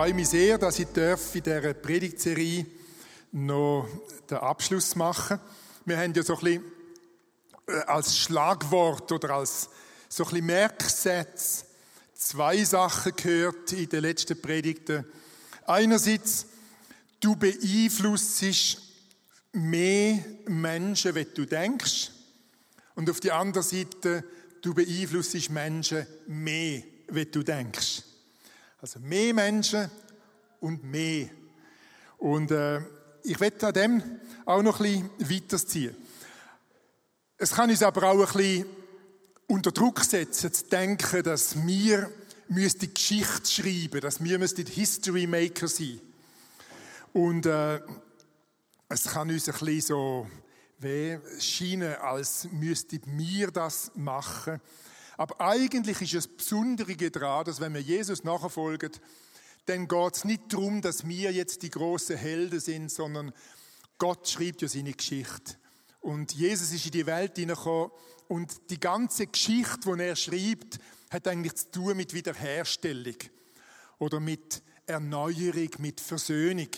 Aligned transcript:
Freue 0.00 0.14
mich 0.14 0.30
sehr, 0.30 0.56
dass 0.56 0.78
ich 0.78 0.86
darf 0.86 1.34
in 1.34 1.42
dieser 1.42 1.74
Predigtserie 1.74 2.64
noch 3.32 3.86
den 4.30 4.38
Abschluss 4.38 4.96
machen 4.96 5.38
Wir 5.84 5.98
haben 5.98 6.14
ja 6.14 6.22
so 6.22 6.38
ein 6.38 6.40
bisschen 6.40 6.64
äh, 7.66 7.80
als 7.82 8.16
Schlagwort 8.16 9.12
oder 9.12 9.34
als 9.34 9.68
so 10.08 10.24
ein 10.24 10.46
bisschen 10.46 11.26
zwei 12.14 12.64
Sachen 12.64 13.12
gehört 13.14 13.74
in 13.74 13.90
den 13.90 14.00
letzten 14.00 14.40
Predigten. 14.40 15.04
Einerseits, 15.66 16.46
du 17.20 17.36
beeinflusst 17.36 18.42
mehr 19.52 20.24
Menschen, 20.46 21.14
wie 21.14 21.26
du 21.26 21.44
denkst. 21.44 22.10
Und 22.94 23.10
auf 23.10 23.20
die 23.20 23.32
andere 23.32 23.62
Seite, 23.62 24.24
du 24.62 24.72
beeinflusst 24.72 25.50
Menschen 25.50 26.06
mehr, 26.26 26.84
wie 27.08 27.26
du 27.26 27.42
denkst. 27.42 28.04
Also 28.82 28.98
mehr 28.98 29.34
Menschen 29.34 29.90
und 30.60 30.82
mehr. 30.84 31.28
Und 32.16 32.50
äh, 32.50 32.80
ich 33.22 33.38
werde 33.38 33.66
an 33.66 33.74
dem 33.74 34.02
auch 34.46 34.62
noch 34.62 34.80
ein 34.80 35.10
bisschen 35.18 35.42
weiterziehen. 35.42 35.94
Es 37.36 37.52
kann 37.52 37.68
uns 37.68 37.82
aber 37.82 38.04
auch 38.04 38.18
ein 38.18 38.36
bisschen 38.36 38.66
unter 39.48 39.70
Druck 39.70 40.00
setzen, 40.00 40.52
zu 40.52 40.64
denken, 40.64 41.22
dass 41.22 41.66
wir 41.66 42.10
müsste 42.48 42.88
Geschichte 42.88 43.50
schreiben, 43.50 44.00
dass 44.00 44.22
wir 44.24 44.38
müssten 44.38 44.64
History 44.64 45.26
Maker 45.26 45.68
sein. 45.68 46.00
Und 47.12 47.44
äh, 47.44 47.80
es 48.88 49.04
kann 49.04 49.30
uns 49.30 49.46
ein 49.46 49.52
bisschen 49.52 49.80
so 49.82 50.26
weh 50.78 51.18
scheinen, 51.38 51.96
als 51.96 52.48
müsste 52.50 52.98
wir 53.04 53.50
das 53.50 53.92
machen. 53.94 54.58
Aber 55.20 55.38
eigentlich 55.38 56.00
ist 56.00 56.14
es 56.14 56.26
Besondere 56.26 56.96
daran, 56.96 57.44
dass 57.44 57.60
wenn 57.60 57.74
wir 57.74 57.82
Jesus 57.82 58.24
nachfolgen, 58.24 58.92
dann 59.66 59.86
geht 59.86 60.16
es 60.16 60.24
nicht 60.24 60.50
darum, 60.50 60.80
dass 60.80 61.06
wir 61.06 61.30
jetzt 61.30 61.60
die 61.60 61.68
großen 61.68 62.16
Helden 62.16 62.58
sind, 62.58 62.90
sondern 62.90 63.34
Gott 63.98 64.26
schreibt 64.26 64.62
ja 64.62 64.68
seine 64.68 64.94
Geschichte. 64.94 65.56
Und 66.00 66.32
Jesus 66.32 66.72
ist 66.72 66.86
in 66.86 66.92
die 66.92 67.04
Welt 67.04 67.36
hineingekommen 67.36 67.90
und 68.28 68.70
die 68.70 68.80
ganze 68.80 69.26
Geschichte, 69.26 69.94
die 69.94 70.02
er 70.02 70.16
schreibt, 70.16 70.78
hat 71.10 71.28
eigentlich 71.28 71.54
zu 71.56 71.70
tun 71.70 71.98
mit 71.98 72.14
Wiederherstellung 72.14 73.16
oder 73.98 74.20
mit 74.20 74.62
Erneuerung, 74.86 75.68
mit 75.80 76.00
Versöhnung. 76.00 76.70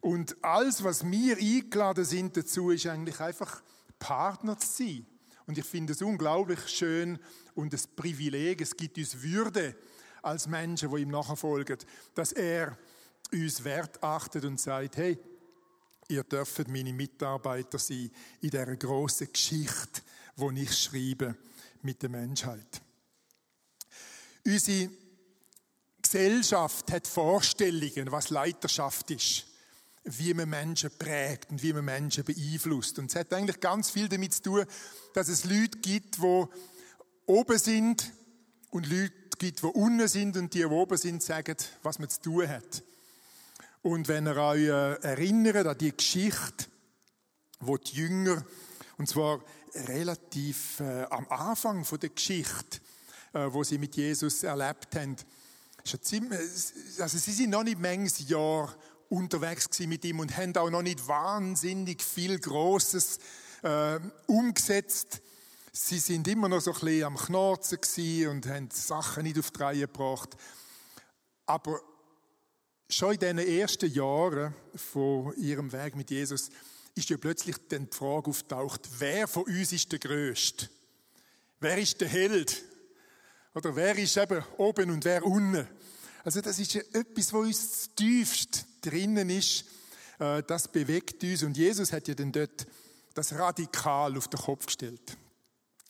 Und 0.00 0.34
alles, 0.42 0.82
was 0.82 1.04
wir 1.04 1.36
eingeladen 1.36 2.06
sind 2.06 2.38
dazu, 2.38 2.70
ist 2.70 2.86
eigentlich 2.86 3.20
einfach 3.20 3.62
Partner 3.98 4.58
zu 4.58 4.66
sein. 4.66 5.06
Und 5.46 5.58
ich 5.58 5.64
finde 5.66 5.92
es 5.92 6.00
unglaublich 6.00 6.66
schön 6.68 7.18
und 7.56 7.72
das 7.72 7.86
Privileg, 7.86 8.60
es 8.60 8.76
gibt 8.76 8.98
uns 8.98 9.20
Würde 9.22 9.74
als 10.22 10.46
Menschen, 10.46 10.90
die 10.90 11.02
ihm 11.02 11.10
nachfolgen, 11.10 11.78
dass 12.14 12.32
er 12.32 12.76
uns 13.32 13.64
wert 13.64 14.02
achtet 14.02 14.44
und 14.44 14.60
sagt, 14.60 14.96
hey, 14.96 15.18
ihr 16.08 16.22
dürft 16.24 16.68
meine 16.68 16.92
Mitarbeiter 16.92 17.78
sein 17.78 18.10
in 18.40 18.50
dieser 18.50 18.76
grossen 18.76 19.32
Geschichte, 19.32 20.02
die 20.36 20.62
ich 20.62 20.78
schreibe 20.78 21.36
mit 21.82 22.02
der 22.02 22.10
Menschheit. 22.10 22.82
Unsere 24.44 24.90
Gesellschaft 26.00 26.92
hat 26.92 27.06
Vorstellungen, 27.06 28.12
was 28.12 28.30
Leiterschaft 28.30 29.10
ist 29.10 29.46
wie 30.06 30.34
man 30.34 30.48
Menschen 30.48 30.90
prägt 30.96 31.50
und 31.50 31.62
wie 31.62 31.72
man 31.72 31.84
Menschen 31.84 32.24
beeinflusst. 32.24 32.98
Und 32.98 33.10
es 33.10 33.16
hat 33.16 33.32
eigentlich 33.32 33.60
ganz 33.60 33.90
viel 33.90 34.08
damit 34.08 34.34
zu 34.34 34.42
tun, 34.42 34.64
dass 35.12 35.28
es 35.28 35.44
Leute 35.44 35.78
gibt, 35.78 36.18
die 36.18 36.44
oben 37.26 37.58
sind 37.58 38.12
und 38.70 38.88
Leute 38.88 39.12
gibt, 39.38 39.62
die 39.62 39.66
unten 39.66 40.08
sind 40.08 40.36
und 40.36 40.54
die, 40.54 40.58
die 40.58 40.64
oben 40.64 40.96
sind, 40.96 41.22
sagen, 41.22 41.56
was 41.82 41.98
man 41.98 42.08
zu 42.08 42.20
tun 42.22 42.48
hat. 42.48 42.82
Und 43.82 44.08
wenn 44.08 44.26
ihr 44.26 44.36
euch 44.36 44.62
äh, 44.62 44.94
erinnert 45.02 45.66
an 45.66 45.78
die 45.78 45.96
Geschichte, 45.96 46.66
wo 47.60 47.76
die 47.76 47.96
Jünger, 47.96 48.44
und 48.98 49.08
zwar 49.08 49.40
relativ 49.74 50.80
äh, 50.80 51.04
am 51.04 51.28
Anfang 51.28 51.84
von 51.84 52.00
der 52.00 52.10
Geschichte, 52.10 52.80
äh, 53.32 53.46
wo 53.50 53.62
sie 53.62 53.78
mit 53.78 53.96
Jesus 53.96 54.42
erlebt 54.42 54.94
haben, 54.96 55.16
also 55.84 57.18
sie 57.18 57.32
sind 57.32 57.50
noch 57.50 57.62
nicht 57.62 57.78
manches 57.78 58.28
Jahr 58.28 58.74
unterwegs 59.08 59.78
mit 59.80 60.04
ihm 60.04 60.18
und 60.18 60.36
haben 60.36 60.56
auch 60.56 60.70
noch 60.70 60.82
nicht 60.82 61.06
wahnsinnig 61.06 62.02
viel 62.02 62.38
Großes 62.40 63.18
äh, 63.62 64.00
umgesetzt. 64.26 65.22
Sie 65.78 65.98
sind 65.98 66.26
immer 66.26 66.48
noch 66.48 66.62
so 66.62 66.72
ein 66.72 66.80
bisschen 66.80 67.04
am 67.04 67.16
Knorzen 67.18 68.28
und 68.28 68.46
haben 68.46 68.70
Sachen 68.72 69.24
nicht 69.24 69.38
auf 69.38 69.50
die 69.50 69.62
Reihe 69.62 69.80
gebracht. 69.80 70.34
Aber 71.44 71.82
schon 72.88 73.12
in 73.12 73.18
diesen 73.18 73.38
ersten 73.38 73.92
Jahren 73.92 74.54
von 74.74 75.36
ihrem 75.36 75.70
Weg 75.72 75.94
mit 75.94 76.10
Jesus 76.10 76.48
ist 76.94 77.10
ja 77.10 77.18
plötzlich 77.18 77.56
dann 77.68 77.90
die 77.90 77.94
Frage 77.94 78.30
auftaucht, 78.30 78.88
wer 78.98 79.28
von 79.28 79.42
uns 79.42 79.70
ist 79.72 79.92
der 79.92 79.98
Größte? 79.98 80.70
Wer 81.60 81.76
ist 81.76 82.00
der 82.00 82.08
Held? 82.08 82.62
Oder 83.54 83.76
wer 83.76 83.98
ist 83.98 84.16
eben 84.16 84.42
oben 84.56 84.90
und 84.90 85.04
wer 85.04 85.26
unten? 85.26 85.68
Also 86.24 86.40
das 86.40 86.58
ist 86.58 86.72
ja 86.72 86.80
etwas, 86.94 87.34
was 87.34 87.46
uns 87.46 87.94
tiefst 87.94 88.64
drinnen 88.80 89.28
ist, 89.28 89.66
äh, 90.20 90.42
das 90.42 90.68
bewegt 90.68 91.22
uns. 91.22 91.42
Und 91.42 91.54
Jesus 91.54 91.92
hat 91.92 92.08
ja 92.08 92.14
dann 92.14 92.32
dort 92.32 92.66
das 93.12 93.34
radikal 93.34 94.16
auf 94.16 94.28
den 94.28 94.40
Kopf 94.40 94.64
gestellt. 94.64 95.18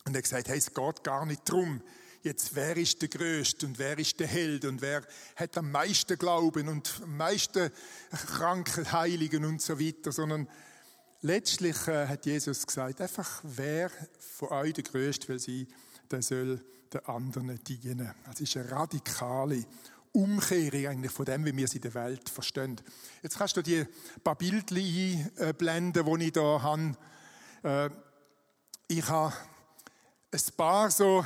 Und 0.06 0.14
er 0.14 0.18
hat 0.18 0.24
gesagt, 0.24 0.48
hey, 0.48 0.58
es 0.58 0.72
geht 0.72 1.04
gar 1.04 1.26
nicht 1.26 1.48
darum, 1.48 1.82
jetzt 2.22 2.54
wer 2.54 2.76
ist 2.76 3.02
der 3.02 3.08
Größte 3.08 3.66
und 3.66 3.78
wer 3.78 3.98
ist 3.98 4.18
der 4.20 4.28
Held 4.28 4.64
und 4.64 4.80
wer 4.80 5.02
hat 5.34 5.58
am 5.58 5.70
meisten 5.72 6.16
Glauben 6.16 6.68
und 6.68 7.00
am 7.02 7.16
meisten 7.16 7.70
Kranken, 8.10 8.90
Heiligen 8.92 9.44
und 9.44 9.60
so 9.60 9.80
weiter, 9.80 10.12
sondern 10.12 10.48
letztlich 11.22 11.88
äh, 11.88 12.06
hat 12.06 12.24
Jesus 12.24 12.66
gesagt, 12.66 13.00
einfach 13.00 13.40
wer 13.42 13.90
von 14.18 14.48
euch 14.50 14.74
der 14.74 14.84
Größte 14.84 15.28
will 15.28 15.40
sein, 15.40 15.66
der 16.08 16.22
soll 16.22 16.64
den 16.92 17.04
anderen 17.06 17.62
dienen. 17.64 18.14
Das 18.26 18.40
ist 18.40 18.56
eine 18.56 18.70
radikale 18.70 19.64
Umkehrung 20.12 20.86
eigentlich 20.86 21.12
von 21.12 21.24
dem, 21.26 21.44
wie 21.44 21.56
wir 21.56 21.64
es 21.64 21.74
in 21.74 21.80
der 21.80 21.94
Welt 21.94 22.28
verstehen. 22.30 22.80
Jetzt 23.22 23.38
kannst 23.38 23.56
du 23.56 23.62
die 23.62 23.84
paar 24.22 24.36
Bildchen 24.36 25.30
einblenden, 25.36 26.06
die 26.06 26.26
ich 26.26 26.32
hier 26.32 26.62
habe. 26.62 26.96
Äh, 27.64 27.90
ich 28.88 29.08
habe 29.08 29.34
ein 30.32 30.40
paar 30.56 30.90
so 30.90 31.24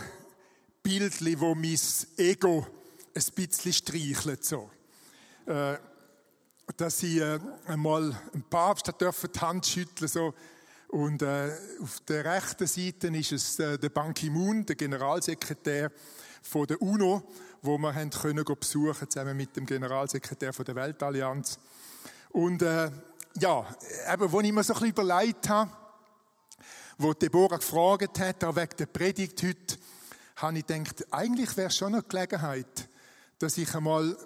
Bildchen, 0.82 1.40
wo 1.40 1.54
mein 1.54 1.78
Ego 2.16 2.66
ein 3.14 3.22
bisschen 3.34 3.72
streichelt. 3.72 4.44
So. 4.44 4.70
Äh, 5.46 5.78
dass 6.76 7.02
ich 7.02 7.18
äh, 7.18 7.38
einmal 7.66 8.16
ein 8.32 8.42
Papst 8.48 8.88
hat 8.88 9.00
die 9.00 9.40
Hand 9.40 9.66
schütteln 9.66 10.08
so 10.08 10.34
und 10.88 11.22
äh, 11.22 11.50
auf 11.82 12.00
der 12.00 12.24
rechten 12.24 12.66
Seite 12.66 13.08
ist 13.08 13.32
es 13.32 13.58
äh, 13.58 13.78
der 13.78 13.88
Ban 13.88 14.14
Ki-moon, 14.14 14.64
der 14.66 14.76
Generalsekretär 14.76 15.90
von 16.42 16.66
der 16.66 16.80
UNO, 16.80 17.22
wo 17.62 17.76
wir 17.78 17.94
haben 17.94 18.10
können 18.10 18.44
besuchen 18.44 19.10
zusammen 19.10 19.36
mit 19.36 19.56
dem 19.56 19.66
Generalsekretär 19.66 20.52
von 20.52 20.64
der 20.64 20.74
Weltallianz. 20.74 21.58
Und 22.30 22.62
ja, 22.62 23.66
eben, 24.12 24.32
wo 24.32 24.40
ich 24.40 24.52
mir 24.52 24.62
so 24.62 24.72
ein 24.72 24.80
bisschen 24.80 24.90
überlegt 24.90 25.48
habe, 25.48 25.70
wo 27.00 27.14
Deborah 27.14 27.56
gefragt 27.56 28.18
hat, 28.18 28.44
auch 28.44 28.56
wegen 28.56 28.76
der 28.78 28.86
Predigt 28.86 29.42
heute, 29.42 29.78
habe 30.36 30.58
ich 30.58 30.66
gedacht, 30.66 31.06
eigentlich 31.10 31.56
wäre 31.56 31.68
es 31.68 31.76
schon 31.76 31.94
eine 31.94 32.02
Gelegenheit, 32.02 32.88
dass 33.38 33.56
ich 33.56 33.74
einmal, 33.74 34.16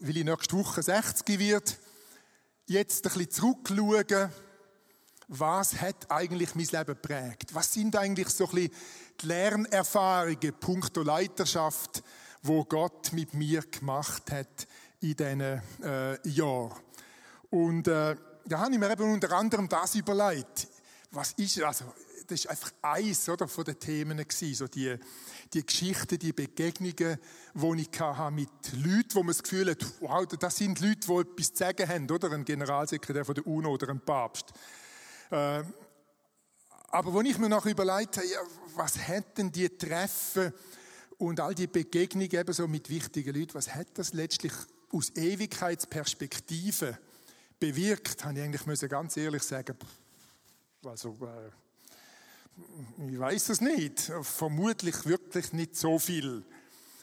weil 0.00 0.16
ich 0.16 0.24
nächste 0.24 0.56
Woche 0.56 0.82
60 0.82 1.38
wird, 1.38 1.78
jetzt 2.66 3.06
ein 3.06 3.12
bisschen 3.12 3.30
zurückschaue, 3.30 4.30
was 5.28 5.78
hat 5.80 6.10
eigentlich 6.10 6.54
mein 6.54 6.66
Leben 6.66 6.96
prägt? 7.00 7.54
Was 7.54 7.72
sind 7.72 7.96
eigentlich 7.96 8.30
so 8.30 8.46
ein 8.46 8.54
bisschen 8.54 8.72
die 9.20 9.26
Lernerfahrungen, 9.26 10.54
puncto 10.58 11.02
Leiterschaft, 11.02 12.02
wo 12.42 12.64
Gott 12.64 13.12
mit 13.12 13.34
mir 13.34 13.60
gemacht 13.60 14.30
hat 14.30 14.66
in 15.00 15.16
diesen 15.16 15.40
äh, 15.40 16.28
Jahren. 16.28 16.72
Und 17.50 17.88
äh, 17.88 18.16
da 18.46 18.58
habe 18.58 18.72
ich 18.72 18.78
mir 18.78 18.90
eben 18.90 19.12
unter 19.12 19.32
anderem 19.32 19.68
das 19.68 19.94
überlegt. 19.96 20.68
Was 21.10 21.32
ist, 21.32 21.60
also 21.60 21.84
das 22.26 22.40
ist 22.40 22.46
einfach 22.46 22.72
eins 22.82 23.28
oder, 23.28 23.48
von 23.48 23.64
den 23.64 23.78
Themen 23.78 24.16
gewesen, 24.16 24.54
so 24.54 24.66
die, 24.66 24.96
die 25.52 25.64
Geschichten, 25.64 26.18
die 26.18 26.32
Begegnungen, 26.32 27.18
die 27.54 27.80
ich 27.80 28.00
hatte 28.00 28.34
mit 28.34 28.48
Leuten, 28.72 29.14
wo 29.14 29.20
man 29.20 29.28
das 29.28 29.42
Gefühl 29.42 29.70
hat, 29.70 29.84
wow, 30.00 30.26
das 30.26 30.56
sind 30.56 30.80
Leute, 30.80 31.06
die 31.06 31.12
etwas 31.12 31.52
zu 31.52 31.56
sagen 31.56 31.88
haben, 31.88 32.10
oder? 32.10 32.30
Ein 32.32 32.44
Generalsekretär 32.44 33.24
von 33.24 33.34
der 33.34 33.46
UNO 33.46 33.72
oder 33.72 33.88
ein 33.88 34.00
Papst. 34.00 34.52
Äh, 35.30 35.62
aber 36.88 37.14
wenn 37.14 37.26
ich 37.26 37.38
mir 37.38 37.48
noch 37.48 37.64
überlegt 37.64 38.18
habe, 38.18 38.26
ja, 38.26 38.38
was 38.76 38.98
hätten 39.08 39.50
die 39.50 39.68
Treffen 39.70 40.52
und 41.18 41.40
all 41.40 41.54
die 41.54 41.66
Begegnungen 41.66 42.30
eben 42.30 42.52
so 42.52 42.68
mit 42.68 42.90
wichtigen 42.90 43.34
Leuten, 43.34 43.54
was 43.54 43.74
hat 43.74 43.88
das 43.94 44.12
letztlich 44.12 44.52
aus 44.92 45.10
Ewigkeitsperspektive 45.16 46.98
bewirkt, 47.58 48.24
habe 48.24 48.38
ich 48.38 48.44
eigentlich 48.44 48.90
ganz 48.90 49.16
ehrlich 49.16 49.42
sagen, 49.42 49.76
also 50.84 51.16
äh, 51.22 51.61
ich 53.08 53.18
weiß 53.18 53.48
es 53.50 53.60
nicht, 53.60 54.12
vermutlich 54.22 55.06
wirklich 55.06 55.52
nicht 55.52 55.76
so 55.76 55.98
viel. 55.98 56.44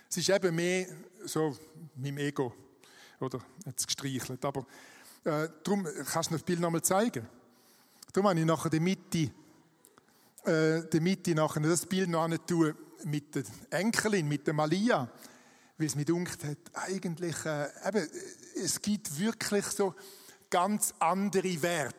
Es 0.09 0.17
ist 0.17 0.29
eben 0.29 0.55
mehr 0.55 0.87
so 1.25 1.57
meinem 1.95 2.17
Ego, 2.17 2.53
oder 3.19 3.39
jetzt 3.65 3.87
gestreichelt, 3.87 4.43
aber 4.45 4.65
äh, 5.23 5.49
darum 5.63 5.87
kannst 6.11 6.31
du 6.31 6.35
das 6.35 6.43
Bild 6.43 6.59
nochmal 6.59 6.81
zeigen. 6.81 7.27
Darum 8.13 8.29
habe 8.29 8.39
ich 8.39 8.45
nachher 8.45 8.69
die 8.69 8.79
Mitte 8.79 9.31
äh, 10.45 10.83
damit 10.89 11.27
ich 11.27 11.35
nachher 11.35 11.61
das 11.61 11.85
Bild 11.85 12.09
noch 12.09 12.29
tue 12.45 12.75
mit 13.03 13.35
der 13.35 13.43
Enkelin, 13.71 14.27
mit 14.27 14.47
der 14.47 14.53
Malia, 14.53 15.09
weil 15.77 15.87
es 15.87 15.95
mir 15.95 16.05
dunkt 16.05 16.43
hat, 16.43 16.57
eigentlich, 16.73 17.35
äh, 17.45 17.67
eben, 17.87 18.09
es 18.55 18.81
gibt 18.81 19.19
wirklich 19.19 19.65
so 19.65 19.93
ganz 20.49 20.93
andere 20.99 21.61
Werte, 21.61 21.95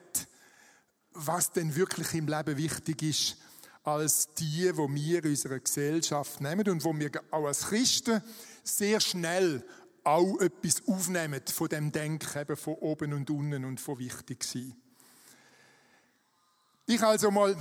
was 1.12 1.52
denn 1.52 1.74
wirklich 1.74 2.14
im 2.14 2.28
Leben 2.28 2.56
wichtig 2.56 3.02
ist, 3.02 3.36
als 3.82 4.32
die, 4.34 4.76
wo 4.76 4.88
wir 4.88 5.24
in 5.24 5.30
unserer 5.30 5.58
Gesellschaft 5.58 6.40
nehmen 6.40 6.68
und 6.68 6.84
wo 6.84 6.96
wir 6.96 7.10
auch 7.30 7.46
als 7.46 7.68
Christen 7.68 8.22
sehr 8.62 9.00
schnell 9.00 9.64
auch 10.04 10.40
etwas 10.40 10.82
aufnehmen 10.86 11.40
von 11.52 11.68
dem 11.68 11.92
Denken 11.92 12.38
eben 12.38 12.56
von 12.56 12.74
oben 12.74 13.12
und 13.12 13.30
unten 13.30 13.64
und 13.64 13.80
von 13.80 13.98
wichtig 13.98 14.44
sein. 14.44 14.74
Ich 16.86 17.02
also 17.02 17.30
mal 17.30 17.56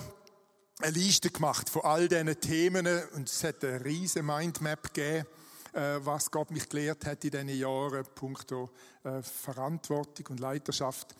eine 0.81 0.91
Liste 0.91 1.29
gemacht 1.29 1.69
von 1.69 1.83
all 1.83 2.07
diesen 2.07 2.39
Themen 2.39 2.87
und 3.13 3.29
es 3.29 3.43
hat 3.43 3.63
eine 3.63 3.83
riesige 3.83 4.23
Mindmap 4.23 4.93
gegeben, 4.93 5.27
äh, 5.73 5.99
was 5.99 6.31
Gott 6.31 6.51
mich 6.51 6.67
gelehrt 6.69 7.05
hat 7.05 7.23
in 7.25 7.31
diesen 7.31 7.49
Jahren, 7.49 8.05
punkto 8.15 8.71
äh, 9.03 9.21
Verantwortung 9.21 10.27
und 10.29 10.39
Leiterschaft. 10.39 11.15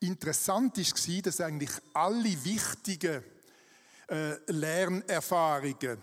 Interessant 0.00 0.76
war, 0.78 1.22
dass 1.22 1.40
eigentlich 1.40 1.70
alle 1.92 2.44
wichtigen 2.44 3.22
äh, 4.08 4.34
Lernerfahrungen 4.46 5.98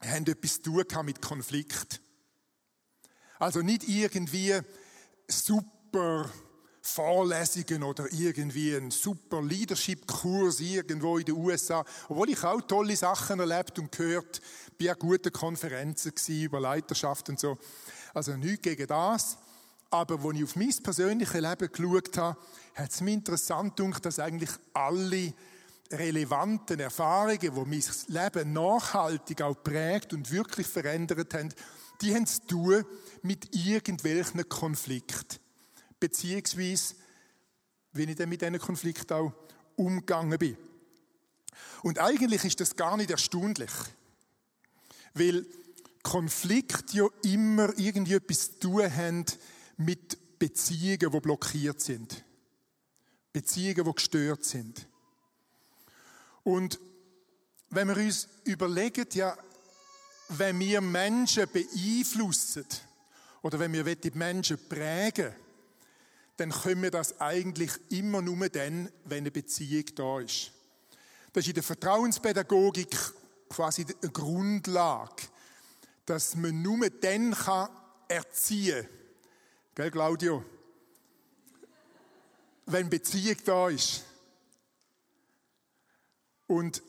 haben 0.00 0.26
etwas 0.26 0.60
zu 0.60 0.82
tun 0.82 1.06
mit 1.06 1.22
Konflikt. 1.22 2.00
Also 3.38 3.62
nicht 3.62 3.88
irgendwie 3.88 4.58
super 5.28 6.30
Vorlesungen 6.86 7.82
oder 7.82 8.06
irgendwie 8.12 8.74
ein 8.74 8.90
super 8.90 9.42
Leadership-Kurs 9.42 10.60
irgendwo 10.60 11.18
in 11.18 11.24
den 11.24 11.34
USA. 11.34 11.84
Obwohl 12.08 12.30
ich 12.30 12.42
auch 12.44 12.60
tolle 12.62 12.96
Sachen 12.96 13.40
erlebt 13.40 13.78
und 13.78 13.90
gehört, 13.90 14.40
bin 14.78 14.90
an 14.90 14.98
guten 14.98 15.32
Konferenzen 15.32 16.12
über 16.28 16.60
Leiterschaft 16.60 17.28
und 17.28 17.40
so. 17.40 17.58
Also 18.14 18.36
nichts 18.36 18.62
gegen 18.62 18.86
das. 18.86 19.36
Aber 19.90 20.22
als 20.24 20.36
ich 20.36 20.44
auf 20.44 20.56
mein 20.56 20.74
persönliches 20.82 21.40
Leben 21.40 21.72
geschaut 21.72 22.16
habe, 22.18 22.38
hat 22.76 22.92
es 22.92 23.00
mir 23.00 23.14
interessant 23.14 23.76
gedacht, 23.76 24.04
dass 24.04 24.20
eigentlich 24.20 24.50
alle 24.72 25.34
relevanten 25.90 26.78
Erfahrungen, 26.78 27.40
die 27.40 27.50
mein 27.50 27.82
Leben 28.08 28.52
nachhaltig 28.52 29.42
auch 29.42 29.62
prägt 29.62 30.12
und 30.12 30.30
wirklich 30.30 30.66
verändert 30.66 31.34
haben, 31.34 31.52
die 32.00 32.14
haben 32.14 32.26
zu 32.26 32.46
tun 32.46 32.84
mit 33.22 33.54
irgendwelchen 33.54 34.48
Konflikten 34.48 35.38
beziehungsweise 36.00 36.94
wie 37.92 38.04
ich 38.04 38.16
dann 38.16 38.28
mit 38.28 38.42
diesen 38.42 38.58
Konflikten 38.58 39.12
auch 39.14 39.32
umgegangen 39.76 40.38
bin. 40.38 40.56
Und 41.82 41.98
eigentlich 41.98 42.44
ist 42.44 42.60
das 42.60 42.76
gar 42.76 42.96
nicht 42.96 43.10
erstaunlich, 43.10 43.70
weil 45.14 45.46
Konflikte 46.02 46.96
ja 46.96 47.06
immer 47.22 47.76
irgendwie 47.78 48.14
etwas 48.14 48.52
zu 48.52 48.60
tun 48.60 48.94
haben 48.96 49.24
mit 49.76 50.38
Beziehungen, 50.38 51.10
die 51.10 51.20
blockiert 51.20 51.80
sind. 51.80 52.24
Beziehungen, 53.36 53.84
die 53.84 53.92
gestört 53.92 54.44
sind. 54.46 54.88
Und 56.42 56.80
wenn 57.68 57.86
wir 57.88 57.98
uns 57.98 58.28
überlegen, 58.44 59.06
ja, 59.12 59.36
wenn 60.30 60.58
wir 60.58 60.80
Menschen 60.80 61.46
beeinflussen 61.52 62.64
oder 63.42 63.58
wenn 63.58 63.74
wir 63.74 63.94
die 63.94 64.10
Menschen 64.12 64.58
prägen, 64.66 65.34
dann 66.38 66.50
können 66.50 66.80
wir 66.80 66.90
das 66.90 67.20
eigentlich 67.20 67.72
immer 67.90 68.22
nur 68.22 68.48
dann, 68.48 68.90
wenn 69.04 69.18
eine 69.18 69.30
Beziehung 69.30 69.84
da 69.94 70.20
ist. 70.20 70.52
Das 71.34 71.44
ist 71.44 71.48
in 71.48 71.54
der 71.56 71.62
Vertrauenspädagogik 71.62 72.96
quasi 73.50 73.84
eine 73.84 74.12
Grundlage, 74.12 75.24
dass 76.06 76.36
man 76.36 76.62
nur 76.62 76.88
dann 76.88 77.36
erziehen 78.08 78.82
kann. 78.82 78.90
Gell, 79.74 79.90
Claudio? 79.90 80.42
Wenn 82.66 82.90
Beziehung 82.90 83.36
da 83.44 83.68
ist. 83.68 84.04
Und 86.46 86.82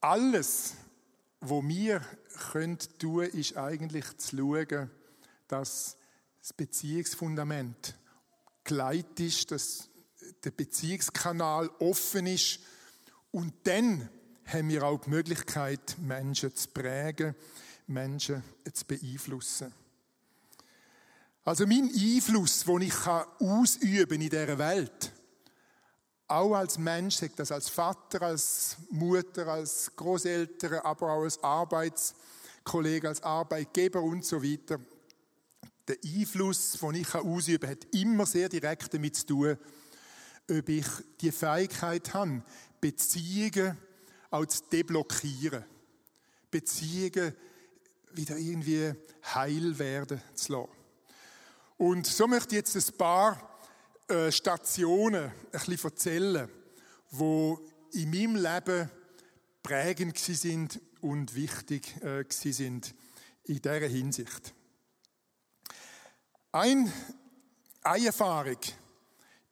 alles, 0.00 0.74
was 1.40 1.64
wir 1.64 2.00
tun 2.50 2.78
können, 2.98 3.30
ist 3.30 3.56
eigentlich 3.56 4.16
zu 4.18 4.36
schauen, 4.36 4.90
dass 5.48 5.96
das 6.40 6.52
Beziehungsfundament 6.52 7.96
geleitet 8.64 9.20
ist, 9.20 9.50
dass 9.50 9.88
der 10.42 10.50
Beziehungskanal 10.50 11.68
offen 11.78 12.26
ist 12.26 12.60
und 13.30 13.54
dann 13.64 14.08
haben 14.46 14.68
wir 14.68 14.84
auch 14.84 15.00
die 15.00 15.10
Möglichkeit, 15.10 15.96
Menschen 15.98 16.54
zu 16.54 16.68
prägen, 16.68 17.34
Menschen 17.86 18.42
zu 18.72 18.84
beeinflussen. 18.84 19.72
Also 21.44 21.66
mein 21.66 21.90
Einfluss, 21.94 22.64
den 22.64 22.82
ich 22.82 23.06
ausüben 23.06 24.20
in 24.20 24.30
dieser 24.30 24.58
Welt, 24.58 25.12
auch 26.26 26.54
als 26.54 26.78
Mensch, 26.78 27.16
sagt 27.16 27.38
das 27.38 27.52
als 27.52 27.68
Vater, 27.68 28.22
als 28.22 28.78
Mutter, 28.90 29.46
als 29.46 29.92
Großeltern, 29.94 30.80
aber 30.80 31.12
auch 31.12 31.22
als 31.22 31.42
Arbeitskollege, 31.42 33.08
als 33.08 33.22
Arbeitgeber 33.22 34.00
und 34.00 34.24
so 34.24 34.42
weiter, 34.42 34.80
der 35.86 35.98
Einfluss, 36.02 36.78
den 36.80 36.94
ich 36.94 37.14
ausüben 37.14 37.60
kann, 37.60 37.70
hat 37.72 37.94
immer 37.94 38.24
sehr 38.24 38.48
direkt 38.48 38.94
damit 38.94 39.16
zu 39.16 39.26
tun, 39.26 39.58
ob 40.50 40.68
ich 40.68 40.86
die 41.20 41.30
Fähigkeit 41.30 42.14
habe, 42.14 42.42
Beziehungen 42.80 43.76
auch 44.30 44.46
zu 44.46 44.62
deblockieren. 44.72 45.64
Beziehungen 46.50 47.34
wieder 48.12 48.38
irgendwie 48.38 48.94
heil 49.34 49.78
werden 49.78 50.22
zu 50.34 50.52
lassen. 50.52 50.73
Und 51.76 52.06
so 52.06 52.26
möchte 52.26 52.54
ich 52.54 52.64
jetzt 52.64 52.76
ein 52.76 52.96
paar 52.96 53.58
äh, 54.08 54.30
Stationen 54.30 55.24
ein 55.24 55.32
bisschen 55.50 55.78
erzählen, 55.84 56.48
die 57.10 57.56
in 57.92 58.10
meinem 58.10 58.36
Leben 58.36 58.90
prägend 59.62 60.18
sind 60.18 60.80
und 61.00 61.34
wichtig 61.34 62.02
äh, 62.02 62.24
sind 62.28 62.94
in 63.44 63.56
dieser 63.56 63.88
Hinsicht. 63.88 64.54
Ein, 66.52 66.92
eine 67.82 68.06
Erfahrung 68.06 68.58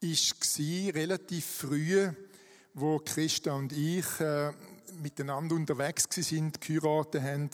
war 0.01 0.93
relativ 0.95 1.45
früh, 1.45 2.09
wo 2.73 2.99
Christa 2.99 3.53
und 3.53 3.71
ich 3.73 4.05
äh, 4.19 4.51
miteinander 5.01 5.55
unterwegs 5.55 6.07
sind, 6.09 6.61
geheiratet 6.61 7.21
haben. 7.21 7.49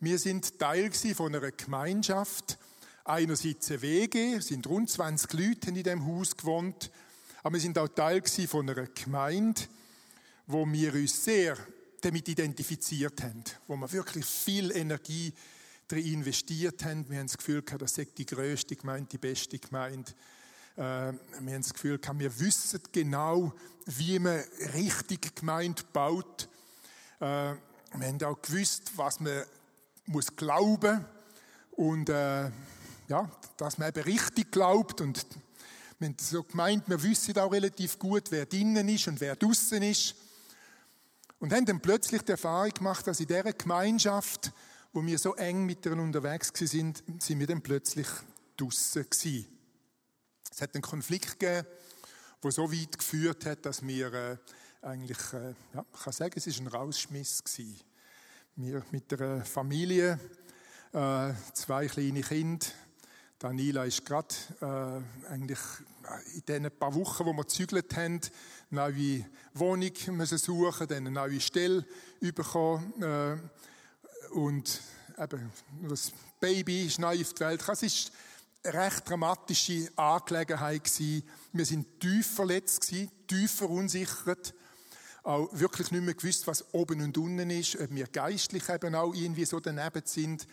Wir 0.00 0.18
sind 0.18 0.58
Teil 0.58 0.92
von 0.92 1.34
einer 1.34 1.50
Gemeinschaft. 1.52 2.58
Einerseits 3.06 3.70
eine 3.70 3.82
WG, 3.82 4.40
sind 4.40 4.66
rund 4.66 4.88
20 4.88 5.30
Leute 5.34 5.68
in 5.68 5.74
diesem 5.74 6.06
Haus 6.06 6.34
gewohnt. 6.34 6.90
Aber 7.42 7.52
wir 7.52 7.60
sind 7.60 7.78
auch 7.78 7.88
Teil 7.88 8.22
von 8.24 8.70
einer 8.70 8.86
Gemeinde, 8.86 9.60
wo 10.46 10.66
wir 10.66 10.94
uns 10.94 11.22
sehr 11.22 11.58
damit 12.00 12.26
identifiziert 12.28 13.22
haben, 13.22 13.44
wo 13.66 13.76
wir 13.76 13.92
wirklich 13.92 14.24
viel 14.24 14.70
Energie 14.74 15.34
darin 15.86 16.14
investiert 16.14 16.82
haben. 16.86 17.04
Wir 17.10 17.18
haben 17.18 17.26
das 17.26 17.36
Gefühl, 17.36 17.60
das 17.62 17.94
sei 17.94 18.06
die 18.16 18.24
größte 18.24 18.74
Gemeinde, 18.74 19.08
die 19.12 19.18
beste 19.18 19.58
Gemeinde. 19.58 20.10
Äh, 20.76 20.80
wir 20.80 21.54
haben 21.54 21.62
das 21.62 21.74
Gefühl, 21.74 22.00
wir 22.00 22.40
wissen 22.40 22.80
genau, 22.90 23.52
wie 23.84 24.18
man 24.18 24.42
richtig 24.72 25.36
Gemeinde 25.36 25.82
baut. 25.92 26.48
Äh, 27.20 27.52
wir 27.96 28.06
haben 28.06 28.22
auch 28.22 28.40
gewusst, 28.40 28.92
was 28.96 29.20
man 29.20 29.42
muss 30.06 30.34
glauben 30.34 31.04
und 31.72 32.08
äh, 32.08 32.50
ja, 33.14 33.30
dass 33.56 33.78
man 33.78 33.88
eben 33.88 34.02
richtig 34.02 34.50
glaubt 34.50 35.00
und 35.00 35.24
wir 36.00 36.14
so 36.20 36.42
gemeint, 36.42 36.88
wir 36.88 37.00
wissen 37.00 37.38
auch 37.38 37.52
relativ 37.52 37.96
gut, 37.96 38.30
wer 38.30 38.44
drinnen 38.44 38.88
ist 38.88 39.06
und 39.06 39.20
wer 39.20 39.36
draußen 39.36 39.80
ist. 39.84 40.16
Und 41.38 41.52
haben 41.52 41.64
dann 41.64 41.80
plötzlich 41.80 42.22
die 42.22 42.32
Erfahrung 42.32 42.70
gemacht, 42.70 43.06
dass 43.06 43.20
in 43.20 43.28
dieser 43.28 43.52
Gemeinschaft, 43.52 44.50
wo 44.92 45.04
wir 45.06 45.16
so 45.18 45.34
eng 45.36 45.64
miteinander 45.64 46.02
unterwegs 46.04 46.50
sind, 46.54 47.04
sind 47.20 47.38
wir 47.38 47.46
dann 47.46 47.62
plötzlich 47.62 48.08
draussen 48.56 49.08
gewesen. 49.08 49.46
Es 50.50 50.60
hat 50.60 50.74
einen 50.74 50.82
Konflikt 50.82 51.38
gegeben, 51.38 51.68
der 52.42 52.50
so 52.50 52.72
weit 52.72 52.98
geführt 52.98 53.46
hat, 53.46 53.64
dass 53.64 53.86
wir 53.86 54.12
äh, 54.12 54.36
eigentlich, 54.82 55.32
äh, 55.32 55.54
ja, 55.74 55.84
ich 55.94 56.00
kann 56.02 56.12
sagen, 56.12 56.34
es 56.36 56.48
ist 56.48 56.58
ein 56.58 56.66
Rausschmiss 56.66 57.44
gewesen. 57.44 57.80
Wir 58.56 58.82
mit 58.90 59.12
der 59.12 59.44
Familie, 59.44 60.18
äh, 60.92 61.32
zwei 61.52 61.86
kleine 61.86 62.22
Kinder, 62.22 62.66
Daniela 63.44 63.84
ist 63.84 64.06
gerade 64.06 64.34
äh, 64.62 65.28
eigentlich 65.30 65.58
in 66.34 66.46
den 66.46 66.70
paar 66.70 66.94
Wochen, 66.94 67.26
wo 67.26 67.34
wir 67.34 67.42
gezügelt 67.42 67.94
haben, 67.94 68.18
eine 68.70 68.80
neue 68.90 69.26
Wohnung 69.52 69.92
müssen 70.12 70.38
suchen, 70.38 70.88
dann 70.88 71.06
eine 71.06 71.10
neue 71.10 71.38
Stelle 71.42 71.84
bekommen 72.20 73.02
äh, 73.02 73.36
und 74.30 74.80
eben 75.18 75.52
das 75.86 76.10
Baby 76.40 76.86
ist 76.86 76.98
neu 76.98 77.20
auf 77.20 77.34
die 77.34 77.40
Welt. 77.40 77.62
Es 77.68 77.82
ist 77.82 78.12
eine 78.62 78.86
recht 78.86 79.10
dramatische 79.10 79.90
Angelegenheit 79.94 80.84
gewesen. 80.84 81.22
Wir 81.52 81.66
sind 81.66 82.00
tief 82.00 82.26
verletzt 82.26 82.88
gewesen, 82.88 83.10
tief 83.26 83.52
verunsichert, 83.56 84.54
auch 85.22 85.50
wirklich 85.52 85.90
nicht 85.90 86.02
mehr 86.02 86.14
gewusst, 86.14 86.46
was 86.46 86.64
oben 86.72 87.02
und 87.02 87.18
unten 87.18 87.50
ist, 87.50 87.78
ob 87.78 87.90
wir 87.90 88.06
geistlich 88.06 88.70
eben 88.70 88.94
auch 88.94 89.12
irgendwie 89.12 89.44
so 89.44 89.60
daneben 89.60 90.00
sind. 90.06 90.46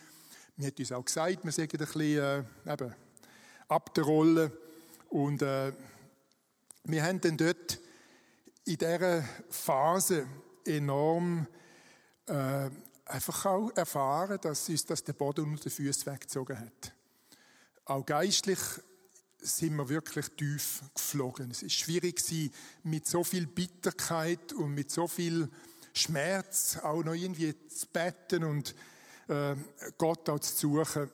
Wir 0.56 0.66
haben 0.66 0.74
uns 0.78 0.92
auch 0.92 1.04
gesagt, 1.04 1.44
wir 1.44 1.52
sagen 1.52 1.70
ein 1.72 1.78
bisschen 1.78 2.00
äh, 2.00 2.72
eben, 2.72 2.94
ab 3.68 3.94
der 3.94 4.04
Rolle. 4.04 4.52
Und 5.08 5.40
äh, 5.40 5.72
wir 6.84 7.02
haben 7.02 7.20
dann 7.22 7.38
dort 7.38 7.80
in 8.64 8.76
dieser 8.76 9.24
Phase 9.48 10.26
enorm 10.66 11.46
äh, 12.26 12.68
einfach 13.06 13.46
auch 13.46 13.70
erfahren, 13.74 14.38
dass 14.42 14.68
uns 14.68 14.84
das 14.84 15.02
der 15.04 15.14
Boden 15.14 15.44
unter 15.44 15.62
den 15.62 15.72
Füßen 15.72 16.12
weggezogen 16.12 16.58
hat. 16.58 16.92
Auch 17.86 18.04
geistlich 18.04 18.58
sind 19.38 19.74
wir 19.76 19.88
wirklich 19.88 20.28
tief 20.36 20.82
geflogen. 20.94 21.50
Es 21.50 21.62
ist 21.62 21.72
schwierig 21.72 22.22
mit 22.84 23.08
so 23.08 23.24
viel 23.24 23.46
Bitterkeit 23.46 24.52
und 24.52 24.74
mit 24.74 24.90
so 24.90 25.08
viel 25.08 25.48
Schmerz 25.94 26.78
auch 26.82 27.02
noch 27.02 27.14
irgendwie 27.14 27.54
zu 27.68 27.86
beten 27.86 28.44
und 28.44 28.74
äh, 29.28 29.54
Gott 29.98 30.28
auch 30.28 30.38
zu 30.38 30.54
suchen. 30.54 31.10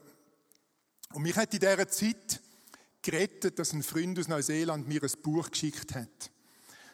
Und 1.12 1.22
mich 1.22 1.36
hat 1.36 1.52
in 1.54 1.60
dieser 1.60 1.88
Zeit 1.88 2.40
gerettet, 3.02 3.58
dass 3.58 3.72
ein 3.72 3.82
Freund 3.82 4.18
aus 4.18 4.28
Neuseeland 4.28 4.86
mir 4.86 5.02
ein 5.02 5.22
Buch 5.22 5.50
geschickt 5.50 5.94
hat. 5.94 6.30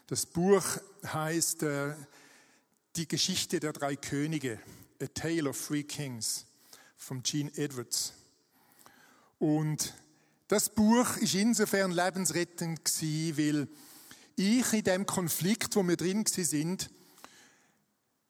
Das 0.07 0.25
Buch 0.25 0.63
heißt 1.05 1.63
äh, 1.63 1.95
Die 2.95 3.07
Geschichte 3.07 3.59
der 3.59 3.73
drei 3.73 3.95
Könige, 3.95 4.59
A 5.01 5.07
Tale 5.07 5.49
of 5.49 5.67
Three 5.67 5.83
Kings 5.83 6.45
von 6.95 7.23
Gene 7.23 7.51
Edwards. 7.57 8.13
Und 9.39 9.93
das 10.47 10.69
Buch 10.69 11.17
ist 11.17 11.33
insofern 11.33 11.91
lebensrettend 11.91 12.85
gewesen, 12.85 13.37
weil 13.37 13.67
ich 14.35 14.73
in 14.73 14.83
dem 14.83 15.05
Konflikt, 15.05 15.75
wo 15.75 15.83
wir 15.83 15.97
drin 15.97 16.25
sind, 16.25 16.89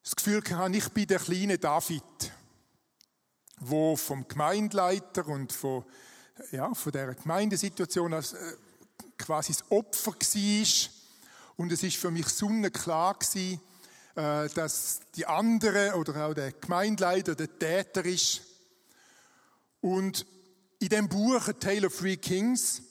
das 0.04 0.16
Gefühl 0.16 0.42
hatte, 0.52 0.78
ich 0.78 0.90
bin 0.90 1.08
der 1.08 1.20
kleine 1.20 1.58
David 1.58 2.04
wo 3.60 3.96
vom 3.96 4.28
Gemeindeleiter 4.28 5.28
und 5.28 5.52
von, 5.52 5.84
ja, 6.52 6.74
von 6.74 6.92
der 6.92 7.16
Gemeindesituation 7.16 8.14
als 8.14 8.34
äh, 8.34 8.54
quasi 9.18 9.54
das 9.54 9.72
Opfer 9.72 10.12
war. 10.12 10.92
Und 11.58 11.72
es 11.72 11.84
ist 11.84 11.98
für 11.98 12.12
mich 12.12 12.28
sonnenklar 12.28 13.14
gewesen, 13.14 13.62
äh, 14.16 14.50
dass 14.50 15.02
die 15.16 15.26
andere 15.26 15.96
oder 15.96 16.26
auch 16.28 16.34
der 16.34 16.52
Gemeindeleiter 16.52 17.36
der 17.36 17.58
Täter 17.58 18.06
ist. 18.06 18.42
Und 19.82 20.26
in 20.80 20.90
dem 20.90 21.08
Buch 21.08 21.48
A 21.48 21.54
Tale 21.54 21.88
of 21.88 21.98
Three 21.98 22.18
Kings 22.18 22.82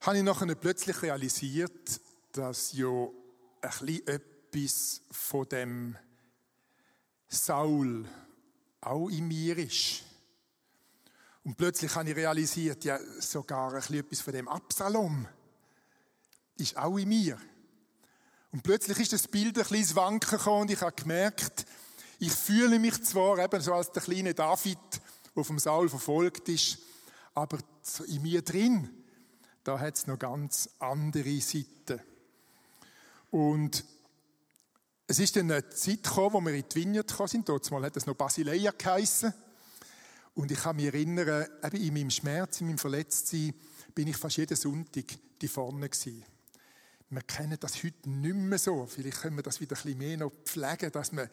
habe 0.00 0.18
ich 0.18 0.22
nachher 0.22 0.54
plötzlich 0.54 1.02
realisiert, 1.02 2.00
dass 2.32 2.72
ja 2.72 2.88
ein 2.88 3.70
bisschen 3.70 4.06
etwas 4.06 5.00
von 5.10 5.48
dem 5.48 5.96
Saul 7.28 8.06
auch 8.86 9.08
in 9.08 9.28
mir 9.28 9.58
ist. 9.58 10.02
Und 11.44 11.56
plötzlich 11.56 11.94
habe 11.94 12.10
ich 12.10 12.16
realisiert, 12.16 12.84
ja, 12.84 12.98
sogar 13.20 13.70
ein 13.70 13.76
bisschen 13.76 14.00
etwas 14.00 14.20
von 14.20 14.32
dem 14.32 14.48
Absalom 14.48 15.28
ist 16.56 16.76
auch 16.76 16.96
in 16.96 17.08
mir. 17.08 17.38
Und 18.52 18.62
plötzlich 18.62 18.98
ist 18.98 19.12
das 19.12 19.28
Bild 19.28 19.58
ein 19.58 19.66
bisschen 19.66 19.96
Wanken 19.96 20.38
gekommen 20.38 20.62
und 20.62 20.70
ich 20.70 20.80
habe 20.80 21.00
gemerkt, 21.00 21.66
ich 22.18 22.32
fühle 22.32 22.78
mich 22.78 23.02
zwar 23.04 23.38
eben 23.38 23.60
so 23.60 23.74
als 23.74 23.92
der 23.92 24.02
kleine 24.02 24.32
David, 24.32 24.78
der 25.34 25.44
vom 25.44 25.58
Saul 25.58 25.88
verfolgt 25.88 26.48
ist, 26.48 26.78
aber 27.34 27.58
in 28.06 28.22
mir 28.22 28.40
drin, 28.40 28.88
da 29.64 29.78
hat 29.78 29.96
es 29.96 30.06
noch 30.06 30.18
ganz 30.18 30.70
andere 30.78 31.40
Seiten. 31.40 32.00
Und 33.30 33.84
es 35.06 35.18
ist 35.20 35.36
dann 35.36 35.50
eine 35.50 35.68
Zeit 35.70 36.02
gekommen, 36.02 36.32
wo 36.32 36.40
wir 36.40 36.54
in 36.54 36.64
die 36.68 36.74
Vineyard 36.74 37.08
gekommen 37.08 37.28
sind. 37.28 37.48
Dort 37.48 37.70
mal 37.70 37.82
hat 37.84 37.96
es 37.96 38.06
noch 38.06 38.14
Basileia 38.14 38.72
geheissen. 38.76 39.32
Und 40.34 40.50
ich 40.50 40.58
kann 40.58 40.76
mich 40.76 40.86
erinnern, 40.86 41.46
eben 41.64 41.76
in 41.76 41.94
meinem 41.94 42.10
Schmerz, 42.10 42.60
in 42.60 42.66
meinem 42.66 42.78
Verletztsein, 42.78 43.54
bin 43.94 44.08
ich 44.08 44.16
fast 44.16 44.36
jeden 44.36 44.56
Sonntag 44.56 45.04
die 45.40 45.48
vorne 45.48 45.88
gewesen. 45.88 46.24
Wir 47.08 47.22
kennen 47.22 47.56
das 47.60 47.82
heute 47.84 48.10
nicht 48.10 48.34
mehr 48.34 48.58
so. 48.58 48.84
Vielleicht 48.86 49.22
können 49.22 49.36
wir 49.36 49.42
das 49.42 49.60
wieder 49.60 49.76
ein 49.76 49.82
bisschen 49.82 49.98
mehr 49.98 50.16
noch 50.16 50.32
pflegen, 50.44 50.90
dass 50.90 51.12
man 51.12 51.30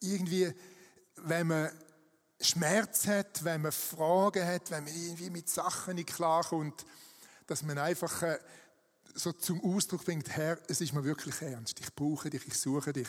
irgendwie, 0.00 0.52
wenn 1.16 1.46
man 1.46 1.70
Schmerz 2.40 3.06
hat, 3.06 3.44
wenn 3.44 3.62
man 3.62 3.72
Fragen 3.72 4.44
hat, 4.44 4.70
wenn 4.72 4.84
man 4.84 4.92
irgendwie 4.92 5.30
mit 5.30 5.48
Sachen 5.48 5.94
nicht 5.94 6.12
klarkommt, 6.12 6.84
dass 7.46 7.62
man 7.62 7.78
einfach 7.78 8.22
äh, 8.22 8.38
so 9.14 9.32
zum 9.32 9.62
Ausdruck 9.62 10.04
bringt, 10.04 10.28
Herr, 10.30 10.58
es 10.68 10.80
ist 10.80 10.92
mir 10.92 11.04
wirklich 11.04 11.40
ernst. 11.42 11.80
Ich 11.80 11.94
brauche 11.94 12.30
dich, 12.30 12.46
ich 12.46 12.54
suche 12.54 12.92
dich. 12.92 13.08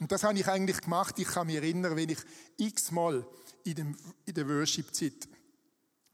Und 0.00 0.10
das 0.10 0.24
habe 0.24 0.38
ich 0.38 0.46
eigentlich 0.46 0.80
gemacht. 0.80 1.18
Ich 1.18 1.28
kann 1.28 1.46
mich 1.46 1.56
erinnern, 1.56 1.96
wenn 1.96 2.08
ich 2.08 2.18
x-mal 2.56 3.26
in, 3.64 3.74
dem, 3.74 3.96
in 4.24 4.34
der 4.34 4.48
Worship-Zeit 4.48 5.28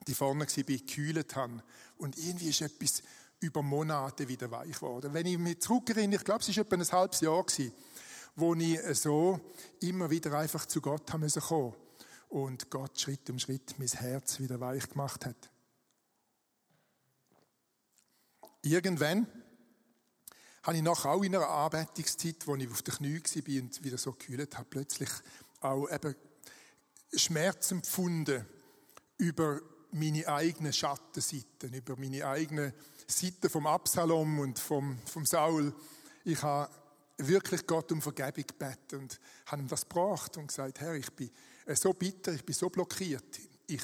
die 0.07 0.14
vorne 0.14 0.47
war, 0.47 0.64
gekühlt 0.64 1.37
habe. 1.37 1.62
Und 1.99 2.18
irgendwie 2.18 2.49
ist 2.49 2.62
etwas 2.62 3.02
über 3.40 3.62
Monate 3.62 4.26
wieder 4.26 4.50
weich 4.50 4.75
geworden. 4.75 5.12
Wenn 5.12 5.26
ich 5.26 5.38
mich 5.38 5.61
zurückerinnere, 5.61 6.18
ich 6.18 6.25
glaube, 6.25 6.40
es 6.40 6.57
war 6.57 6.64
etwa 6.64 6.76
ein 6.76 6.92
halbes 6.92 7.21
Jahr, 7.21 7.45
gewesen, 7.45 7.73
wo 8.35 8.54
ich 8.54 8.80
so 8.95 9.40
immer 9.80 10.11
wieder 10.11 10.37
einfach 10.38 10.66
zu 10.66 10.80
Gott 10.80 11.12
haben 11.12 11.28
kommen 11.28 11.75
und 12.28 12.71
Gott 12.71 12.99
Schritt 12.99 13.28
um 13.30 13.38
Schritt 13.38 13.75
mein 13.78 13.88
Herz 13.88 14.38
wieder 14.38 14.61
weich 14.61 14.88
gemacht 14.88 15.26
hat. 15.26 15.50
Irgendwann 18.62 19.27
habe 20.62 20.77
ich 20.77 20.83
nachher 20.83 21.11
auch 21.11 21.23
in 21.23 21.35
einer 21.35 21.49
Anbetungszeit, 21.49 22.47
wo 22.47 22.57
ich 22.57 22.71
auf 22.71 22.83
den 22.83 22.95
Knien 22.95 23.23
war 23.23 23.62
und 23.62 23.85
wieder 23.85 23.99
so 23.99 24.12
gekühlt 24.12 24.57
habe, 24.57 24.67
plötzlich 24.69 25.11
auch 25.61 25.88
eben 25.91 26.15
Schmerz 27.15 27.71
empfunden 27.71 28.45
über 29.17 29.61
meine 29.93 30.27
eigenen 30.29 30.73
Schattenseiten, 30.73 31.73
über 31.73 31.97
meine 31.97 32.27
eigenen 32.27 32.73
Seiten 33.07 33.49
vom 33.49 33.67
Absalom 33.67 34.41
und 34.41 34.59
vom, 34.59 34.99
vom 35.07 35.25
Saul. 35.25 35.75
Ich 36.25 36.43
habe 36.43 36.71
wirklich 37.17 37.67
Gott 37.67 37.91
um 37.93 38.03
Vergebung 38.03 38.45
gebeten 38.47 39.00
und 39.00 39.21
habe 39.47 39.62
ihm 39.62 39.69
das 39.69 39.88
gebracht 39.88 40.37
und 40.37 40.49
gesagt, 40.49 40.81
Herr, 40.81 40.95
ich 40.95 41.11
bin 41.12 41.31
so 41.75 41.93
bitter, 41.93 42.33
ich 42.33 42.45
bin 42.45 42.55
so 42.55 42.69
blockiert. 42.69 43.41
Ich 43.67 43.83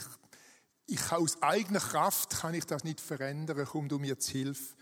ich 0.87 1.13
aus 1.13 1.41
eigener 1.43 1.81
Kraft 1.81 2.41
kann 2.41 2.55
ich 2.55 2.67
das 2.67 2.85
nicht 2.85 3.01
verändern, 3.01 3.67
komm 3.71 3.89
du 3.89 3.99
mir 3.99 4.19
zu 4.19 4.33
Hilfe. 4.33 4.75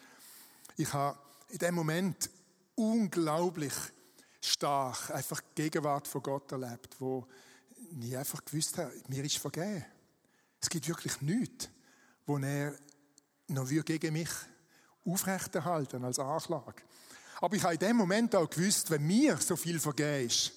Ich 0.76 0.92
habe 0.92 1.18
in 1.49 1.59
dem 1.59 1.75
Moment 1.75 2.30
unglaublich 2.75 3.75
stark 4.40 5.11
einfach 5.11 5.40
die 5.40 5.62
Gegenwart 5.62 6.09
von 6.09 6.23
Gott 6.23 6.50
erlebt, 6.50 6.97
wo 6.99 7.26
ich 8.00 8.16
einfach 8.16 8.44
gewusst 8.44 8.78
habe, 8.78 8.92
mir 9.09 9.25
ist 9.25 9.38
vergeben. 9.38 9.85
Es 10.61 10.68
gibt 10.68 10.88
wirklich 10.88 11.21
nichts, 11.21 11.68
wo 12.26 12.38
er 12.38 12.75
noch 13.49 13.68
gegen 13.68 14.12
mich 14.12 14.30
aufrechterhalten 15.04 16.04
als 16.04 16.18
Anklage. 16.18 16.82
Aber 17.40 17.56
ich 17.56 17.62
habe 17.62 17.75
in 17.75 17.80
dem 17.80 17.97
Moment 17.97 18.35
auch 18.35 18.49
gewusst, 18.49 18.90
wenn 18.90 19.06
mir 19.06 19.37
so 19.37 19.56
viel 19.56 19.78
vergeben 19.78 20.26
ist, 20.26 20.52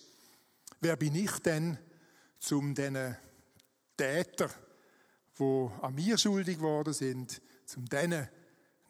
wer 0.81 0.95
bin 0.95 1.15
ich 1.15 1.31
denn, 1.39 1.77
zum 2.39 2.75
diesen 2.75 3.17
Täter 3.97 4.49
die 5.39 5.69
an 5.81 5.95
mir 5.95 6.17
schuldig 6.17 6.57
geworden 6.57 6.93
sind, 6.93 7.41
um 7.75 7.85
denen 7.85 8.27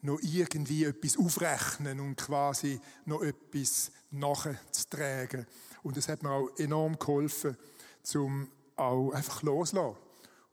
noch 0.02 0.20
irgendwie 0.22 0.84
etwas 0.84 1.16
aufrechnen 1.16 2.00
und 2.00 2.16
quasi 2.16 2.80
noch 3.04 3.22
etwas 3.22 3.90
nachzutragen. 4.10 5.46
Und 5.82 5.96
es 5.96 6.08
hat 6.08 6.22
mir 6.22 6.30
auch 6.30 6.48
enorm 6.58 6.98
geholfen, 6.98 7.56
zum 8.02 8.48
auch 8.76 9.10
einfach 9.12 9.42
loslassen. 9.42 9.96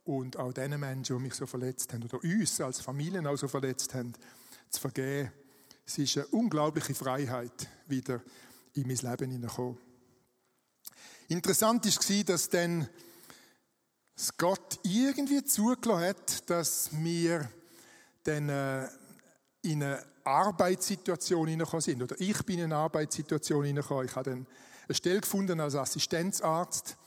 Und 0.06 0.38
auch 0.38 0.52
den 0.52 0.78
Menschen, 0.80 1.16
die 1.16 1.24
mich 1.24 1.34
so 1.34 1.46
verletzt 1.46 1.94
haben, 1.94 2.04
oder 2.04 2.22
uns 2.22 2.60
als 2.60 2.82
Familien 2.82 3.26
auch 3.26 3.38
so 3.38 3.48
verletzt 3.48 3.94
haben, 3.94 4.14
zu 4.70 4.82
vergeben. 4.82 5.32
Es 5.86 5.98
ist 5.98 6.18
eine 6.18 6.28
unglaubliche 6.28 6.94
Freiheit 6.94 7.70
wieder 7.88 8.22
in 8.74 8.88
mein 8.88 8.98
Leben 8.98 9.32
hineingekommen. 9.32 9.78
Interessant 11.30 11.86
war, 11.86 12.24
dass 12.26 12.50
dann 12.50 12.90
Gott 14.38 14.80
irgendwie 14.84 15.44
zugelassen 15.44 16.04
hat, 16.06 16.50
dass 16.50 16.90
wir 16.92 17.50
dann 18.24 18.50
äh, 18.50 18.88
in 19.64 19.84
eine 19.84 20.04
Arbeitssituation 20.24 21.48
hineingekommen 21.48 21.82
sind. 21.82 22.04
Oder 22.04 22.16
ich 22.20 22.44
bin 22.44 22.60
in 22.60 22.66
eine 22.66 22.76
Arbeitssituation 22.76 23.66
hineingekommen. 23.66 24.06
Ich 24.06 24.16
habe 24.16 24.30
dann 24.30 24.48
eine 24.88 24.96
Stelle 24.96 25.22
gefunden 25.22 25.60
als 25.60 25.76
Assistenzarzt. 25.76 26.98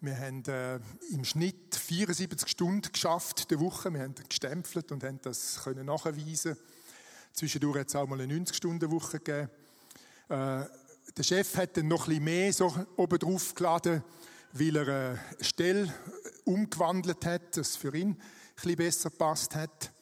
Wir 0.00 0.18
haben 0.18 0.42
äh, 0.46 0.76
im 1.10 1.24
Schnitt 1.24 1.74
74 1.74 2.48
Stunden 2.48 2.92
geschafft 2.92 3.50
der 3.50 3.60
Woche. 3.60 3.92
Wir 3.92 4.00
haben 4.00 4.14
gestempelt 4.28 4.92
und 4.92 5.04
haben 5.04 5.20
das 5.22 5.60
können 5.62 5.86
nachweisen. 5.86 6.56
Zwischendurch 7.32 7.80
hat 7.80 7.88
es 7.88 7.96
auch 7.96 8.06
mal 8.06 8.20
eine 8.20 8.34
90-Stunden-Woche 8.34 9.18
gegeben. 9.18 9.50
Äh, 10.28 10.64
der 11.16 11.22
Chef 11.22 11.56
hat 11.56 11.76
dann 11.76 11.88
noch 11.88 12.06
ein 12.06 12.08
bisschen 12.08 12.24
mehr 12.24 12.52
so 12.52 12.74
oben 12.96 13.18
drauf 13.18 13.54
geladen, 13.54 14.02
weil 14.52 14.76
er 14.76 14.88
eine 14.88 15.20
Stelle 15.44 15.92
umgewandelt 16.50 17.24
hat, 17.24 17.56
das 17.56 17.76
für 17.76 17.94
ihn 17.94 18.10
ein 18.10 18.16
bisschen 18.54 18.76
besser 18.76 19.10
passt 19.10 19.54
hat. 19.54 19.92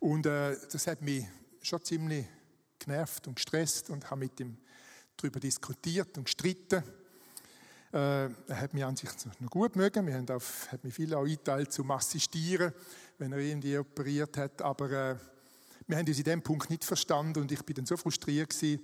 Und 0.00 0.26
äh, 0.26 0.56
das 0.70 0.86
hat 0.86 1.02
mich 1.02 1.26
schon 1.62 1.82
ziemlich 1.84 2.26
genervt 2.78 3.26
und 3.26 3.34
gestresst 3.34 3.90
und 3.90 4.10
habe 4.10 4.20
mit 4.20 4.40
ihm 4.40 4.56
darüber 5.16 5.40
diskutiert 5.40 6.16
und 6.16 6.24
gestritten. 6.24 6.82
Äh, 7.92 7.96
er 7.96 8.60
hat 8.60 8.74
mich 8.74 8.84
an 8.84 8.96
sich 8.96 9.10
noch 9.40 9.50
gut 9.50 9.76
mögen. 9.76 10.06
Wir 10.06 10.14
haben 10.14 10.28
auf, 10.30 10.70
hat 10.70 10.84
mich 10.84 10.94
viel 10.94 11.14
auch 11.14 11.24
eingeteilt 11.24 11.72
zum 11.72 11.90
Assistieren, 11.90 12.72
wenn 13.18 13.32
er 13.32 13.38
irgendwie 13.38 13.76
operiert 13.78 14.36
hat. 14.36 14.62
Aber 14.62 14.90
äh, 14.90 15.16
wir 15.86 15.96
haben 15.96 16.06
uns 16.06 16.18
in 16.18 16.24
dem 16.24 16.42
Punkt 16.42 16.70
nicht 16.70 16.84
verstanden 16.84 17.40
und 17.40 17.52
ich 17.52 17.62
bin 17.64 17.76
dann 17.76 17.86
so 17.86 17.96
frustriert 17.96 18.50
gewesen. 18.50 18.80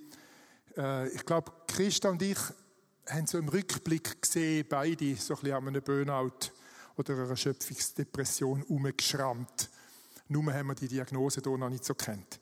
Äh, 0.77 1.09
ich 1.09 1.25
glaube, 1.25 1.53
Christa 1.69 2.09
und 2.09 2.23
ich 2.23 2.39
haben 3.09 3.27
so 3.27 3.39
im 3.39 3.49
Rückblick 3.49 4.23
gesehen, 4.23 4.67
beide 4.69 5.15
so 5.17 5.35
ein 5.35 5.41
bisschen 5.41 5.57
an 5.57 5.69
einem 5.69 5.83
Burnout 5.83 6.51
oder 6.97 7.15
einer 7.15 7.37
Schöpfungsdepression 7.37 8.63
umgeschrammt. 8.65 9.71
Nur 10.29 10.53
haben 10.53 10.69
wir 10.69 10.75
die 10.75 10.89
Diagnose 10.89 11.41
hier 11.43 11.59
noch 11.59 11.71
nicht 11.71 11.85
so 11.85 11.95
kennt. 11.95 12.41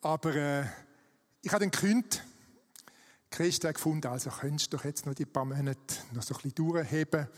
Aber 0.00 0.34
äh, 0.34 0.64
ich 1.42 1.52
habe 1.52 1.60
dann 1.64 1.70
gekündigt. 1.70 2.22
Christa 3.30 3.72
gefunden, 3.72 4.06
also 4.06 4.30
könntest 4.30 4.72
du 4.72 4.76
doch 4.78 4.84
jetzt 4.84 5.04
noch 5.04 5.14
die 5.14 5.26
paar 5.26 5.44
Monate 5.44 5.76
noch 6.12 6.22
so 6.22 6.34
ein 6.34 6.42
bisschen 6.42 6.54
durchheben. 6.54 7.28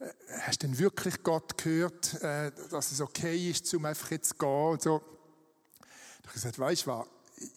Äh, 0.00 0.10
hast 0.40 0.62
du 0.62 0.66
denn 0.66 0.78
wirklich 0.78 1.22
Gott 1.22 1.58
gehört, 1.58 2.14
äh, 2.22 2.50
dass 2.70 2.92
es 2.92 3.00
okay 3.00 3.50
ist, 3.50 3.72
um 3.74 3.84
einfach 3.84 4.10
jetzt 4.10 4.30
zu 4.30 4.34
gehen? 4.36 4.48
Und 4.48 4.82
so. 4.82 5.02
Ich 5.80 6.24
habe 6.24 6.32
gesagt, 6.32 6.58
weißt 6.58 6.86
du 6.86 6.90
was, 6.90 7.06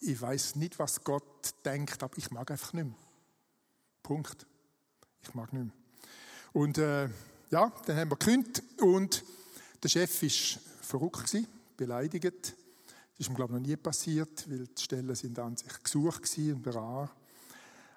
ich 0.00 0.20
weiß 0.20 0.56
nicht, 0.56 0.78
was 0.78 1.02
Gott 1.02 1.54
denkt, 1.64 2.02
aber 2.02 2.16
ich 2.18 2.30
mag 2.30 2.50
einfach 2.50 2.72
nicht 2.72 2.84
mehr. 2.84 2.94
Punkt. 4.02 4.46
Ich 5.22 5.34
mag 5.34 5.52
nicht 5.52 5.64
mehr. 5.64 5.74
Und 6.52 6.78
äh, 6.78 7.08
ja, 7.52 7.70
dann 7.84 7.96
haben 7.98 8.10
wir 8.10 8.16
gekündigt 8.16 8.62
und 8.80 9.22
der 9.82 9.88
Chef 9.90 10.22
war 10.22 10.60
verrückt, 10.80 11.26
gewesen, 11.26 11.46
beleidigt. 11.76 12.24
Das 12.24 12.54
ist 13.18 13.28
ihm, 13.28 13.34
glaube 13.34 13.52
ich, 13.52 13.60
noch 13.60 13.66
nie 13.68 13.76
passiert, 13.76 14.50
weil 14.50 14.66
die 14.66 14.82
Stellen 14.82 15.14
sind 15.14 15.38
an 15.38 15.54
sich 15.58 15.82
gesucht 15.82 16.22
und 16.38 16.66
rar. 16.74 17.14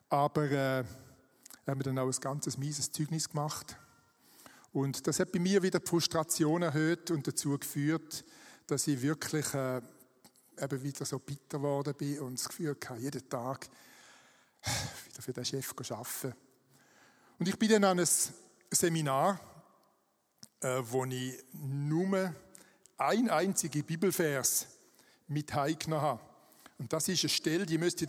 Aber 0.10 0.52
äh, 0.52 0.84
hat 1.66 1.78
mir 1.78 1.84
dann 1.84 1.98
auch 2.00 2.08
ein 2.08 2.20
ganzes 2.20 2.58
mieses 2.58 2.92
Zeugnis 2.92 3.30
gemacht. 3.30 3.78
Und 4.74 5.08
das 5.08 5.22
hat 5.22 5.32
bei 5.32 5.40
mir 5.40 5.64
wieder 5.64 5.80
die 5.80 5.88
Frustration 5.88 6.62
erhöht 6.62 7.10
und 7.12 7.26
dazu 7.26 7.58
geführt, 7.58 8.26
dass 8.68 8.88
ich 8.88 9.02
wirklich 9.02 9.54
äh, 9.54 9.82
eben 10.60 10.84
wieder 10.84 11.06
so 11.06 11.18
bitter 11.18 11.60
geworden 11.60 11.94
bin 11.98 12.20
und 12.20 12.38
das 12.38 12.50
Gefühl 12.50 12.76
hatte, 12.76 13.00
jeden 13.00 13.30
Tag 13.30 13.70
wieder 15.06 15.22
für 15.22 15.32
den 15.32 15.46
Chef 15.46 15.74
zu 15.74 15.96
arbeiten. 15.96 16.34
Und 17.40 17.48
ich 17.48 17.58
bin 17.58 17.70
dann 17.70 17.86
an 17.86 18.00
ein 18.00 18.08
Seminar, 18.76 19.40
äh, 20.62 20.82
wo 20.84 21.06
ich 21.06 21.44
nur 21.54 22.34
ein 22.98 23.30
einziger 23.30 23.82
Bibelvers 23.82 24.68
mit 25.28 25.54
heimgenommen 25.54 26.02
habe. 26.02 26.22
Und 26.78 26.92
das 26.92 27.08
ist 27.08 27.24
eine 27.24 27.30
Stelle, 27.30 27.66
die 27.66 27.78
müsst 27.78 28.02
ihr 28.02 28.08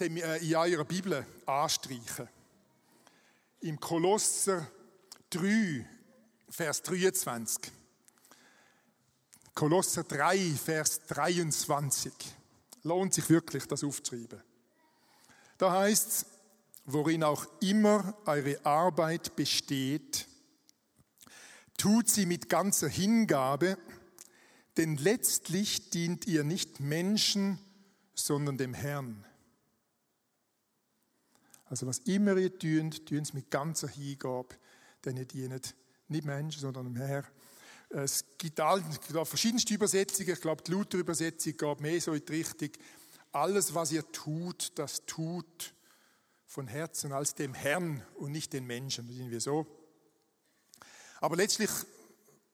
in, 0.00 0.16
äh, 0.16 0.56
eurer 0.56 0.84
Bibel 0.84 1.24
anstreichen. 1.46 2.28
Im 3.60 3.78
Kolosser 3.78 4.66
3, 5.30 5.86
Vers 6.48 6.82
23. 6.82 7.72
Kolosser 9.54 10.04
3, 10.04 10.38
Vers 10.52 11.00
23. 11.06 12.12
Lohnt 12.84 13.14
sich 13.14 13.28
wirklich, 13.28 13.66
das 13.66 13.84
aufzuschreiben. 13.84 14.42
Da 15.58 15.72
heißt 15.72 16.08
es, 16.08 16.26
worin 16.92 17.22
auch 17.22 17.46
immer 17.60 18.16
eure 18.26 18.64
Arbeit 18.64 19.36
besteht, 19.36 20.26
tut 21.76 22.08
sie 22.08 22.26
mit 22.26 22.48
ganzer 22.48 22.88
Hingabe, 22.88 23.78
denn 24.76 24.96
letztlich 24.96 25.90
dient 25.90 26.26
ihr 26.26 26.44
nicht 26.44 26.80
Menschen, 26.80 27.58
sondern 28.14 28.58
dem 28.58 28.74
Herrn. 28.74 29.24
Also 31.66 31.86
was 31.86 31.98
immer 32.00 32.36
ihr 32.36 32.56
tut, 32.58 33.06
tun 33.06 33.18
es 33.18 33.32
mit 33.32 33.50
ganzer 33.50 33.88
Hingabe, 33.88 34.54
denn 35.04 35.16
ihr 35.16 35.24
dient 35.24 35.74
nicht 36.08 36.24
Menschen, 36.24 36.60
sondern 36.60 36.86
dem 36.86 36.96
Herrn. 36.96 37.26
Es 37.90 38.24
gibt, 38.38 38.60
all, 38.60 38.82
verschiedenste 39.24 39.74
Übersetzungen. 39.74 40.30
Ich 40.30 40.40
glaube, 40.40 40.62
die 40.62 40.70
Luther-Übersetzung 40.70 41.56
geht 41.56 41.80
mehr 41.80 42.00
so 42.00 42.12
in 42.12 42.24
die 42.24 42.32
Richtung, 42.32 42.70
alles, 43.32 43.74
was 43.74 43.92
ihr 43.92 44.10
tut, 44.12 44.72
das 44.76 45.04
tut 45.06 45.74
von 46.50 46.66
Herzen 46.66 47.12
als 47.12 47.36
dem 47.36 47.54
Herrn 47.54 48.04
und 48.16 48.32
nicht 48.32 48.52
den 48.52 48.66
Menschen. 48.66 49.06
Das 49.06 49.16
sind 49.16 49.30
wir 49.30 49.40
so. 49.40 49.64
Aber 51.20 51.36
letztlich 51.36 51.70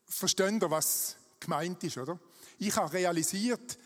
verstehen 0.06 0.60
wir, 0.60 0.70
was 0.70 1.16
gemeint 1.40 1.82
ist, 1.82 1.96
oder? 1.96 2.20
Ich 2.58 2.76
habe 2.76 2.92
realisiert, 2.92 3.78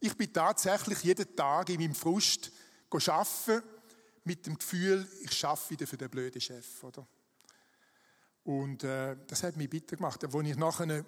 ich 0.00 0.14
bin 0.18 0.30
tatsächlich 0.30 1.02
jeden 1.02 1.34
Tag 1.34 1.70
in 1.70 1.80
meinem 1.80 1.94
Frust 1.94 2.52
arbeiten 2.90 3.62
mit 4.24 4.46
dem 4.46 4.58
Gefühl, 4.58 5.08
ich 5.22 5.32
schaffe 5.32 5.70
wieder 5.70 5.86
für 5.86 5.96
den 5.96 6.10
blöden 6.10 6.42
Chef, 6.42 6.84
oder? 6.84 7.06
Und 8.44 8.84
äh, 8.84 9.16
das 9.26 9.42
hat 9.44 9.56
mich 9.56 9.70
bitter 9.70 9.96
gemacht. 9.96 10.22
Als 10.22 10.34
ich 10.34 10.56
nachher 10.56 10.82
einen 10.82 11.06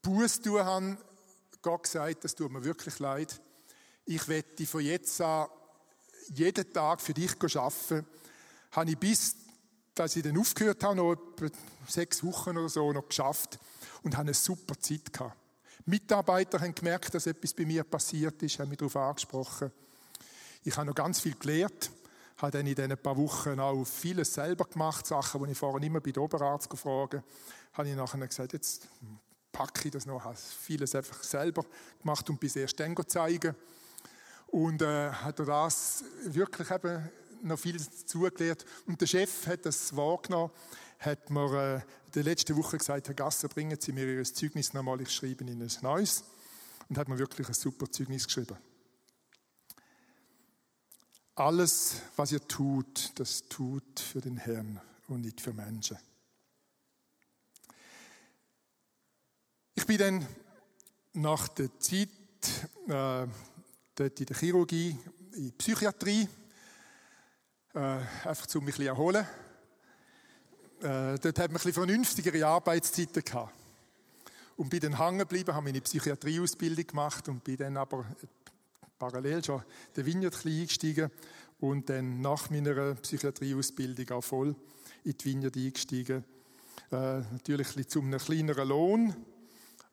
Buß 0.00 0.42
tun 0.42 0.64
habe, 0.64 0.96
Gott 1.60 1.82
gesagt, 1.82 2.22
das 2.22 2.36
tut 2.36 2.52
mir 2.52 2.62
wirklich 2.62 3.00
leid. 3.00 3.40
Ich 4.04 4.28
werde 4.28 4.64
von 4.64 4.80
jetzt 4.80 5.20
an 5.20 5.48
jeden 6.34 6.72
Tag 6.72 7.00
für 7.00 7.14
dich 7.14 7.32
arbeiten. 7.40 8.06
Habe 8.72 8.90
ich 8.90 8.98
bis, 8.98 9.36
dass 9.94 10.16
ich 10.16 10.22
dann 10.22 10.38
aufgehört 10.38 10.82
habe, 10.84 10.96
noch 10.96 11.16
sechs 11.86 12.22
Wochen 12.22 12.50
oder 12.50 12.68
so 12.68 12.92
noch 12.92 13.08
geschafft 13.08 13.58
und 14.02 14.14
habe 14.14 14.26
eine 14.26 14.34
super 14.34 14.78
Zeit 14.78 15.12
gehabt. 15.12 15.36
Mitarbeiter 15.86 16.60
haben 16.60 16.74
gemerkt, 16.74 17.14
dass 17.14 17.26
etwas 17.26 17.54
bei 17.54 17.64
mir 17.64 17.82
passiert 17.82 18.42
ist, 18.42 18.58
haben 18.58 18.68
mich 18.68 18.78
darauf 18.78 18.96
angesprochen. 18.96 19.72
Ich 20.64 20.76
habe 20.76 20.86
noch 20.86 20.94
ganz 20.94 21.20
viel 21.20 21.34
gelernt 21.34 21.90
habe 22.38 22.52
dann 22.52 22.66
in 22.66 22.74
diesen 22.74 22.96
paar 22.96 23.16
Wochen 23.16 23.58
auch 23.58 23.84
vieles 23.84 24.34
selber 24.34 24.64
gemacht, 24.64 25.06
Sachen, 25.06 25.44
die 25.44 25.52
ich 25.52 25.58
vorher 25.58 25.84
immer 25.84 26.00
bei 26.00 26.12
dem 26.12 26.22
Oberarzt 26.22 26.70
gefragt 26.70 27.20
habe. 27.72 27.88
ich 27.88 27.96
nachher 27.96 28.26
gesagt, 28.26 28.52
jetzt 28.52 28.88
packe 29.52 29.88
ich 29.88 29.90
das 29.90 30.06
noch, 30.06 30.24
habe 30.24 30.36
vieles 30.36 30.94
einfach 30.94 31.22
selber 31.22 31.64
gemacht 32.00 32.30
und 32.30 32.38
bis 32.38 32.56
erst 32.56 32.78
dann 32.78 32.96
zeigen. 33.06 33.54
Und 34.48 34.82
äh, 34.82 35.10
hat 35.10 35.38
das 35.38 36.04
wirklich 36.24 36.70
eben 36.70 37.08
noch 37.42 37.58
viel 37.58 37.80
zugelernt. 37.80 38.64
Und 38.86 39.00
der 39.00 39.06
Chef 39.06 39.46
hat 39.46 39.66
das 39.66 39.94
wahrgenommen, 39.94 40.50
hat 40.98 41.30
mir 41.30 41.52
äh, 41.52 41.74
in 41.76 42.12
der 42.14 42.22
letzten 42.24 42.56
Woche 42.56 42.78
gesagt, 42.78 43.08
Herr 43.08 43.14
Gasser, 43.14 43.48
bringen 43.48 43.78
Sie 43.80 43.92
mir 43.92 44.06
Ihr 44.06 44.24
Zeugnis 44.24 44.72
nochmal, 44.72 45.00
ich 45.00 45.10
schreibe 45.10 45.44
Ihnen 45.44 45.62
ein 45.62 45.70
neues. 45.82 46.24
Und 46.88 46.96
hat 46.96 47.08
mir 47.08 47.18
wirklich 47.18 47.46
ein 47.46 47.54
super 47.54 47.90
Zeugnis 47.90 48.26
geschrieben. 48.26 48.56
Alles, 51.34 52.00
was 52.16 52.32
ihr 52.32 52.40
tut, 52.48 53.12
das 53.16 53.42
tut 53.48 54.00
für 54.00 54.20
den 54.20 54.38
Herrn 54.38 54.80
und 55.06 55.20
nicht 55.20 55.40
für 55.40 55.52
Menschen. 55.52 55.98
Ich 59.74 59.86
bin 59.86 59.98
dann 59.98 60.26
nach 61.12 61.46
der 61.48 61.78
Zeit 61.78 62.08
äh, 62.88 63.26
dort 63.98 64.20
in 64.20 64.26
der 64.26 64.36
Chirurgie, 64.36 64.96
in 65.32 65.44
die 65.44 65.52
Psychiatrie, 65.52 66.28
äh, 67.74 67.78
einfach 67.78 68.46
um 68.54 68.64
mich 68.64 68.76
bisschen 68.76 68.86
erholen. 68.88 69.26
Äh, 70.80 71.18
dort 71.18 71.38
hat 71.38 71.50
man 71.50 71.60
ein 71.60 71.72
vernünftigere 71.72 72.46
Arbeitszeiten 72.46 73.24
gehabt. 73.24 73.52
Und 74.56 74.70
bin 74.70 74.80
dann 74.80 74.98
hängen 74.98 75.18
geblieben, 75.18 75.54
habe 75.54 75.64
meine 75.64 75.80
Psychiatrieausbildung 75.80 76.86
gemacht 76.86 77.28
und 77.28 77.44
bin 77.44 77.56
dann 77.56 77.76
aber 77.76 78.04
parallel 78.98 79.44
schon 79.44 79.62
den 79.96 80.06
Vineyard 80.06 80.34
eingestiegen 80.44 81.10
und 81.60 81.88
dann 81.88 82.20
nach 82.20 82.50
meiner 82.50 82.94
Psychiatrieausbildung 82.94 84.10
auch 84.10 84.24
voll 84.24 84.54
in 85.04 85.16
die 85.16 85.24
Vineyard 85.24 85.56
eingestiegen. 85.56 86.24
Äh, 86.90 87.20
natürlich 87.32 87.76
ein 87.76 87.88
zu 87.88 88.00
einem 88.00 88.18
kleineren 88.18 88.68
Lohn, 88.68 89.14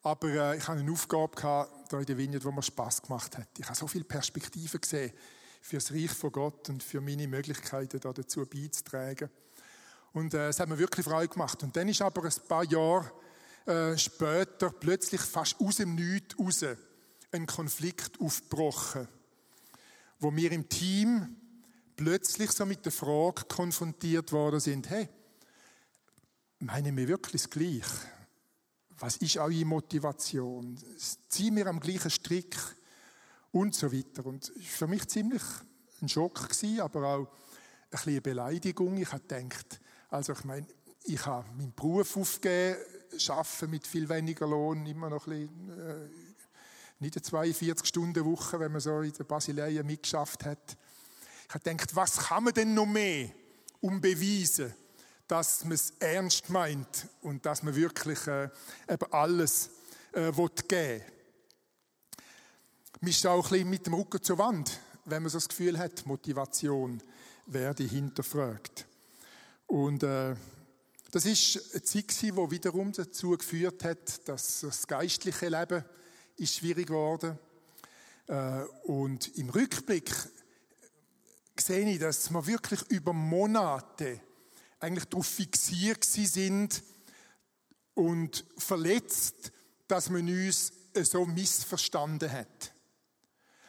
aber 0.01 0.27
äh, 0.27 0.57
ich 0.57 0.67
hatte 0.67 0.79
eine 0.79 0.91
Aufgabe 0.91 1.35
gehabt, 1.35 1.71
da 1.89 1.99
in 1.99 2.05
der 2.05 2.17
Vineyard, 2.17 2.45
wo 2.45 2.51
mir 2.51 2.63
Spass 2.63 3.01
gemacht 3.01 3.37
hat. 3.37 3.47
Ich 3.57 3.65
habe 3.65 3.75
so 3.75 3.87
viele 3.87 4.03
Perspektiven 4.03 4.81
gesehen, 4.81 5.11
für 5.61 5.77
das 5.77 5.91
Reich 5.91 6.11
von 6.11 6.31
Gott 6.31 6.69
und 6.69 6.83
für 6.83 7.01
meine 7.01 7.27
Möglichkeiten 7.27 7.99
da 7.99 8.13
dazu 8.13 8.45
beizutragen. 8.45 9.29
Und 10.13 10.33
äh, 10.33 10.49
es 10.49 10.59
hat 10.59 10.69
mir 10.69 10.77
wirklich 10.77 11.05
Freude 11.05 11.27
gemacht. 11.27 11.63
Und 11.63 11.75
dann 11.75 11.89
ist 11.89 12.01
aber 12.01 12.23
ein 12.23 12.47
paar 12.47 12.63
Jahre 12.65 13.11
äh, 13.65 13.97
später 13.97 14.69
plötzlich 14.69 15.21
fast 15.21 15.59
aus 15.59 15.77
dem 15.77 15.95
Nichts 15.95 16.37
raus 16.37 16.63
ein 17.31 17.45
Konflikt 17.47 18.21
aufgebrochen, 18.21 19.07
wo 20.19 20.33
wir 20.35 20.51
im 20.51 20.69
Team 20.69 21.35
plötzlich 21.95 22.51
so 22.51 22.65
mit 22.65 22.85
der 22.85 22.91
Frage 22.91 23.45
konfrontiert 23.45 24.31
worden 24.31 24.59
sind, 24.59 24.89
hey, 24.89 25.09
meinen 26.59 26.95
wir 26.95 27.07
wirklich 27.07 27.41
das 27.41 27.49
Gleiche? 27.49 28.14
Was 28.99 29.17
ist 29.17 29.37
eure 29.37 29.65
Motivation? 29.65 30.77
Ziehen 31.27 31.55
wir 31.55 31.67
am 31.67 31.79
gleichen 31.79 32.09
Strick? 32.09 32.55
Und 33.51 33.73
so 33.73 33.91
weiter. 33.91 34.25
Und 34.25 34.43
es 34.43 34.55
war 34.55 34.63
für 34.63 34.87
mich 34.87 35.07
ziemlich 35.07 35.41
ein 36.01 36.09
Schock, 36.09 36.49
gewesen, 36.49 36.81
aber 36.81 37.07
auch 37.07 37.19
ein 37.19 37.27
bisschen 37.89 38.11
eine 38.11 38.21
Beleidigung. 38.21 38.97
Ich 38.97 39.11
habe 39.11 39.23
gedacht, 39.25 39.79
also 40.09 40.33
ich 40.33 40.43
meine, 40.43 40.67
ich 41.05 41.25
habe 41.25 41.47
meinen 41.55 41.73
Beruf 41.73 42.17
aufgegeben, 42.17 42.77
arbeite 43.29 43.67
mit 43.67 43.87
viel 43.87 44.09
weniger 44.09 44.47
Lohn, 44.47 44.85
immer 44.85 45.09
noch 45.09 45.27
ein 45.27 45.47
bisschen, 45.47 45.79
äh, 45.79 46.09
nicht 46.99 47.15
eine 47.15 47.43
42-Stunden-Woche, 47.43 48.59
wenn 48.59 48.71
man 48.71 48.81
so 48.81 49.01
in 49.01 49.13
der 49.13 49.23
Basileia 49.23 49.83
mitgeschafft 49.83 50.45
hat. 50.45 50.77
Ich 51.47 51.53
habe 51.53 51.63
gedacht, 51.63 51.95
was 51.95 52.17
kann 52.17 52.43
man 52.43 52.53
denn 52.53 52.73
noch 52.73 52.85
mehr, 52.85 53.29
um 53.81 54.01
beweisen, 54.01 54.73
dass 55.27 55.63
man 55.63 55.73
es 55.73 55.93
ernst 55.99 56.49
meint 56.49 57.07
und 57.21 57.45
dass 57.45 57.63
man 57.63 57.75
wirklich 57.75 58.27
äh, 58.27 58.49
eben 58.87 59.11
alles 59.11 59.69
äh, 60.13 60.31
geben 60.31 60.69
will. 60.69 61.01
Man 63.01 63.09
ist 63.09 63.25
auch 63.25 63.45
ein 63.45 63.51
bisschen 63.51 63.69
mit 63.69 63.85
dem 63.85 63.93
Rücken 63.95 64.23
zur 64.23 64.37
Wand, 64.37 64.79
wenn 65.05 65.23
man 65.23 65.29
so 65.29 65.37
das 65.37 65.49
Gefühl 65.49 65.77
hat, 65.77 66.05
Motivation 66.05 67.01
werde 67.47 67.83
hinterfragt. 67.83 68.87
Und 69.67 70.03
äh, 70.03 70.35
das 71.11 71.25
ist 71.25 71.73
eine 71.73 71.83
Zeit, 71.83 72.21
die 72.21 72.35
wiederum 72.51 72.91
dazu 72.91 73.31
geführt 73.31 73.83
hat, 73.83 74.27
dass 74.27 74.61
das 74.61 74.85
geistliche 74.87 75.49
Leben 75.49 75.83
ist 76.37 76.55
schwierig 76.55 76.87
geworden. 76.87 77.37
Äh, 78.27 78.63
und 78.83 79.35
im 79.37 79.49
Rückblick 79.49 80.11
sehe 81.59 81.89
ich, 81.89 81.99
dass 81.99 82.29
wir 82.31 82.45
wirklich 82.45 82.81
über 82.89 83.13
Monate 83.13 84.19
eigentlich 84.79 85.05
darauf 85.05 85.27
fixiert 85.27 86.03
sind 86.03 86.83
und 87.93 88.45
verletzt, 88.57 89.51
dass 89.87 90.09
man 90.09 90.27
uns 90.27 90.73
so 90.93 91.25
missverstanden 91.25 92.31
hat. 92.31 92.73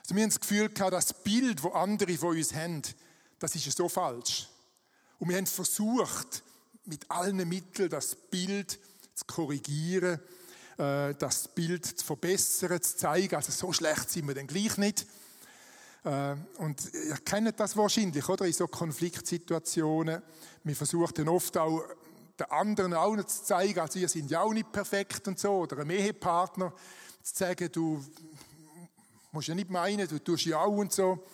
Also 0.01 0.15
wir 0.15 0.23
haben 0.23 0.31
das 0.31 0.41
Gefühl 0.41 0.69
gehabt, 0.69 0.93
das 0.93 1.13
Bild, 1.23 1.65
das 1.65 1.73
andere 1.73 2.17
von 2.17 2.37
uns 2.37 2.55
haben, 2.55 2.83
das 3.39 3.55
ist 3.55 3.77
so 3.77 3.89
falsch. 3.89 4.49
Und 5.19 5.29
wir 5.29 5.37
haben 5.37 5.47
versucht, 5.47 6.43
mit 6.85 7.11
allen 7.11 7.49
Mitteln 7.49 7.91
das 7.91 8.15
Bild 8.15 8.79
zu 9.15 9.25
korrigieren, 9.27 10.21
äh, 10.79 11.15
das 11.15 11.49
Bild 11.49 11.85
zu 11.85 12.05
verbessern, 12.05 12.81
zu 12.81 12.97
zeigen. 12.97 13.35
Also 13.35 13.51
so 13.51 13.73
schlecht 13.73 14.11
sind 14.11 14.29
wir 14.29 14.35
dann 14.35 14.47
gleich 14.47 14.77
nicht. 14.77 15.07
Äh, 16.07 16.37
und 16.59 16.95
ihr 16.95 17.17
kennt 17.25 17.59
das 17.59 17.77
wahrscheinlich, 17.77 18.29
oder? 18.29 18.47
In 18.47 18.53
so 18.53 18.69
Konfliktsituationen. 18.69 20.23
Wir 20.63 20.77
versuchen 20.77 21.13
dann 21.15 21.29
oft 21.29 21.57
auch 21.59 21.83
den 22.39 22.51
anderen 22.51 22.95
auch 22.95 23.17
noch 23.17 23.25
zu 23.25 23.45
zeigen, 23.45 23.81
also 23.81 23.99
ihr 23.99 24.09
seid 24.09 24.31
ja 24.31 24.43
auch 24.43 24.53
nicht 24.53 24.71
perfekt 24.71 25.27
und 25.27 25.39
so. 25.39 25.51
Oder 25.51 25.79
einem 25.79 25.91
Ehepartner 25.91 26.73
zu 27.23 27.35
sagen, 27.35 27.69
du 27.73 28.05
musst 29.33 29.49
ja 29.49 29.55
nicht 29.57 29.69
meinen, 29.69 30.07
du 30.07 30.23
tust 30.23 30.45
ja 30.45 30.61
auch 30.61 30.77
und 30.77 30.93
so. 30.93 31.27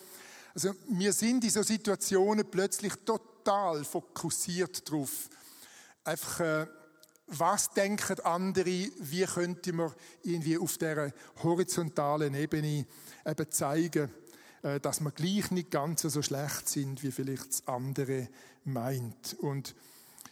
Also 0.55 0.75
wir 0.89 1.13
sind 1.13 1.45
in 1.45 1.51
so 1.51 1.63
Situationen 1.63 2.51
plötzlich 2.51 2.95
total 3.05 3.85
fokussiert 3.85 4.91
drauf. 4.91 5.29
Einfach, 6.05 6.41
äh, 6.41 6.67
was 7.27 7.71
denken 7.71 8.21
andere, 8.21 8.65
wie 8.67 9.25
könnte 9.25 9.73
man 9.75 9.93
irgendwie 10.23 10.57
auf 10.57 10.79
der 10.79 11.13
horizontalen 11.43 12.35
Ebene 12.35 12.87
eben 13.27 13.51
zeigen, 13.51 14.11
dass 14.62 15.01
wir 15.01 15.11
gleich 15.11 15.51
nicht 15.51 15.70
ganz 15.70 16.03
so 16.03 16.22
schlecht 16.22 16.68
sind, 16.68 17.03
wie 17.03 17.11
vielleicht 17.11 17.48
das 17.48 17.66
andere 17.66 18.29
meint. 18.64 19.37
Und 19.40 19.75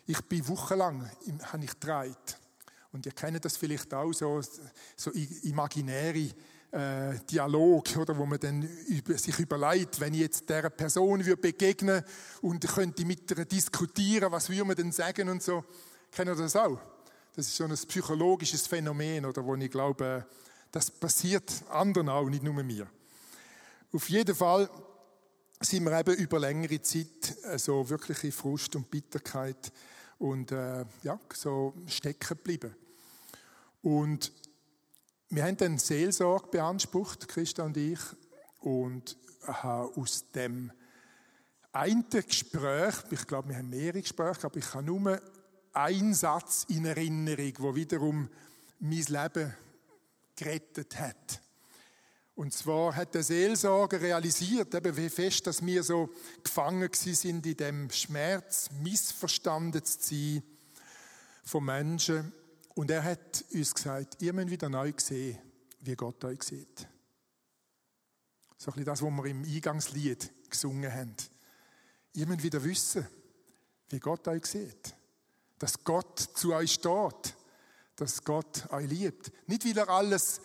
ich 0.06 0.20
bin 0.22 0.46
wochenlang, 0.48 1.10
habe 1.42 1.64
ich 1.64 1.78
gedreht. 1.78 2.38
Und 2.92 3.06
ihr 3.06 3.12
kennt 3.12 3.44
das 3.44 3.56
vielleicht 3.56 3.92
auch 3.94 4.12
so, 4.12 4.40
so 4.96 5.10
imaginäre 5.10 6.30
äh, 6.72 7.18
Dialog, 7.28 7.96
oder, 7.96 8.16
wo 8.16 8.26
man 8.26 8.38
dann 8.38 8.62
über, 8.88 9.16
sich 9.18 9.38
überlegt, 9.38 10.00
wenn 10.00 10.14
ich 10.14 10.20
jetzt 10.20 10.48
dieser 10.48 10.70
Person 10.70 11.24
würde 11.24 11.40
begegnen 11.40 12.02
und 12.42 12.66
könnte 12.66 13.04
mit 13.04 13.30
ihr 13.30 13.44
diskutieren, 13.44 14.30
was 14.30 14.48
würde 14.48 14.64
man 14.64 14.76
denn 14.76 14.92
sagen 14.92 15.28
und 15.28 15.42
so. 15.42 15.64
Kennt 16.10 16.30
ihr 16.30 16.34
das 16.34 16.56
auch? 16.56 16.78
Das 17.34 17.46
ist 17.46 17.56
so 17.56 17.64
ein 17.64 17.72
psychologisches 17.72 18.66
Phänomen, 18.66 19.24
oder, 19.24 19.44
wo 19.44 19.54
ich 19.56 19.70
glaube, 19.70 20.26
das 20.70 20.90
passiert 20.90 21.52
anderen 21.70 22.08
auch, 22.08 22.28
nicht 22.28 22.42
nur 22.42 22.62
mir. 22.62 22.86
Auf 23.92 24.08
jeden 24.08 24.36
Fall 24.36 24.70
sind 25.60 25.84
wir 25.84 25.98
eben 25.98 26.14
über 26.14 26.38
längere 26.38 26.80
Zeit 26.80 27.36
äh, 27.42 27.58
so 27.58 27.88
wirkliche 27.88 28.30
Frust 28.30 28.76
und 28.76 28.88
Bitterkeit 28.88 29.72
und 30.18 30.52
äh, 30.52 30.84
ja, 31.02 31.18
so 31.34 31.74
stecken 31.86 32.36
geblieben. 32.36 32.76
Und 33.82 34.32
wir 35.28 35.44
haben 35.44 35.56
dann 35.56 35.78
Seelsorge 35.78 36.48
beansprucht, 36.52 37.26
Christa 37.26 37.64
und 37.64 37.76
ich, 37.76 37.98
und 38.60 39.16
haben 39.44 39.92
aus 39.96 40.30
dem 40.32 40.70
einen 41.72 42.08
Gespräch, 42.08 42.94
ich 43.10 43.26
glaube, 43.26 43.48
wir 43.48 43.56
haben 43.56 43.70
mehrere 43.70 44.02
Gespräche, 44.02 44.44
aber 44.44 44.56
ich 44.56 44.72
habe 44.72 44.84
nur 44.84 45.20
einen 45.72 46.14
Satz 46.14 46.64
in 46.68 46.84
Erinnerung, 46.84 47.52
wo 47.58 47.74
wiederum 47.74 48.28
mein 48.78 49.04
Leben 49.04 49.54
gerettet 50.36 50.98
hat. 50.98 51.40
Und 52.40 52.54
zwar 52.54 52.96
hat 52.96 53.14
der 53.14 53.22
Seelsorger 53.22 54.00
realisiert, 54.00 54.74
eben 54.74 54.96
wie 54.96 55.10
fest, 55.10 55.46
dass 55.46 55.62
wir 55.62 55.82
so 55.82 56.08
gefangen 56.42 56.88
sind 56.94 57.44
in 57.44 57.54
dem 57.54 57.90
Schmerz, 57.90 58.70
missverstanden 58.80 59.84
zu 59.84 59.98
sein 60.00 60.42
von 61.44 61.66
Menschen 61.66 62.32
und 62.74 62.90
er 62.90 63.04
hat 63.04 63.44
uns 63.52 63.74
gesagt, 63.74 64.22
ihr 64.22 64.32
müsst 64.32 64.48
wieder 64.48 64.70
neu 64.70 64.90
sehen, 64.96 65.36
wie 65.80 65.94
Gott 65.94 66.24
euch 66.24 66.42
sieht. 66.42 66.88
So 68.56 68.70
ein 68.70 68.72
bisschen 68.72 68.84
das, 68.86 69.02
was 69.02 69.10
wir 69.10 69.24
im 69.26 69.44
Eingangslied 69.44 70.32
gesungen 70.48 70.90
haben. 70.90 71.16
Ihr 72.14 72.26
müsst 72.26 72.42
wieder 72.42 72.64
wissen, 72.64 73.06
wie 73.90 74.00
Gott 74.00 74.26
euch 74.28 74.46
sieht. 74.46 74.94
Dass 75.58 75.84
Gott 75.84 76.18
zu 76.18 76.54
euch 76.54 76.72
steht. 76.72 77.36
Dass 77.96 78.24
Gott 78.24 78.66
euch 78.72 78.88
liebt. 78.88 79.30
Nicht, 79.46 79.66
weil 79.66 79.76
er 79.76 79.90
alles 79.90 80.40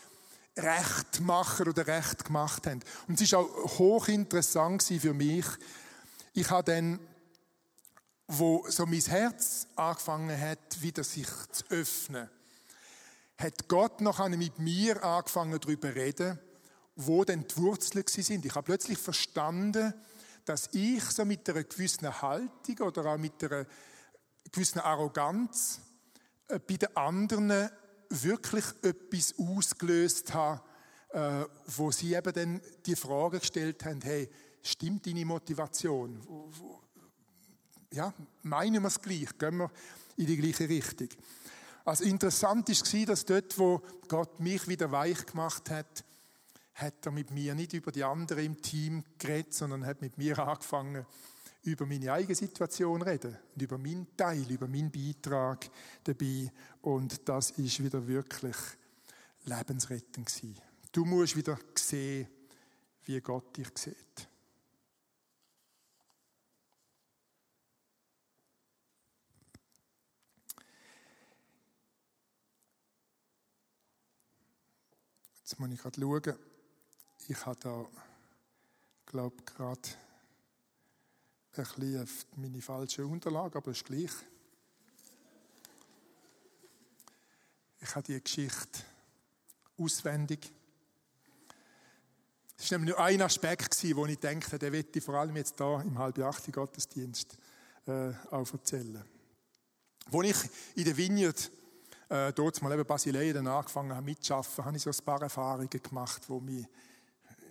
recht 0.58 1.20
machen 1.22 1.68
oder 1.68 1.86
recht 1.86 2.26
gemacht 2.26 2.66
hat. 2.68 2.78
Und 3.08 3.20
es 3.20 3.32
war 3.32 3.40
auch 3.40 3.80
hochinteressant 3.80 4.84
für 4.84 5.14
mich. 5.14 5.46
Ich 6.34 6.50
habe 6.50 6.72
dann 6.72 7.00
wo 8.28 8.66
so 8.70 8.86
mein 8.86 9.02
Herz 9.02 9.68
angefangen 9.76 10.40
hat, 10.40 10.82
wieder 10.82 11.04
sich 11.04 11.28
zu 11.52 11.64
öffnen, 11.70 12.30
hat 13.38 13.68
Gott 13.68 14.02
noch 14.02 14.28
mit 14.30 14.60
mir 14.60 15.04
angefangen 15.04 15.60
darüber 15.60 15.90
zu 15.90 15.96
reden, 15.96 16.40
wo 16.96 17.24
denn 17.24 17.46
die 17.48 17.58
Wurzeln 17.58 18.06
sind. 18.08 18.46
Ich 18.46 18.56
habe 18.56 18.66
plötzlich 18.66 18.98
verstanden, 18.98 19.94
dass 20.46 20.70
ich 20.72 21.04
so 21.04 21.26
mit 21.26 21.50
einer 21.50 21.64
gewissen 21.64 22.22
Haltung 22.22 22.80
oder 22.80 23.06
auch 23.06 23.18
mit 23.18 23.44
einer 23.44 23.66
gewissen 24.52 24.80
Arroganz 24.80 25.82
äh, 26.48 26.60
bei 26.60 26.78
den 26.78 26.96
anderen 26.96 27.70
wirklich 28.10 28.66
etwas 28.82 29.34
ausgelöst 29.38 30.34
habe, 30.34 30.62
äh, 31.10 31.46
wo 31.68 31.92
sie 31.92 32.16
eben 32.16 32.34
dann 32.34 32.62
die 32.86 32.96
Frage 32.96 33.40
gestellt 33.40 33.86
haben, 33.86 34.02
hey, 34.02 34.30
stimmt 34.62 35.06
deine 35.06 35.26
Motivation? 35.26 36.22
ja, 37.96 38.14
meinen 38.44 38.82
wir 38.84 38.88
es 38.88 39.02
gleich, 39.02 39.38
gehen 39.38 39.58
wir 39.58 39.72
in 40.18 40.28
die 40.28 40.38
gleiche 40.38 40.68
Richtung. 40.68 41.10
Also 41.86 42.04
interessant 42.04 42.68
war, 42.68 43.06
dass 43.06 43.26
dort, 43.26 43.58
wo 43.58 43.82
Gott 44.08 44.40
mich 44.40 44.68
wieder 44.68 44.92
weich 44.92 45.26
gemacht 45.26 45.70
hat, 45.70 46.04
hat 46.74 47.06
er 47.06 47.12
mit 47.12 47.32
mir 47.32 47.56
nicht 47.56 47.74
über 47.74 47.92
die 47.92 48.04
anderen 48.04 48.44
im 48.44 48.62
Team 48.62 49.04
geredet, 49.18 49.54
sondern 49.54 49.86
hat 49.86 50.02
mit 50.02 50.18
mir 50.18 50.38
angefangen, 50.48 51.06
über 51.66 51.86
meine 51.86 52.14
eigene 52.14 52.36
Situation 52.36 53.02
reden 53.02 53.38
und 53.54 53.62
über 53.62 53.78
meinen 53.78 54.16
Teil, 54.16 54.50
über 54.52 54.68
meinen 54.68 54.92
Beitrag 54.92 55.70
dabei. 56.04 56.52
Und 56.82 57.28
das 57.28 57.52
ist 57.52 57.84
wieder 57.84 58.06
wirklich 58.08 58.56
lebensrettend 59.46 60.28
gewesen. 60.28 60.62
Du 60.92 61.06
musst 61.06 61.36
wieder 61.36 61.58
sehen, 61.76 62.28
wie 63.06 63.20
Gott 63.20 63.58
dich 63.58 63.68
sieht. 63.76 64.30
Jetzt 75.40 75.60
muss 75.60 75.70
ich 75.72 75.80
gerade 75.80 76.00
schauen. 76.00 76.40
Ich 77.28 77.46
habe 77.46 77.60
da 77.60 77.86
glaube 79.06 79.44
gerade 79.46 79.90
ein 81.60 81.66
bisschen 81.66 82.08
meine 82.36 82.62
falsche 82.62 83.06
Unterlage, 83.06 83.58
aber 83.58 83.72
ist 83.72 83.86
gleich. 83.86 84.12
Ich 87.80 87.96
habe 87.96 88.04
die 88.04 88.22
Geschichte 88.22 88.80
auswendig. 89.78 90.52
Es 92.58 92.72
war 92.72 92.80
nämlich 92.80 92.96
nur 92.96 93.06
ein 93.06 93.22
Aspekt, 93.22 93.96
wo 93.96 94.06
ich 94.06 94.18
dachte, 94.18 94.58
der 94.58 94.72
wird 94.72 94.96
ich 94.96 95.04
vor 95.04 95.16
allem 95.16 95.36
jetzt 95.36 95.58
hier 95.58 95.82
im 95.86 95.98
halb 95.98 96.18
acht 96.20 96.52
Gottesdienst 96.52 97.38
äh, 97.86 98.12
auch 98.32 98.52
erzählen. 98.52 99.04
Als 100.12 100.28
ich 100.28 100.50
in 100.76 100.86
der 100.86 100.98
Vineyard 100.98 101.52
äh, 102.10 102.34
dort 102.34 102.62
mal 102.62 102.74
eben 102.74 102.86
Basileia 102.86 103.34
dann 103.34 103.48
angefangen 103.48 103.94
habe 103.94 104.06
mitzuarbeiten, 104.06 104.66
habe 104.66 104.78
ich 104.78 104.84
so 104.84 104.90
ein 104.90 105.06
paar 105.06 105.22
Erfahrungen 105.22 105.70
gemacht, 105.70 106.22
die 106.28 106.42
mich 106.42 106.68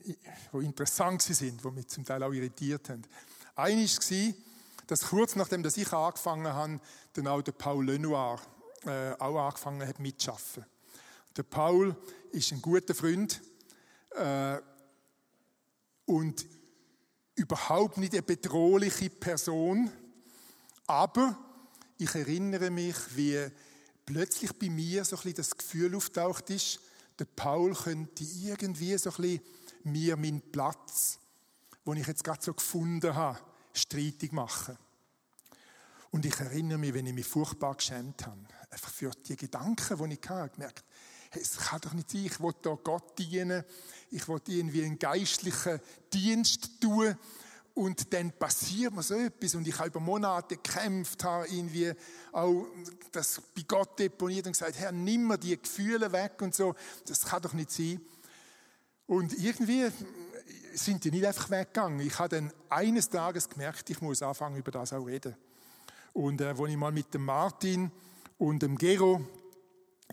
die 0.05 0.65
interessant 0.65 1.23
sind, 1.23 1.65
die 1.65 1.71
mich 1.71 1.89
zum 1.89 2.05
Teil 2.05 2.23
auch 2.23 2.33
irritiert 2.33 2.89
haben. 2.91 3.03
Eine 3.57 3.87
war, 3.87 4.35
dass 4.87 5.03
kurz 5.03 5.37
nachdem 5.37 5.63
dass 5.63 5.77
ich 5.77 5.93
angefangen 5.93 6.53
habe, 6.53 6.81
dann 7.13 7.29
auch 7.29 7.43
der 7.43 7.53
Paul 7.53 7.87
Lenoir 7.87 8.41
äh, 8.85 9.13
auch 9.13 9.47
angefangen 9.47 9.87
hat 9.87 10.01
mitzuarbeiten. 10.01 10.67
Der 11.37 11.43
Paul 11.45 11.97
ist 12.33 12.53
ein 12.53 12.61
guter 12.61 12.95
Freund 12.95 13.41
äh, 14.11 14.59
und 16.07 16.47
überhaupt 17.37 17.99
nicht 17.99 18.13
eine 18.13 18.23
bedrohliche 18.23 19.11
Person, 19.11 19.91
aber 20.87 21.39
ich 21.99 22.15
erinnere 22.15 22.71
mich, 22.71 22.97
wie 23.17 23.47
plötzlich 24.05 24.53
bei 24.53 24.69
mir 24.69 25.05
so 25.05 25.17
ein 25.17 25.23
bisschen 25.23 25.37
das 25.37 25.57
Gefühl 25.57 25.95
auftaucht 25.95 26.51
ist, 26.51 26.81
der 27.19 27.25
Paul 27.25 27.75
könnte 27.75 28.25
irgendwie 28.25 28.99
so 28.99 29.11
ein 29.11 29.17
bisschen 29.17 29.41
mir 29.85 30.17
meinen 30.17 30.41
Platz, 30.41 31.19
den 31.87 31.97
ich 31.97 32.07
jetzt 32.07 32.25
gerade 32.25 32.43
so 32.43 32.55
gefunden 32.55 33.15
habe, 33.15 33.39
streitig 33.73 34.33
machen. 34.33 34.79
Und 36.11 36.25
ich 36.25 36.39
erinnere 36.39 36.79
mich, 36.79 36.95
wenn 36.95 37.07
ich 37.07 37.15
mich 37.15 37.27
furchtbar 37.27 37.75
geschämt 37.75 38.27
habe, 38.27 38.39
einfach 38.71 38.91
für 38.91 39.11
die 39.11 39.37
Gedanken, 39.37 39.99
die 40.09 40.15
ich 40.15 40.29
hatte, 40.29 40.55
gemerkt, 40.55 40.85
hey, 41.31 41.43
es 41.43 41.57
kann 41.57 41.81
doch 41.81 41.93
nicht 41.93 42.11
sein, 42.11 42.27
ich 42.27 42.41
will 42.41 42.53
da 42.63 42.79
Gott 42.83 43.19
dienen, 43.19 43.65
ich 44.11 44.29
will 44.29 44.41
irgendwie 44.47 44.85
einen 44.85 44.99
geistlichen 44.99 45.81
Dienst 46.13 46.81
tun 46.81 47.17
und 47.75 48.13
dann 48.13 48.31
passiert 48.31 48.95
mir 48.95 49.03
so 49.03 49.15
etwas 49.15 49.57
und 49.57 49.67
ich 49.67 49.77
habe 49.77 49.89
über 49.89 49.99
Monate 49.99 50.57
gekämpft, 50.57 51.25
habe 51.25 51.49
irgendwie 51.49 51.93
auch 52.31 52.67
das 53.11 53.43
bei 53.55 53.63
Gott 53.67 53.99
deponiert 53.99 54.47
und 54.47 54.53
gesagt, 54.53 54.79
Herr, 54.79 54.93
nimm 54.93 55.27
mir 55.27 55.39
die 55.39 55.61
Gefühle 55.61 56.13
weg 56.13 56.41
und 56.41 56.55
so. 56.55 56.77
Das 57.07 57.23
kann 57.25 57.43
doch 57.43 57.53
nicht 57.53 57.73
sein. 57.73 58.01
Und 59.07 59.37
irgendwie 59.37 59.91
sind 60.75 61.05
die 61.05 61.11
nicht 61.11 61.27
einfach 61.27 61.51
weggegangen. 61.51 62.01
Ich 62.01 62.19
habe 62.19 62.37
dann 62.37 62.53
eines 62.69 63.09
Tages 63.09 63.49
gemerkt, 63.49 63.89
ich 63.91 64.01
muss 64.01 64.23
anfangen, 64.23 64.57
über 64.57 64.71
das 64.71 64.93
auch 64.93 65.07
reden. 65.07 65.37
Und 66.13 66.41
äh, 66.41 66.47
als 66.47 66.61
ich 66.69 66.77
mal 66.77 66.93
mit 66.93 67.13
dem 67.15 67.25
Martin 67.25 67.91
und 68.39 68.63
dem 68.63 68.77
Gero 68.77 69.25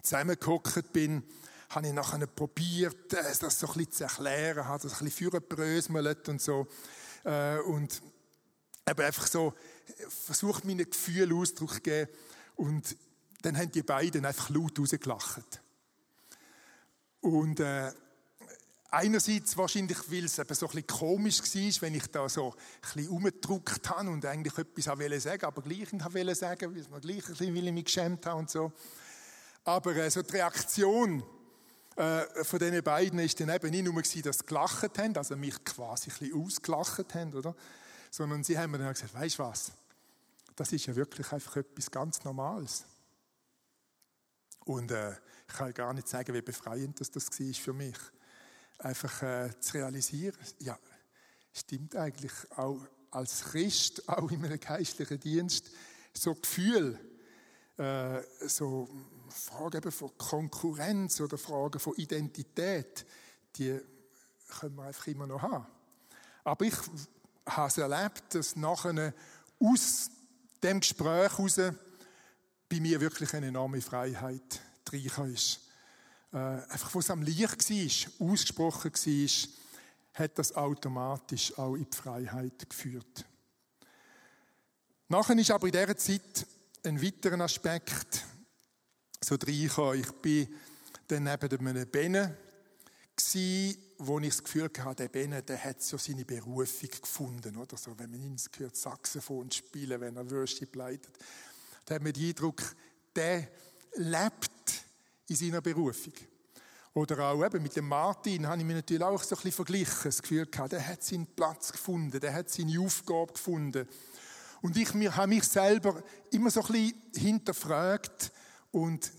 zusammengehockt 0.01 0.93
bin, 0.93 1.23
habe 1.69 1.87
ich 1.87 1.93
nachher 1.93 2.25
probiert, 2.27 3.13
äh, 3.13 3.23
das 3.39 3.59
so 3.59 3.67
ein 3.67 3.73
bisschen 3.73 3.91
zu 3.91 4.03
erklären, 4.03 4.65
habe 4.65 4.83
das 4.83 4.93
ein 4.93 5.05
bisschen 5.05 5.17
und 6.29 6.41
so. 6.41 6.67
Äh, 7.23 7.59
und 7.59 8.01
eben 8.89 9.01
einfach 9.01 9.27
so 9.27 9.53
versucht, 10.09 10.65
meine 10.65 10.85
Gefühle 10.85 11.35
Ausdruck 11.35 11.75
zu 11.75 11.81
geben. 11.81 12.11
Und 12.55 12.95
dann 13.41 13.57
haben 13.57 13.71
die 13.71 13.83
beiden 13.83 14.25
einfach 14.25 14.49
laut 14.49 14.77
rausgelacht. 14.79 15.61
Und 17.21 17.59
äh, 17.59 17.91
einerseits 18.91 19.55
wahrscheinlich, 19.57 19.97
weil 20.11 20.25
es 20.25 20.37
eben 20.37 20.53
so 20.53 20.67
ein 20.67 20.71
bisschen 20.71 20.87
komisch 20.87 21.39
war, 21.39 21.81
wenn 21.81 21.95
ich 21.95 22.07
da 22.07 22.29
so 22.29 22.51
ein 22.51 22.57
bisschen 22.81 23.09
umgedruckt 23.09 23.89
habe 23.89 24.09
und 24.09 24.25
eigentlich 24.25 24.57
etwas 24.57 24.87
wollte 24.87 25.19
sagen, 25.19 25.45
aber 25.45 25.61
gleich 25.61 25.91
nicht 25.91 26.13
wollte 26.13 26.35
sagen, 26.35 26.75
weil 26.75 26.85
man 26.89 27.01
gleich 27.01 27.27
ein 27.27 27.35
bisschen 27.35 27.73
mich 27.73 27.85
geschämt 27.85 28.25
habe 28.25 28.39
und 28.39 28.49
so. 28.49 28.71
Aber 29.63 29.95
äh, 29.95 30.11
so 30.11 30.21
die 30.21 30.33
Reaktion 30.33 31.23
äh, 31.95 32.43
von 32.43 32.59
diesen 32.59 32.83
beiden 32.83 33.19
ist 33.19 33.39
dann 33.39 33.49
eben 33.49 33.69
nicht 33.69 33.85
nur 33.85 33.95
gewesen, 33.95 34.21
dass 34.23 34.39
sie 34.39 34.45
gelacht 34.45 34.97
haben, 34.97 35.15
also 35.15 35.35
mich 35.37 35.63
quasi 35.63 36.11
ein 36.11 36.17
bisschen 36.17 36.43
ausgelacht 36.43 37.15
haben, 37.15 37.33
oder? 37.33 37.55
Sondern 38.09 38.43
sie 38.43 38.57
haben 38.57 38.71
mir 38.71 38.79
dann 38.79 38.93
gesagt, 38.93 39.13
weißt 39.13 39.39
du 39.39 39.43
was? 39.43 39.71
Das 40.55 40.73
ist 40.73 40.85
ja 40.85 40.95
wirklich 40.95 41.31
einfach 41.31 41.55
etwas 41.55 41.89
ganz 41.89 42.23
Normales. 42.23 42.85
Und 44.65 44.91
äh, 44.91 45.13
ich 45.47 45.53
kann 45.55 45.73
gar 45.73 45.93
nicht 45.93 46.07
sagen, 46.07 46.33
wie 46.33 46.41
befreiend 46.41 46.99
das, 46.99 47.09
das 47.09 47.29
war 47.29 47.53
für 47.53 47.73
mich. 47.73 47.97
Einfach 48.81 49.21
äh, 49.21 49.49
zu 49.59 49.77
realisieren, 49.77 50.37
ja, 50.59 50.77
stimmt 51.53 51.95
eigentlich 51.95 52.31
auch 52.55 52.79
als 53.11 53.45
Christ, 53.45 54.07
auch 54.09 54.29
in 54.31 54.43
einem 54.43 54.59
geistlichen 54.59 55.19
Dienst, 55.19 55.69
so 56.13 56.35
Gefühl, 56.35 56.99
äh, 57.77 58.21
so 58.47 58.89
Fragen 59.29 59.91
von 59.91 60.17
Konkurrenz 60.17 61.21
oder 61.21 61.37
Fragen 61.37 61.79
von 61.79 61.95
Identität, 61.95 63.05
die 63.55 63.79
können 64.59 64.75
wir 64.75 64.83
einfach 64.83 65.07
immer 65.07 65.27
noch 65.27 65.41
haben. 65.41 65.65
Aber 66.43 66.65
ich 66.65 66.75
habe 67.45 67.67
es 67.67 67.77
erlebt, 67.77 68.35
dass 68.35 68.55
nachher 68.55 69.13
aus 69.59 70.09
dem 70.63 70.79
Gespräch 70.79 71.31
heraus 71.37 71.55
bei 72.69 72.79
mir 72.79 72.99
wirklich 72.99 73.33
eine 73.33 73.47
enorme 73.47 73.81
Freiheit 73.81 74.61
reingekommen 74.91 75.33
ist. 75.33 75.59
Äh, 76.33 76.37
einfach, 76.37 76.93
wo 76.93 76.99
es 76.99 77.09
am 77.09 77.21
Licht 77.21 77.69
war, 77.69 78.27
ausgesprochen 78.27 78.91
war, 78.93 79.49
hat 80.13 80.39
das 80.39 80.55
automatisch 80.55 81.57
auch 81.57 81.75
in 81.75 81.87
die 81.89 81.97
Freiheit 81.97 82.69
geführt. 82.69 83.25
Nachher 85.07 85.37
ist 85.37 85.51
aber 85.51 85.67
in 85.67 85.73
dieser 85.73 85.97
Zeit 85.97 86.45
ein 86.83 87.01
weiterer 87.01 87.41
Aspekt 87.41 88.25
so 89.23 89.35
reingekommen. 89.35 89.99
Ich 89.99 90.11
bin 90.13 90.47
dann 91.07 91.23
neben 91.23 91.67
einem 91.67 91.87
Bene 91.89 92.37
wo 93.97 94.19
ich 94.19 94.29
das 94.29 94.43
Gefühl 94.43 94.69
hatte, 94.79 95.03
der 95.03 95.09
Bene, 95.09 95.43
der 95.43 95.63
hat 95.63 95.81
so 95.81 95.97
seine 95.97 96.25
Berufung 96.25 96.89
gefunden, 96.89 97.55
oder 97.55 97.77
so, 97.77 97.97
wenn 97.97 98.09
man 98.09 98.21
ihn 98.21 98.37
hört, 98.57 98.75
Saxophon 98.75 99.51
spielen, 99.51 100.01
wenn 100.01 100.15
er 100.15 100.29
Würste 100.29 100.67
leitet. 100.73 101.11
Da 101.85 101.95
hat 101.95 102.01
man 102.01 102.13
den 102.13 102.29
Eindruck, 102.29 102.61
der 103.15 103.47
lebt 103.95 104.50
in 105.31 105.37
seiner 105.37 105.61
Berufung. 105.61 106.13
Oder 106.93 107.19
auch 107.19 107.45
eben 107.45 107.63
mit 107.63 107.75
dem 107.75 107.87
Martin 107.87 108.45
habe 108.45 108.59
ich 108.59 108.65
mich 108.65 108.75
natürlich 108.75 109.03
auch 109.03 109.23
so 109.23 109.35
ein 109.35 109.37
bisschen 109.37 109.51
verglichen. 109.53 110.03
Das 110.03 110.21
Gefühl 110.21 110.45
gehabt, 110.45 110.73
der 110.73 110.85
hat 110.85 111.03
seinen 111.03 111.25
Platz 111.25 111.71
gefunden, 111.71 112.19
der 112.19 112.33
hat 112.33 112.49
seine 112.49 112.79
Aufgabe 112.81 113.31
gefunden. 113.31 113.87
Und 114.61 114.75
ich 114.75 114.89
habe 114.89 115.27
mich 115.27 115.43
selber 115.45 116.03
immer 116.31 116.51
so 116.51 116.61
ein 116.61 116.67
bisschen 116.67 117.01
hinterfragt 117.15 118.31
und 118.71 119.11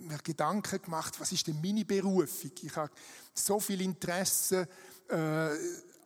mir 0.00 0.18
Gedanken 0.18 0.82
gemacht, 0.82 1.18
was 1.18 1.32
ist 1.32 1.46
denn 1.46 1.60
meine 1.62 1.84
Berufung? 1.84 2.52
Ich 2.60 2.76
habe 2.76 2.92
so 3.34 3.58
viel 3.58 3.80
Interesse, 3.80 4.68
äh, 5.08 5.48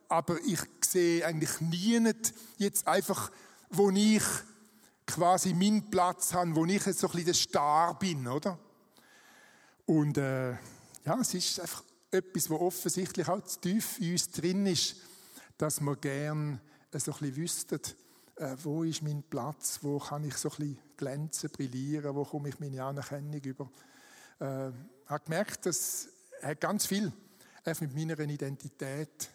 aber 0.09 0.39
ich 0.47 0.61
sehe 0.85 1.27
eigentlich 1.27 1.61
nie 1.61 2.13
jetzt 2.59 2.87
einfach, 2.87 3.31
wo 3.71 3.91
ich 3.91 4.23
quasi 5.07 5.53
meinen 5.53 5.91
Platz 5.91 6.33
habe, 6.33 6.55
wo 6.55 6.65
ich 6.65 6.83
so 6.83 6.89
ein 6.89 7.13
bisschen 7.13 7.25
der 7.25 7.35
Star 7.35 7.99
bin, 7.99 8.27
oder? 8.29 8.59
Und 9.87 10.19
äh, 10.19 10.53
ja, 10.53 11.21
es 11.21 11.35
ist 11.35 11.61
einfach 11.61 11.83
etwas, 12.11 12.51
was 12.51 12.61
offensichtlich 12.61 13.29
auch 13.29 13.43
zu 13.45 13.61
tief 13.61 13.99
in 14.01 14.13
uns 14.13 14.31
drin 14.31 14.67
ist, 14.67 14.97
dass 15.59 15.81
wir 15.81 15.97
gern 15.97 16.61
so 16.95 17.13
ein 17.13 17.37
wüssten, 17.37 17.81
äh, 18.37 18.57
wo 18.63 18.85
ist 18.85 19.03
mein 19.03 19.23
Platz, 19.23 19.79
wo 19.83 19.99
kann 19.99 20.25
ich 20.25 20.37
so 20.37 20.51
ein 20.51 20.57
bisschen 20.57 20.79
glänzen, 20.97 21.51
brillieren, 21.51 22.15
wo 22.15 22.25
komme 22.25 22.51
ich 22.51 22.61
meine 22.61 22.85
Anerkennung 22.85 23.41
über. 23.41 23.71
Äh, 24.41 24.69
ich 24.69 25.11
habe 25.11 25.25
gemerkt, 25.25 25.67
das 25.67 26.09
hat 26.43 26.61
ganz 26.61 26.87
viel 26.87 27.13
mit 27.81 27.95
meiner 27.95 28.19
Identität 28.19 29.31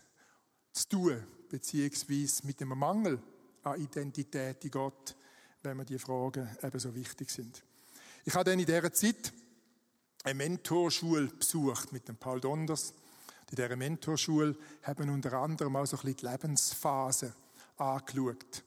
zu 0.74 0.90
tun, 0.90 1.24
beziehungsweise 1.50 2.46
mit 2.46 2.60
dem 2.60 2.70
Mangel 2.70 3.22
an 3.64 3.80
Identität 3.80 4.64
in 4.66 4.72
Gott, 4.72 5.16
wenn 5.64 5.78
mir 5.78 5.86
die 5.86 6.00
Fragen 6.00 6.50
eben 6.62 6.80
so 6.80 6.94
wichtig 6.94 7.30
sind. 7.30 7.64
Ich 8.26 8.34
habe 8.34 8.50
dann 8.50 8.60
in 8.60 8.66
dieser 8.66 8.92
Zeit 8.92 9.32
eine 10.28 10.36
Mentorschule 10.36 11.28
besucht 11.28 11.94
mit 11.94 12.10
dem 12.10 12.18
Paul 12.18 12.42
Donders. 12.42 12.94
In 13.50 13.56
dieser 13.56 13.78
Mentorschule 13.78 14.58
haben 14.84 15.10
unter 15.10 15.32
anderem 15.32 15.78
auch 15.78 15.86
so 15.86 15.96
ein 15.96 16.02
bisschen 16.02 16.18
die 16.18 16.26
Lebensphase 16.26 17.34
angeschaut. 17.78 18.62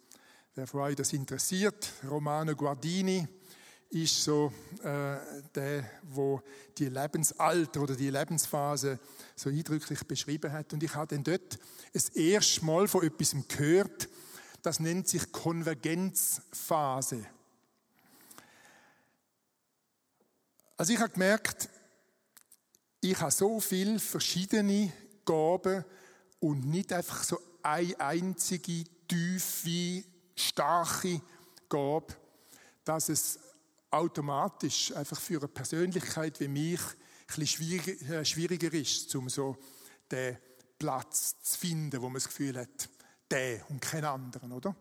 Wer 0.55 0.67
von 0.67 0.81
euch 0.81 0.97
das 0.97 1.13
interessiert, 1.13 1.93
Romano 2.09 2.57
Guardini 2.57 3.29
ist 3.91 4.25
so 4.25 4.51
äh, 4.83 5.17
der, 5.55 5.85
wo 6.05 6.41
die 6.79 6.89
Lebensalter 6.89 7.83
oder 7.83 7.95
die 7.95 8.09
Lebensphase 8.09 8.99
so 9.37 9.51
eindrücklich 9.51 10.03
beschrieben 10.05 10.51
hat. 10.53 10.73
Und 10.73 10.83
ich 10.83 10.95
habe 10.95 11.15
dann 11.15 11.25
dort 11.25 11.59
das 11.93 12.09
erste 12.09 12.65
Mal 12.65 12.89
von 12.89 13.05
etwas 13.05 13.37
gehört, 13.49 14.09
das 14.63 14.81
nennt 14.81 15.09
sich 15.09 15.31
Konvergenzphase. 15.31 17.27
Also 20.81 20.95
ich 20.95 20.99
habe 20.99 21.13
gemerkt, 21.13 21.69
ich 23.03 23.21
habe 23.21 23.31
so 23.31 23.61
viele 23.61 23.99
verschiedene 23.99 24.91
Gaben 25.27 25.85
und 26.39 26.65
nicht 26.65 26.91
einfach 26.95 27.23
so 27.23 27.39
eine 27.63 28.01
einzige, 28.01 28.85
tiefe, 29.07 30.05
starke 30.35 31.21
Gabe, 31.69 32.17
dass 32.83 33.11
es 33.11 33.39
automatisch 33.91 34.97
einfach 34.97 35.21
für 35.21 35.41
eine 35.41 35.49
Persönlichkeit 35.49 36.41
wie 36.41 36.49
mich 36.49 36.81
ein 37.37 37.47
schwieriger, 37.47 38.15
äh, 38.15 38.25
schwieriger 38.25 38.73
ist, 38.73 39.15
um 39.17 39.29
so 39.29 39.59
den 40.11 40.39
Platz 40.79 41.43
zu 41.43 41.59
finden, 41.59 42.01
wo 42.01 42.07
man 42.07 42.15
das 42.15 42.29
Gefühl 42.29 42.57
hat, 42.57 42.89
der 43.31 43.69
und 43.69 43.83
kein 43.83 44.07
anderen, 44.07 44.51
oder? 44.51 44.75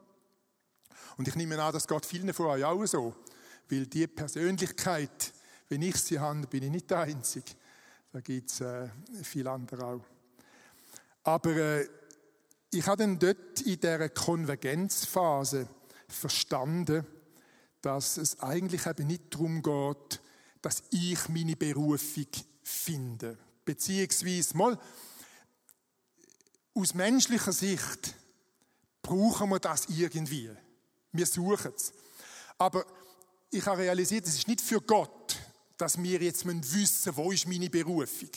Und 1.17 1.27
ich 1.27 1.35
nehme 1.35 1.61
an, 1.61 1.73
das 1.73 1.89
geht 1.89 2.05
vielen 2.05 2.33
von 2.33 2.45
euch 2.45 2.63
auch 2.63 2.85
so, 2.85 3.13
weil 3.67 3.85
die 3.85 4.07
Persönlichkeit, 4.07 5.33
wenn 5.69 5.81
ich 5.83 5.95
sie 5.97 6.19
habe, 6.19 6.45
bin 6.47 6.63
ich 6.63 6.71
nicht 6.71 6.89
der 6.89 6.99
Einzige. 6.99 7.51
Da 8.11 8.19
gibt 8.21 8.49
es 8.49 8.61
äh, 8.61 8.89
viele 9.23 9.51
andere 9.51 9.85
auch. 9.85 10.05
Aber 11.23 11.55
äh, 11.55 11.87
ich 12.71 12.85
habe 12.87 13.03
dann 13.03 13.19
dort 13.19 13.61
in 13.61 13.79
dieser 13.79 14.09
Konvergenzphase 14.09 15.67
verstanden, 16.07 17.05
dass 17.81 18.17
es 18.17 18.39
eigentlich 18.39 18.85
eben 18.85 19.07
nicht 19.07 19.33
darum 19.33 19.61
geht, 19.61 20.21
dass 20.61 20.83
ich 20.89 21.29
meine 21.29 21.55
Berufung 21.55 22.27
finde. 22.63 23.37
Beziehungsweise 23.63 24.57
mal, 24.57 24.79
aus 26.73 26.93
menschlicher 26.93 27.53
Sicht 27.53 28.15
brauchen 29.01 29.49
wir 29.49 29.59
das 29.59 29.85
irgendwie. 29.87 30.49
Wir 31.11 31.25
suchen 31.25 31.73
es. 31.75 31.93
Aber 32.57 32.85
ich 33.51 33.65
habe 33.65 33.81
realisiert, 33.81 34.27
es 34.27 34.35
ist 34.35 34.47
nicht 34.47 34.61
für 34.61 34.81
Gott, 34.81 35.38
dass 35.79 36.01
wir 36.01 36.21
jetzt 36.21 36.45
wissen 36.45 36.59
müssen, 36.59 37.15
wo 37.15 37.31
ist 37.31 37.47
meine 37.47 37.69
Berufung. 37.69 38.29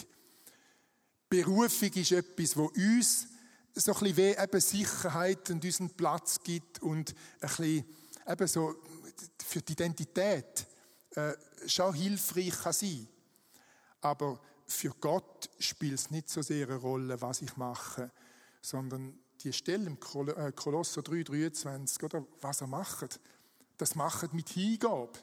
Berufung 1.28 1.92
ist 1.92 2.12
etwas, 2.12 2.56
wo 2.56 2.66
uns 2.66 3.26
so 3.74 3.92
ein 3.92 3.98
bisschen 3.98 4.16
wie 4.16 4.42
eben 4.42 4.60
Sicherheit 4.60 5.50
und 5.50 5.64
unseren 5.64 5.90
Platz 5.90 6.40
gibt 6.42 6.80
und 6.80 7.14
ein 7.40 7.48
bisschen 7.48 7.84
eben 8.28 8.46
so 8.46 8.76
für 9.44 9.60
die 9.60 9.72
Identität 9.72 10.66
äh, 11.16 11.32
schon 11.66 11.94
hilfreich 11.94 12.54
kann 12.62 12.72
sein. 12.72 13.08
Aber 14.02 14.40
für 14.66 14.90
Gott 15.00 15.50
spielt 15.58 15.94
es 15.94 16.10
nicht 16.10 16.28
so 16.28 16.42
sehr 16.42 16.68
eine 16.68 16.76
Rolle, 16.76 17.20
was 17.20 17.42
ich 17.42 17.56
mache, 17.56 18.12
sondern 18.60 19.18
die 19.40 19.52
Stelle 19.52 19.86
im 19.86 19.98
äh, 20.28 20.52
Kolosser 20.52 21.02
3, 21.02 21.24
23, 21.24 22.04
oder 22.04 22.24
was 22.40 22.60
er 22.60 22.68
macht, 22.68 23.18
das 23.78 23.96
macht 23.96 24.32
mit 24.32 24.50
Hingabe. 24.50 25.18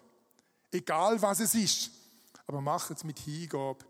Egal 0.72 1.22
was 1.22 1.40
es 1.40 1.56
ist, 1.56 1.92
aber 2.50 2.62
macht 2.62 2.90
es 2.90 3.04
mit 3.04 3.20
Hingabe 3.20 3.86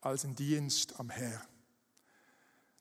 als 0.00 0.24
ein 0.24 0.34
Dienst 0.34 0.98
am 0.98 1.08
Herrn. 1.08 1.40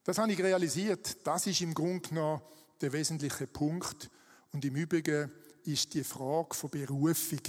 Das 0.03 0.17
habe 0.17 0.31
ich 0.31 0.41
realisiert. 0.41 1.15
Das 1.27 1.45
ist 1.45 1.61
im 1.61 1.75
Grunde 1.75 2.09
genommen 2.09 2.41
der 2.81 2.91
wesentliche 2.91 3.45
Punkt. 3.45 4.09
Und 4.51 4.65
im 4.65 4.75
Übrigen 4.75 5.31
ist 5.63 5.93
die 5.93 6.03
Frage 6.03 6.55
von 6.55 6.71
Berufung 6.71 7.39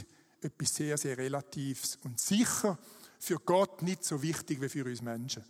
etwas 0.42 0.74
sehr, 0.74 0.98
sehr 0.98 1.16
Relatives 1.16 1.98
und 2.04 2.20
sicher 2.20 2.78
für 3.18 3.38
Gott 3.38 3.80
nicht 3.80 4.04
so 4.04 4.20
wichtig 4.20 4.60
wie 4.60 4.68
für 4.68 4.84
uns 4.84 5.00
Menschen. 5.00 5.42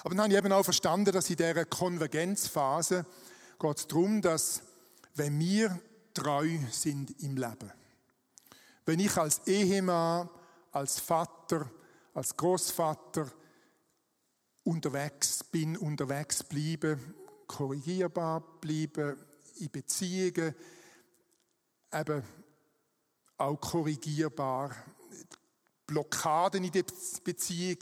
Aber 0.00 0.16
dann 0.16 0.24
habe 0.24 0.32
ich 0.32 0.38
eben 0.38 0.52
auch 0.52 0.64
verstanden, 0.64 1.12
dass 1.12 1.30
in 1.30 1.36
dieser 1.36 1.64
Konvergenzphase 1.64 3.06
geht 3.56 3.78
es 3.78 3.86
darum, 3.86 4.20
dass 4.20 4.62
wenn 5.14 5.38
wir 5.38 5.80
treu 6.12 6.58
sind 6.72 7.22
im 7.22 7.36
Leben, 7.36 7.70
wenn 8.84 8.98
ich 8.98 9.16
als 9.16 9.46
Ehemann, 9.46 10.28
als 10.72 11.00
Vater, 11.00 11.70
als 12.14 12.36
Großvater 12.36 13.30
unterwegs 14.64 15.44
bin, 15.44 15.76
unterwegs 15.76 16.42
bleibe, 16.42 16.98
korrigierbar 17.46 18.40
bleibe, 18.60 19.16
in 19.56 19.70
Beziehungen 19.70 20.54
eben 21.92 22.22
auch 23.36 23.60
korrigierbar, 23.60 24.74
Blockaden 25.86 26.64
in 26.64 26.72
der 26.72 26.84
Beziehung 27.24 27.78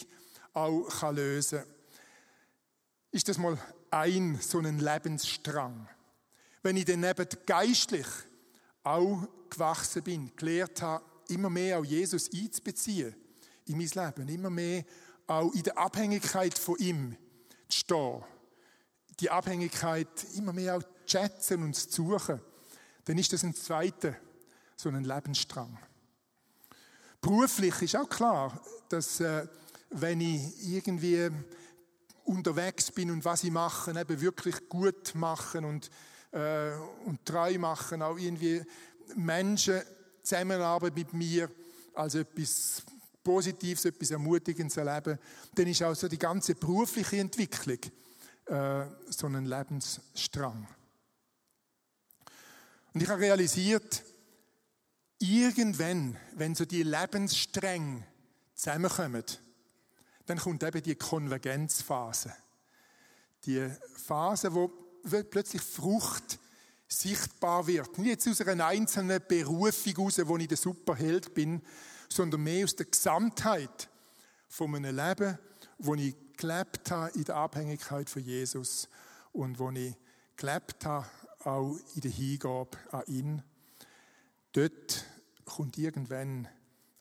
auch 0.53 0.89
kann 0.89 1.17
lösen 1.17 1.63
ist 3.11 3.29
das 3.29 3.39
mal 3.39 3.59
ein 3.91 4.39
so 4.41 4.59
ein 4.59 4.79
Lebensstrang. 4.79 5.89
Wenn 6.63 6.77
ich 6.77 6.85
dann 6.85 7.03
eben 7.03 7.27
geistlich 7.47 8.07
auch 8.85 9.27
gewachsen 9.49 10.03
bin, 10.03 10.37
gelernt 10.37 10.81
habe, 10.83 11.05
immer 11.31 11.51
mehr 11.51 11.79
auch 11.79 11.85
Jesus 11.85 12.31
einzubeziehen 12.33 13.15
in 13.67 13.79
mein 13.79 13.89
Leben, 13.89 14.29
immer 14.29 14.51
mehr 14.51 14.85
auch 15.27 15.53
in 15.53 15.63
der 15.63 15.79
Abhängigkeit 15.79 16.59
von 16.59 16.77
ihm 16.79 17.17
zu 17.69 17.79
stehen, 17.79 18.25
die 19.21 19.31
Abhängigkeit 19.31 20.09
immer 20.37 20.53
mehr 20.53 20.77
auch 20.77 20.83
zu 20.83 20.89
schätzen 21.07 21.63
und 21.63 21.75
zu 21.75 21.91
suchen, 21.91 22.41
dann 23.05 23.19
ist 23.19 23.33
das 23.33 23.45
ein 23.45 23.55
zweiter, 23.55 24.15
so 24.77 24.89
ein 24.89 25.05
Lebensstrang. 25.05 25.79
Beruflich 27.21 27.83
ist 27.83 27.97
auch 27.97 28.09
klar, 28.09 28.61
dass 28.89 29.21
äh, 29.21 29.47
wenn 29.91 30.21
ich 30.21 30.69
irgendwie 30.69 31.31
unterwegs 32.25 32.91
bin 32.91 33.11
und 33.11 33.25
was 33.25 33.45
ich 33.45 33.51
mache, 33.51 33.91
eben 33.91 34.21
wirklich 34.21 34.69
gut 34.69 35.15
machen 35.15 35.65
und, 35.65 35.91
äh, 36.33 36.73
und 37.05 37.25
treu 37.25 37.59
machen, 37.59 38.03
auch 38.03 38.17
irgendwie 38.17 38.63
Menschen 39.17 39.83
zusammenarbeiten 40.31 40.99
mit 40.99 41.13
mir 41.13 41.51
als 41.95 42.15
etwas 42.15 42.83
Positives, 43.23 43.85
etwas 43.85 44.11
Ermutigendes 44.11 44.77
erleben, 44.77 45.19
dann 45.55 45.67
ist 45.67 45.83
auch 45.83 45.95
so 45.95 46.09
die 46.09 46.19
ganze 46.19 46.55
berufliche 46.55 47.19
Entwicklung 47.19 47.79
äh, 48.47 48.87
so 49.09 49.27
ein 49.27 49.45
Lebensstrang. 49.45 50.67
Und 52.93 53.03
ich 53.03 53.09
habe 53.09 53.21
realisiert, 53.21 54.03
irgendwann, 55.19 56.17
wenn 56.35 56.55
so 56.55 56.65
die 56.65 56.83
Lebensstränge 56.83 58.05
zusammenkommen, 58.55 59.25
dann 60.27 60.39
kommt 60.39 60.63
eben 60.63 60.83
die 60.83 60.95
Konvergenzphase. 60.95 62.35
Die 63.45 63.69
Phase, 63.97 64.55
wo 64.55 64.69
plötzlich 65.31 65.63
Frucht 65.63 66.39
sichtbar 66.93 67.67
wird. 67.67 67.99
Nicht 67.99 68.27
jetzt 68.27 68.29
aus 68.29 68.47
einer 68.47 68.67
einzelnen 68.67 69.23
Berufung 69.27 69.95
heraus, 69.95 70.21
wo 70.25 70.37
ich 70.37 70.49
der 70.49 70.57
Superheld 70.57 71.35
bin, 71.35 71.63
sondern 72.09 72.43
mehr 72.43 72.65
aus 72.65 72.75
der 72.75 72.87
Gesamtheit 72.87 73.89
von 74.49 74.75
einem 74.75 74.97
Leben, 74.97 75.39
wo 75.79 75.95
ich 75.95 76.15
gelebt 76.37 76.91
habe 76.91 77.13
in 77.15 77.25
der 77.25 77.37
Abhängigkeit 77.37 78.11
von 78.11 78.23
Jesus 78.23 78.89
und 79.33 79.59
wo 79.59 79.71
ich 79.71 79.95
gelebt 80.37 80.85
habe 80.85 81.07
auch 81.45 81.77
in 81.95 82.01
der 82.01 82.11
Hingabe 82.11 82.77
an 82.91 83.03
ihn. 83.07 83.43
Dort 84.53 85.05
kommt 85.45 85.79
irgendwann 85.79 86.49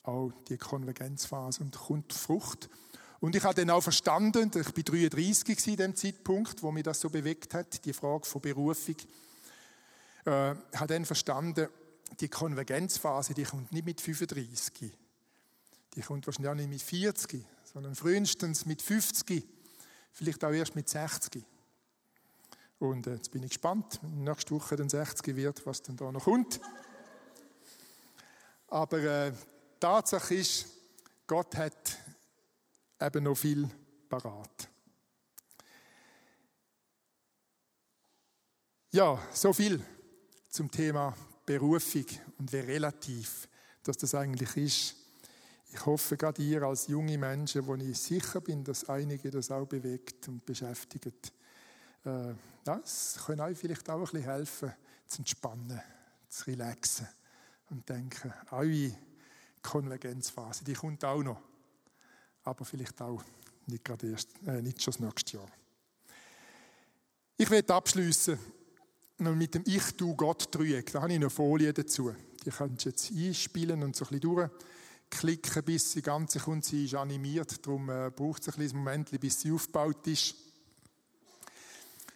auch 0.03 0.31
die 0.47 0.57
Konvergenzphase 0.57 1.61
und 1.61 1.77
kommt 1.77 2.13
Frucht. 2.13 2.69
Und 3.19 3.35
ich 3.35 3.43
habe 3.43 3.55
dann 3.55 3.69
auch 3.69 3.81
verstanden, 3.81 4.49
ich 4.53 4.55
war 4.55 4.83
33 4.83 5.67
in 5.67 5.75
dem 5.75 5.95
Zeitpunkt, 5.95 6.63
wo 6.63 6.71
mich 6.71 6.83
das 6.83 7.01
so 7.01 7.09
bewegt 7.09 7.53
hat, 7.53 7.83
die 7.83 7.93
Frage 7.93 8.25
von 8.25 8.41
Berufung. 8.41 8.95
Äh, 10.29 10.55
habe 10.75 10.85
dann 10.85 11.05
verstanden, 11.05 11.69
die 12.19 12.27
Konvergenzphase, 12.27 13.33
die 13.33 13.45
kommt 13.45 13.71
nicht 13.71 13.85
mit 13.85 13.99
35. 13.99 14.91
Die 15.95 16.01
kommt 16.01 16.27
wahrscheinlich 16.27 16.51
auch 16.51 16.55
nicht 16.55 16.69
mit 16.69 16.83
40, 16.83 17.43
sondern 17.73 17.95
frühestens 17.95 18.67
mit 18.67 18.79
50. 18.79 19.43
Vielleicht 20.11 20.45
auch 20.45 20.51
erst 20.51 20.75
mit 20.75 20.87
60. 20.87 21.43
Und 22.77 23.07
äh, 23.07 23.15
jetzt 23.15 23.31
bin 23.31 23.41
ich 23.41 23.49
gespannt, 23.49 23.97
wenn 24.03 24.23
nächste 24.23 24.51
Woche 24.51 24.75
dann 24.75 24.87
60 24.87 25.35
wird, 25.35 25.65
was 25.65 25.81
dann 25.81 25.97
da 25.97 26.11
noch 26.11 26.25
kommt. 26.25 26.61
Aber 28.67 28.99
äh, 28.99 29.33
Tatsache 29.79 30.35
ist, 30.35 30.67
Gott 31.25 31.55
hat 31.57 31.97
eben 33.01 33.23
noch 33.23 33.35
viel 33.35 33.67
parat. 34.07 34.69
Ja, 38.91 39.19
so 39.33 39.53
viel 39.53 39.83
zum 40.49 40.69
Thema 40.69 41.15
Berufung 41.45 42.05
und 42.37 42.51
wie 42.51 42.57
relativ 42.57 43.47
dass 43.83 43.97
das 43.97 44.13
eigentlich 44.13 44.57
ist. 44.57 44.95
Ich 45.71 45.85
hoffe, 45.85 46.17
gerade 46.17 46.41
ihr 46.41 46.63
als 46.63 46.87
junge 46.87 47.17
Menschen, 47.17 47.65
wo 47.65 47.75
ich 47.75 47.97
sicher 47.97 48.41
bin, 48.41 48.63
dass 48.63 48.89
einige 48.89 49.31
das 49.31 49.49
auch 49.51 49.65
bewegt 49.65 50.27
und 50.27 50.45
beschäftigt, 50.45 51.31
äh, 52.03 52.33
das 52.63 53.19
kann 53.25 53.39
euch 53.39 53.57
vielleicht 53.57 53.89
auch 53.89 53.99
ein 53.99 54.03
bisschen 54.03 54.23
helfen, 54.23 54.73
zu 55.07 55.19
entspannen, 55.19 55.81
zu 56.27 56.45
relaxen 56.47 57.07
und 57.69 57.87
denken, 57.87 58.33
eure 58.51 58.91
Konvergenzphase, 59.61 60.65
die 60.65 60.73
kommt 60.73 61.05
auch 61.05 61.23
noch 61.23 61.41
aber 62.43 62.65
vielleicht 62.65 63.01
auch 63.01 63.23
nicht, 63.67 63.85
gerade 63.85 64.09
erst, 64.09 64.29
äh, 64.45 64.61
nicht 64.61 64.81
schon 64.81 64.93
das 64.93 64.99
nächste 64.99 65.37
Jahr. 65.37 65.49
Ich 67.37 67.49
werde 67.49 67.73
abschließen 67.73 68.37
mit 69.19 69.53
dem 69.53 69.63
Ich, 69.65 69.97
Du, 69.97 70.15
Gott 70.15 70.47
Dreieck. 70.55 70.93
Da 70.93 71.01
habe 71.01 71.11
ich 71.11 71.17
eine 71.17 71.29
Folie 71.29 71.73
dazu. 71.73 72.15
Die 72.45 72.51
könnt 72.51 72.85
ihr 72.85 72.91
jetzt 72.91 73.11
einspielen 73.11 73.83
und 73.83 73.95
so 73.95 74.05
ein 74.05 74.19
bisschen 74.19 74.49
durchklicken, 75.09 75.63
bis 75.63 75.91
sie 75.91 76.01
ganz 76.01 76.37
kommt. 76.41 76.63
Sie 76.63 76.85
ist 76.85 76.95
animiert, 76.95 77.65
darum 77.65 77.89
äh, 77.89 78.11
braucht 78.15 78.43
es 78.43 78.53
ein 78.53 78.59
bisschen 78.59 78.77
Moment, 78.77 79.19
bis 79.19 79.41
sie 79.41 79.51
aufgebaut 79.51 80.07
ist. 80.07 80.35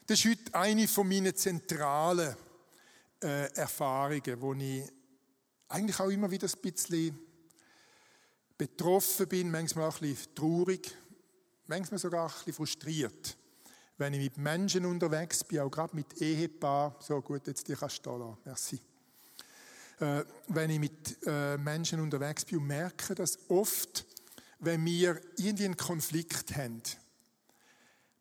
Das 0.07 0.17
ist 0.17 0.31
heute 0.31 0.55
eine 0.55 0.87
von 0.87 1.07
meinen 1.07 1.35
zentralen 1.35 2.35
äh, 3.21 3.53
Erfahrungen, 3.53 4.41
wo 4.41 4.53
ich 4.53 4.83
eigentlich 5.67 5.99
auch 5.99 6.09
immer 6.09 6.31
wieder 6.31 6.47
ein 6.47 6.71
bisschen 6.71 7.19
betroffen 8.57 9.27
bin, 9.27 9.51
manchmal 9.51 9.89
auch 9.89 10.01
ein 10.01 10.09
bisschen 10.09 10.35
traurig, 10.35 10.95
manchmal 11.67 11.99
sogar 11.99 12.27
ein 12.27 12.33
bisschen 12.33 12.53
frustriert. 12.53 13.37
Wenn 13.97 14.13
ich 14.13 14.19
mit 14.19 14.37
Menschen 14.37 14.85
unterwegs 14.85 15.43
bin, 15.43 15.59
auch 15.59 15.69
gerade 15.69 15.95
mit 15.95 16.21
Ehepaar, 16.21 16.95
so 16.99 17.21
gut, 17.21 17.47
jetzt 17.47 17.67
die 17.67 17.75
kannst 17.75 18.05
du 18.05 18.09
da 18.09 18.17
lassen, 18.17 18.37
merci. 18.45 18.79
Äh, 19.99 20.25
wenn 20.47 20.69
ich 20.71 20.79
mit 20.79 21.27
äh, 21.27 21.57
Menschen 21.57 21.99
unterwegs 21.99 22.43
bin 22.45 22.59
und 22.59 22.67
merke, 22.67 23.13
dass 23.13 23.37
oft, 23.49 24.05
wenn 24.59 24.83
wir 24.85 25.21
irgendwie 25.37 25.65
einen 25.65 25.77
Konflikt 25.77 26.55
haben, 26.55 26.81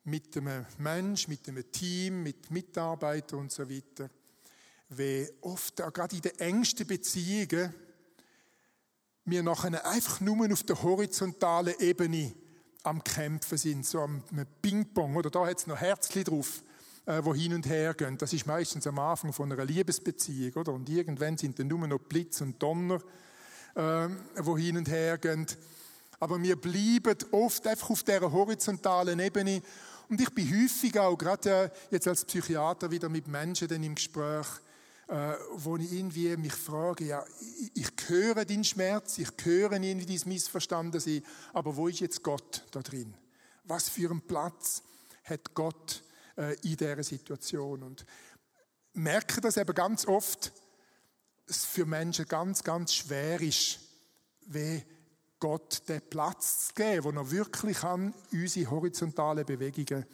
mit 0.03 0.37
einem 0.37 0.65
Mensch, 0.77 1.27
mit 1.27 1.47
einem 1.47 1.71
Team, 1.71 2.23
mit 2.23 2.51
Mitarbeitern 2.51 3.39
und 3.39 3.51
so 3.51 3.67
weiter, 3.69 4.09
wie 4.89 5.27
oft 5.41 5.81
auch 5.81 5.93
gerade 5.93 6.15
in 6.15 6.21
den 6.21 6.39
engsten 6.39 6.85
Beziehungen 6.85 7.73
wir 9.25 9.41
nachher 9.41 9.85
einfach 9.85 10.19
nur 10.19 10.51
auf 10.51 10.63
der 10.63 10.81
horizontalen 10.83 11.73
Ebene 11.79 12.33
am 12.83 13.03
Kämpfen 13.03 13.57
sind, 13.57 13.85
so 13.85 14.01
am 14.01 14.21
Ping-Pong, 14.61 15.15
oder 15.15 15.29
da 15.29 15.45
hat 15.45 15.57
es 15.57 15.67
noch 15.67 15.77
Herzchen 15.77 16.25
drauf, 16.25 16.61
äh, 17.05 17.21
wo 17.23 17.33
hin 17.33 17.53
und 17.53 17.65
her 17.67 17.93
gehen. 17.93 18.17
Das 18.17 18.33
ist 18.33 18.45
meistens 18.45 18.85
am 18.87 18.99
Anfang 18.99 19.33
von 19.33 19.51
einer 19.51 19.65
Liebesbeziehung, 19.65 20.53
oder? 20.53 20.73
Und 20.73 20.89
irgendwann 20.89 21.37
sind 21.37 21.57
dann 21.59 21.67
nur 21.67 21.87
noch 21.87 21.99
Blitz 21.99 22.41
und 22.41 22.61
Donner, 22.61 22.99
äh, 23.75 24.07
wo 24.37 24.57
hin 24.57 24.77
und 24.77 24.89
her 24.89 25.17
gehen. 25.17 25.47
Aber 26.19 26.41
wir 26.41 26.55
bleiben 26.55 27.17
oft 27.31 27.65
einfach 27.67 27.89
auf 27.89 28.03
dieser 28.03 28.31
horizontalen 28.31 29.19
Ebene. 29.19 29.61
Und 30.09 30.21
ich 30.21 30.29
bin 30.29 30.49
häufig 30.49 30.97
auch, 30.99 31.17
gerade 31.17 31.49
äh, 31.49 31.69
jetzt 31.91 32.07
als 32.07 32.25
Psychiater, 32.25 32.91
wieder 32.91 33.09
mit 33.09 33.27
Menschen 33.27 33.67
dann 33.67 33.83
im 33.83 33.95
Gespräch, 33.95 34.47
äh, 35.13 35.37
wo 35.57 35.77
ich 35.77 35.93
irgendwie 35.93 36.35
mich 36.37 36.53
frage, 36.53 37.05
ja, 37.05 37.23
ich, 37.39 37.71
ich 37.75 38.09
höre 38.09 38.45
den 38.45 38.63
Schmerz, 38.63 39.19
ich 39.19 39.29
höre 39.43 39.73
irgendwie 39.73 40.07
dieses 40.07 40.25
Missverstandensein, 40.25 41.23
aber 41.53 41.75
wo 41.75 41.87
ist 41.87 41.99
jetzt 41.99 42.23
Gott 42.23 42.65
da 42.71 42.81
drin? 42.81 43.13
Was 43.65 43.89
für 43.89 44.09
einen 44.09 44.25
Platz 44.25 44.81
hat 45.23 45.53
Gott 45.53 46.03
äh, 46.35 46.55
in 46.61 46.77
dieser 46.77 47.03
Situation? 47.03 47.83
Und 47.83 48.07
merke 48.93 49.39
das 49.39 49.57
eben 49.57 49.75
ganz 49.75 50.07
oft, 50.07 50.51
es 51.45 51.63
für 51.63 51.85
Menschen 51.85 52.27
ganz, 52.27 52.63
ganz 52.63 52.95
schwer 52.95 53.39
ist, 53.39 53.81
wie 54.47 54.83
Gott 55.37 55.87
den 55.89 56.01
Platz 56.09 56.69
zu 56.69 56.73
geben, 56.73 57.03
wo 57.03 57.11
er 57.11 57.29
wirklich 57.29 57.77
kann, 57.77 58.15
unsere 58.31 58.71
horizontalen 58.71 59.45
Bewegungen 59.45 60.07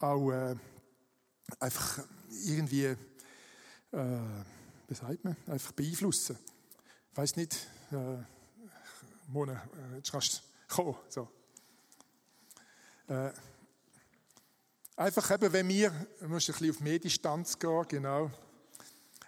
auch 0.00 0.32
äh, 0.32 0.56
einfach 1.60 2.02
irgendwie 2.46 2.96
äh, 3.92 3.98
wie 4.88 4.94
sagt 4.94 5.24
man, 5.24 5.36
einfach 5.46 5.72
beeinflussen. 5.72 6.38
Ich 7.10 7.16
weiss 7.16 7.36
nicht, 7.36 7.54
äh, 7.92 8.18
Mona, 9.28 9.52
äh, 9.52 9.96
jetzt 9.96 10.10
kannst 10.12 10.42
du 10.42 10.42
kommen. 10.74 10.96
So. 11.08 11.28
Äh, 13.08 13.30
einfach 14.96 15.30
eben, 15.32 15.52
wenn 15.52 15.68
wir, 15.68 15.90
du 16.20 16.28
musst 16.28 16.48
ein 16.48 16.52
bisschen 16.52 16.70
auf 16.70 16.80
Medienstanz 16.80 17.58
gehen, 17.58 17.84
genau, 17.88 18.30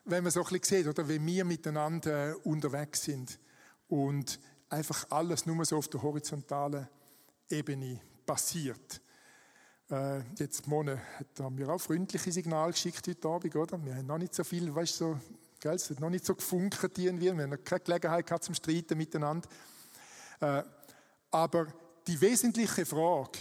wenn 0.04 0.22
man 0.22 0.32
so 0.32 0.40
ein 0.44 0.58
bisschen 0.58 0.78
sieht, 0.78 0.86
oder 0.88 1.06
wenn 1.06 1.24
wir 1.26 1.44
miteinander 1.44 2.30
äh, 2.30 2.34
unterwegs 2.44 3.02
sind 3.02 3.38
und 3.88 4.40
einfach 4.68 5.06
alles 5.10 5.46
nur 5.46 5.64
so 5.64 5.76
auf 5.76 5.88
der 5.88 6.02
horizontalen 6.02 6.88
Ebene 7.50 8.00
passiert, 8.24 9.01
äh, 9.92 10.22
jetzt 10.38 10.66
Mone 10.66 11.00
haben 11.38 11.58
wir 11.58 11.68
auch 11.68 11.80
freundliche 11.80 12.32
Signale 12.32 12.72
geschickt 12.72 13.06
heute 13.06 13.28
Abend, 13.28 13.54
oder? 13.54 13.84
Wir 13.84 13.94
haben 13.94 14.06
noch 14.06 14.18
nicht 14.18 14.34
so 14.34 14.42
viel, 14.42 14.74
weißt 14.74 15.00
du, 15.00 15.18
so, 15.62 15.68
es 15.68 15.90
hat 15.90 16.00
noch 16.00 16.10
nicht 16.10 16.24
so 16.24 16.34
gefunkert 16.34 16.98
irgendwie, 16.98 17.32
wir 17.32 17.42
haben 17.42 17.50
noch 17.50 17.64
keine 17.64 17.80
Gelegenheit 17.80 18.26
gehabt 18.26 18.44
zum 18.44 18.54
Streiten 18.54 18.96
miteinander. 18.96 19.48
Äh, 20.40 20.62
aber 21.30 21.66
die 22.06 22.20
wesentliche 22.20 22.86
Frage 22.86 23.38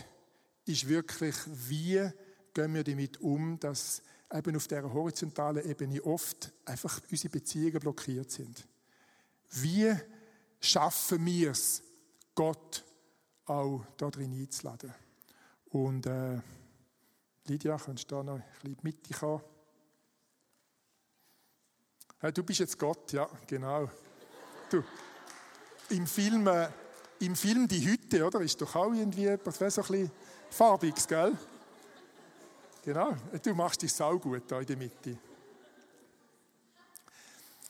ist 0.66 0.88
wirklich, 0.88 1.36
wie 1.48 2.10
gehen 2.54 2.74
wir 2.74 2.84
damit 2.84 3.22
um, 3.22 3.60
dass 3.60 4.02
eben 4.32 4.56
auf 4.56 4.68
der 4.68 4.94
horizontalen 4.94 5.68
Ebene 5.68 6.04
oft 6.04 6.52
einfach 6.66 7.02
unsere 7.10 7.30
Beziehungen 7.30 7.80
blockiert 7.80 8.30
sind. 8.30 8.68
Wie 9.52 9.94
schaffen 10.60 11.26
wir 11.26 11.52
es, 11.52 11.82
Gott 12.36 12.84
auch 13.46 13.84
da 13.98 14.10
drin 14.10 14.34
einzuladen? 14.34 14.94
Und 15.72 16.06
äh, 16.06 16.38
Lydia, 17.48 17.78
kannst 17.78 18.12
du 18.12 18.16
da 18.16 18.24
noch 18.24 18.36
ein 18.36 18.44
bisschen 18.62 18.78
mit 18.82 19.08
dich 19.08 19.18
kommen? 19.18 19.42
Hey, 22.20 22.34
du 22.34 22.44
bist 22.44 22.60
jetzt 22.60 22.78
Gott, 22.78 23.14
ja, 23.14 23.28
genau. 23.48 23.90
Du, 24.70 24.84
im 25.90 26.06
Film, 26.06 26.46
äh, 26.48 26.70
im 27.20 27.36
Film 27.36 27.68
Die 27.68 27.86
Hütte, 27.86 28.26
oder? 28.26 28.42
Ist 28.42 28.62
doch 28.62 28.76
auch 28.76 28.94
irgendwie 28.94 29.28
etwas, 29.28 29.58
so 29.58 29.82
ein 29.82 29.88
bisschen 29.88 30.12
farbiges, 30.50 31.08
gell? 31.08 31.38
Genau, 32.84 33.16
du 33.42 33.54
machst 33.54 33.82
dich 33.82 33.94
saugut 33.94 34.44
da 34.48 34.60
in 34.60 34.66
der 34.66 34.78
Mitte. 34.78 35.18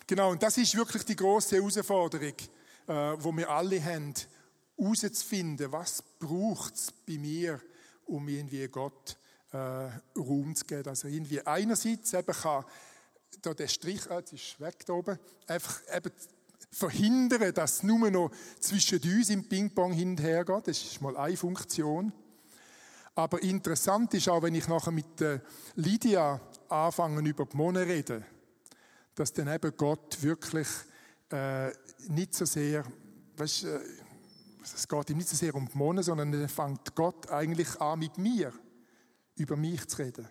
Genau, 0.08 0.32
und 0.32 0.41
das 0.41 0.58
ist 0.58 0.76
wirklich 0.76 1.06
die 1.06 1.16
große 1.16 1.56
Herausforderung, 1.56 2.36
äh, 2.88 2.93
wo 3.20 3.32
wir 3.36 3.49
alle 3.49 3.84
haben, 3.84 4.14
herauszufinden, 4.76 5.72
was 5.72 6.02
braucht 6.20 6.74
es 6.74 6.91
bei 6.91 7.18
mir, 7.18 7.62
um 8.12 8.28
irgendwie 8.28 8.68
Gott 8.68 9.18
äh, 9.51 9.57
Raum 10.18 10.55
zu 10.55 10.66
geben. 10.66 10.89
Also 10.89 11.07
irgendwie 11.07 11.41
einerseits 11.45 12.14
eben 12.14 12.34
kann 12.34 12.66
da 13.41 13.53
der 13.53 13.68
Strich, 13.68 14.09
ah, 14.09 14.20
jetzt 14.20 14.34
ist 14.34 14.59
weg 14.59 14.86
da 14.86 14.93
oben, 14.93 15.18
einfach 15.47 15.82
eben 15.95 16.12
verhindern, 16.72 17.53
dass 17.53 17.78
es 17.78 17.84
nur 17.84 18.12
noch 18.12 18.32
zwischen 18.59 18.99
uns 19.03 19.30
im 19.30 19.47
Ping-Pong 19.47 19.93
hin 19.93 20.12
und 20.12 20.22
her 20.22 20.45
geht. 20.45 20.68
Das 20.68 20.84
ist 20.84 21.01
mal 21.01 21.18
eine 21.18 21.38
Funktion. 21.38 22.14
Aber 23.16 23.41
interessant 23.41 24.14
ist 24.14 24.30
auch, 24.30 24.41
wenn 24.41 24.55
ich 24.55 24.68
nachher 24.68 24.91
mit 24.91 25.20
der 25.20 25.41
Lydia 25.76 26.39
anfange, 26.70 27.28
über 27.28 27.45
die 27.45 27.57
Mone 27.57 27.86
reden, 27.86 28.24
dass 29.16 29.34
dann 29.34 29.53
eben 29.53 29.76
Gott 29.76 30.22
wirklich 30.22 30.68
äh, 31.30 31.72
nicht 32.07 32.34
so 32.34 32.45
sehr, 32.45 32.86
weißt, 33.36 33.66
äh, 33.66 33.80
es 34.62 34.88
geht 34.88 35.09
ihm 35.09 35.18
nicht 35.18 35.30
so 35.30 35.36
sehr 35.36 35.55
um 35.55 35.68
die 35.68 35.78
Mone, 35.78 36.03
sondern 36.03 36.34
er 36.34 36.49
fängt 36.49 36.95
Gott 36.95 37.30
eigentlich 37.30 37.80
an, 37.82 37.99
mit 37.99 38.18
mir 38.18 38.53
über 39.36 39.55
mich 39.55 39.88
zu 39.88 39.97
reden. 39.97 40.28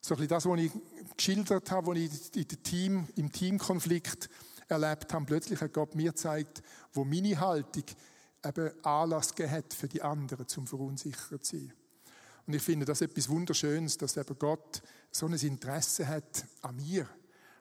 So 0.00 0.14
ein 0.14 0.18
bisschen 0.18 0.28
das, 0.28 0.46
was 0.46 0.60
ich 0.60 0.72
geschildert 1.16 1.70
habe, 1.70 1.86
was 1.86 1.96
ich 1.96 2.36
in 2.36 2.62
Team, 2.62 3.08
im 3.16 3.32
Teamkonflikt 3.32 4.28
erlebt 4.68 5.12
habe. 5.12 5.24
Plötzlich 5.24 5.60
hat 5.60 5.72
Gott 5.72 5.94
mir 5.94 6.10
gezeigt, 6.10 6.62
wo 6.92 7.04
meine 7.04 7.38
Haltung 7.40 7.84
eben 8.44 8.84
Anlass 8.84 9.32
hat 9.38 9.72
für 9.72 9.88
die 9.88 10.02
anderen, 10.02 10.46
zum 10.46 10.66
verunsichert 10.66 11.44
zu 11.44 11.56
sein. 11.56 11.72
Und 12.46 12.54
ich 12.54 12.62
finde 12.62 12.84
das 12.84 13.00
etwas 13.00 13.28
Wunderschönes, 13.28 13.96
dass 13.96 14.16
eben 14.18 14.38
Gott 14.38 14.82
so 15.10 15.26
ein 15.26 15.32
Interesse 15.32 16.06
hat 16.06 16.44
an 16.60 16.76
mir 16.76 17.08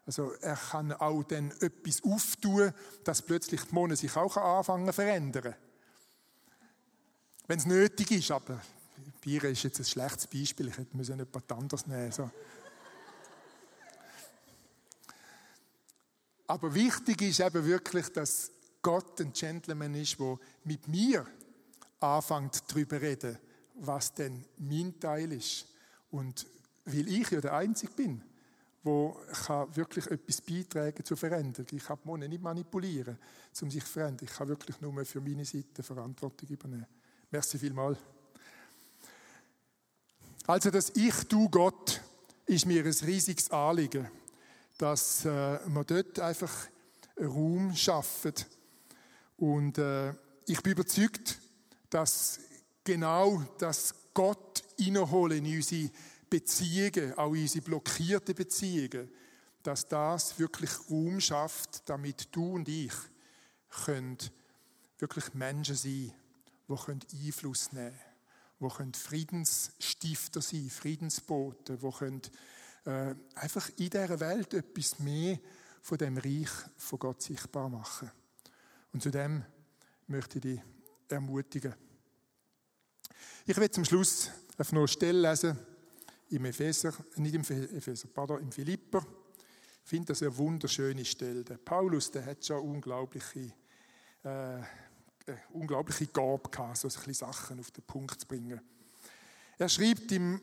also 0.06 0.34
er 0.42 0.56
kann 0.56 0.92
auch 0.92 1.24
dann 1.24 1.52
etwas 1.62 2.04
auftun, 2.04 2.74
dass 3.04 3.22
plötzlich 3.22 3.62
die 3.64 3.74
Monde 3.74 3.96
sich 3.96 4.16
auch 4.16 4.36
anfangen 4.36 4.88
zu 4.88 4.94
verändern. 4.94 5.56
Wenn 7.48 7.60
es 7.60 7.66
nötig 7.66 8.12
ist, 8.12 8.32
aber 8.32 8.62
Bier 9.22 9.44
ist 9.46 9.64
jetzt 9.64 9.80
ein 9.80 9.86
schlechtes 9.86 10.28
Beispiel, 10.28 10.68
ich 10.68 10.78
hätte 10.78 10.96
müssen 10.98 11.20
etwas 11.20 11.44
anderes 11.50 11.88
nehmen 11.88 12.12
so. 12.12 12.30
Aber 16.48 16.74
wichtig 16.74 17.22
ist 17.22 17.40
eben 17.40 17.66
wirklich, 17.66 18.10
dass 18.10 18.52
Gott 18.82 19.22
ein 19.22 19.32
Gentleman 19.32 19.96
ist, 19.96 20.20
der 20.20 20.38
mit 20.66 20.88
mir 20.90 21.26
anfängt 22.02 22.64
darüber 22.68 23.02
reden, 23.02 23.40
was 23.76 24.14
denn 24.14 24.44
mein 24.58 25.00
Teil 25.00 25.32
ist. 25.32 25.68
Und 26.12 26.46
weil 26.86 27.08
ich 27.08 27.32
ja 27.32 27.40
der 27.40 27.54
Einzige 27.54 27.94
bin, 27.94 28.22
wo 28.84 29.18
kann 29.46 29.74
wirklich 29.76 30.08
etwas 30.08 30.42
beitragen 30.42 31.04
zur 31.06 31.16
Veränderung. 31.16 31.68
Ich 31.72 31.86
kann 31.86 31.98
die 32.04 32.28
nicht 32.28 32.44
manipulieren, 32.44 33.18
um 33.62 33.72
sich 33.72 33.84
zu 33.84 33.92
verändern. 33.92 34.28
Ich 34.30 34.36
kann 34.36 34.48
wirklich 34.48 34.80
nur 34.82 35.06
für 35.06 35.22
meine 35.22 35.46
Seite 35.46 35.82
Verantwortung 35.82 36.50
übernehmen. 36.50 36.88
Merci 37.32 37.58
vielmals. 37.58 37.98
Also 40.46 40.70
das 40.70 40.92
Ich, 40.96 41.16
du, 41.30 41.50
Gott 41.50 42.02
ist 42.46 42.66
mir 42.66 42.84
ein 42.84 42.94
riesiges 43.06 43.50
Anliegen, 43.50 44.10
dass 44.78 45.24
äh, 45.24 45.60
wir 45.66 45.84
dort 45.86 46.20
einfach 46.20 46.52
Raum 47.18 47.74
schaffen. 47.74 48.34
Und 49.38 49.78
äh, 49.78 50.14
ich 50.46 50.62
bin 50.62 50.74
überzeugt, 50.74 51.38
dass 51.90 52.40
genau 52.84 53.42
das 53.58 53.96
Gott 54.14 54.64
innerholen 54.78 55.46
in 55.46 55.56
unsere 55.56 55.90
Beziehungen, 56.34 57.14
auch 57.14 57.30
unsere 57.30 57.64
blockierten 57.64 58.34
Beziehungen, 58.34 59.08
dass 59.62 59.86
das 59.86 60.40
wirklich 60.40 60.72
Raum 60.90 61.20
schafft, 61.20 61.88
damit 61.88 62.36
du 62.36 62.54
und 62.54 62.68
ich 62.68 62.94
können 63.86 64.18
wirklich 64.98 65.32
Menschen 65.36 65.76
sein, 65.76 66.12
die 66.68 67.28
Einfluss 67.28 67.72
nehmen 67.72 67.94
können. 68.60 68.72
können 68.72 68.94
Friedensstifter 68.96 70.42
sein, 70.42 70.72
Friedensboten, 70.72 71.80
wo 71.84 71.92
können 71.92 72.24
äh, 72.86 73.14
einfach 73.36 73.70
in 73.78 73.92
dieser 73.92 74.20
Welt 74.20 74.56
etwas 74.56 74.98
mehr 74.98 75.38
von 75.84 76.00
dem 76.00 76.18
Reich 76.18 76.50
von 76.78 76.98
Gott 76.98 77.22
sichtbar 77.22 77.70
machen. 77.70 78.10
Und 78.92 79.04
zu 79.04 79.12
dem 79.12 79.46
möchte 80.08 80.40
ich 80.40 80.42
dich 80.42 80.62
ermutigen. 81.10 81.76
Ich 83.46 83.56
werde 83.56 83.70
zum 83.70 83.86
Schluss 83.86 84.32
einfach 84.58 84.72
noch 84.72 84.82
eine 84.82 84.88
Stelle 84.88 85.30
lesen 85.30 85.73
im 86.34 86.46
Epheser, 86.46 86.94
nicht 87.16 87.36
im 87.36 87.42
Epheser, 87.42 88.08
pardon, 88.14 88.42
im 88.42 88.52
Philipper. 88.52 89.06
Ich 89.84 89.90
finde 89.90 90.08
das 90.08 90.22
eine 90.22 90.36
wunderschöne 90.36 91.06
Stelle. 91.06 91.44
Der 91.44 91.58
Paulus, 91.58 92.10
der 92.12 92.26
hat 92.26 92.46
schon 92.46 92.62
unglaubliche, 92.62 93.54
äh, 94.24 94.60
äh 94.60 94.64
unglaubliche 95.52 96.08
Gabe 96.08 96.50
gehabt, 96.50 96.78
so 96.78 96.88
ein 96.88 97.14
Sachen 97.14 97.60
auf 97.60 97.72
den 97.72 97.84
Punkt 97.84 98.20
zu 98.20 98.28
bringen. 98.28 98.60
Er 99.58 99.70
schreibt 99.70 100.12
im 100.12 100.42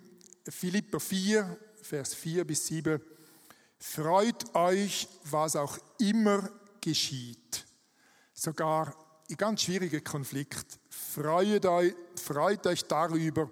Philipper 0.48 1.00
4, 1.00 1.58
Vers 1.82 2.14
4 2.14 2.44
bis 2.44 2.66
7, 2.66 3.00
Freut 3.82 4.54
euch, 4.54 5.08
was 5.24 5.56
auch 5.56 5.78
immer 5.98 6.50
geschieht. 6.82 7.66
Sogar 8.34 8.94
in 9.28 9.38
ganz 9.38 9.62
schwierigen 9.62 10.04
Konflikt. 10.04 10.78
Freut 10.90 11.64
euch, 11.64 11.94
freut 12.14 12.66
euch 12.66 12.84
darüber, 12.84 13.50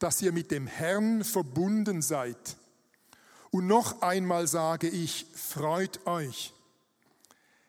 dass 0.00 0.20
ihr 0.20 0.32
mit 0.32 0.50
dem 0.50 0.66
Herrn 0.66 1.22
verbunden 1.22 2.02
seid. 2.02 2.56
Und 3.52 3.68
noch 3.68 4.02
einmal 4.02 4.48
sage 4.48 4.88
ich, 4.88 5.26
freut 5.34 6.04
euch. 6.06 6.52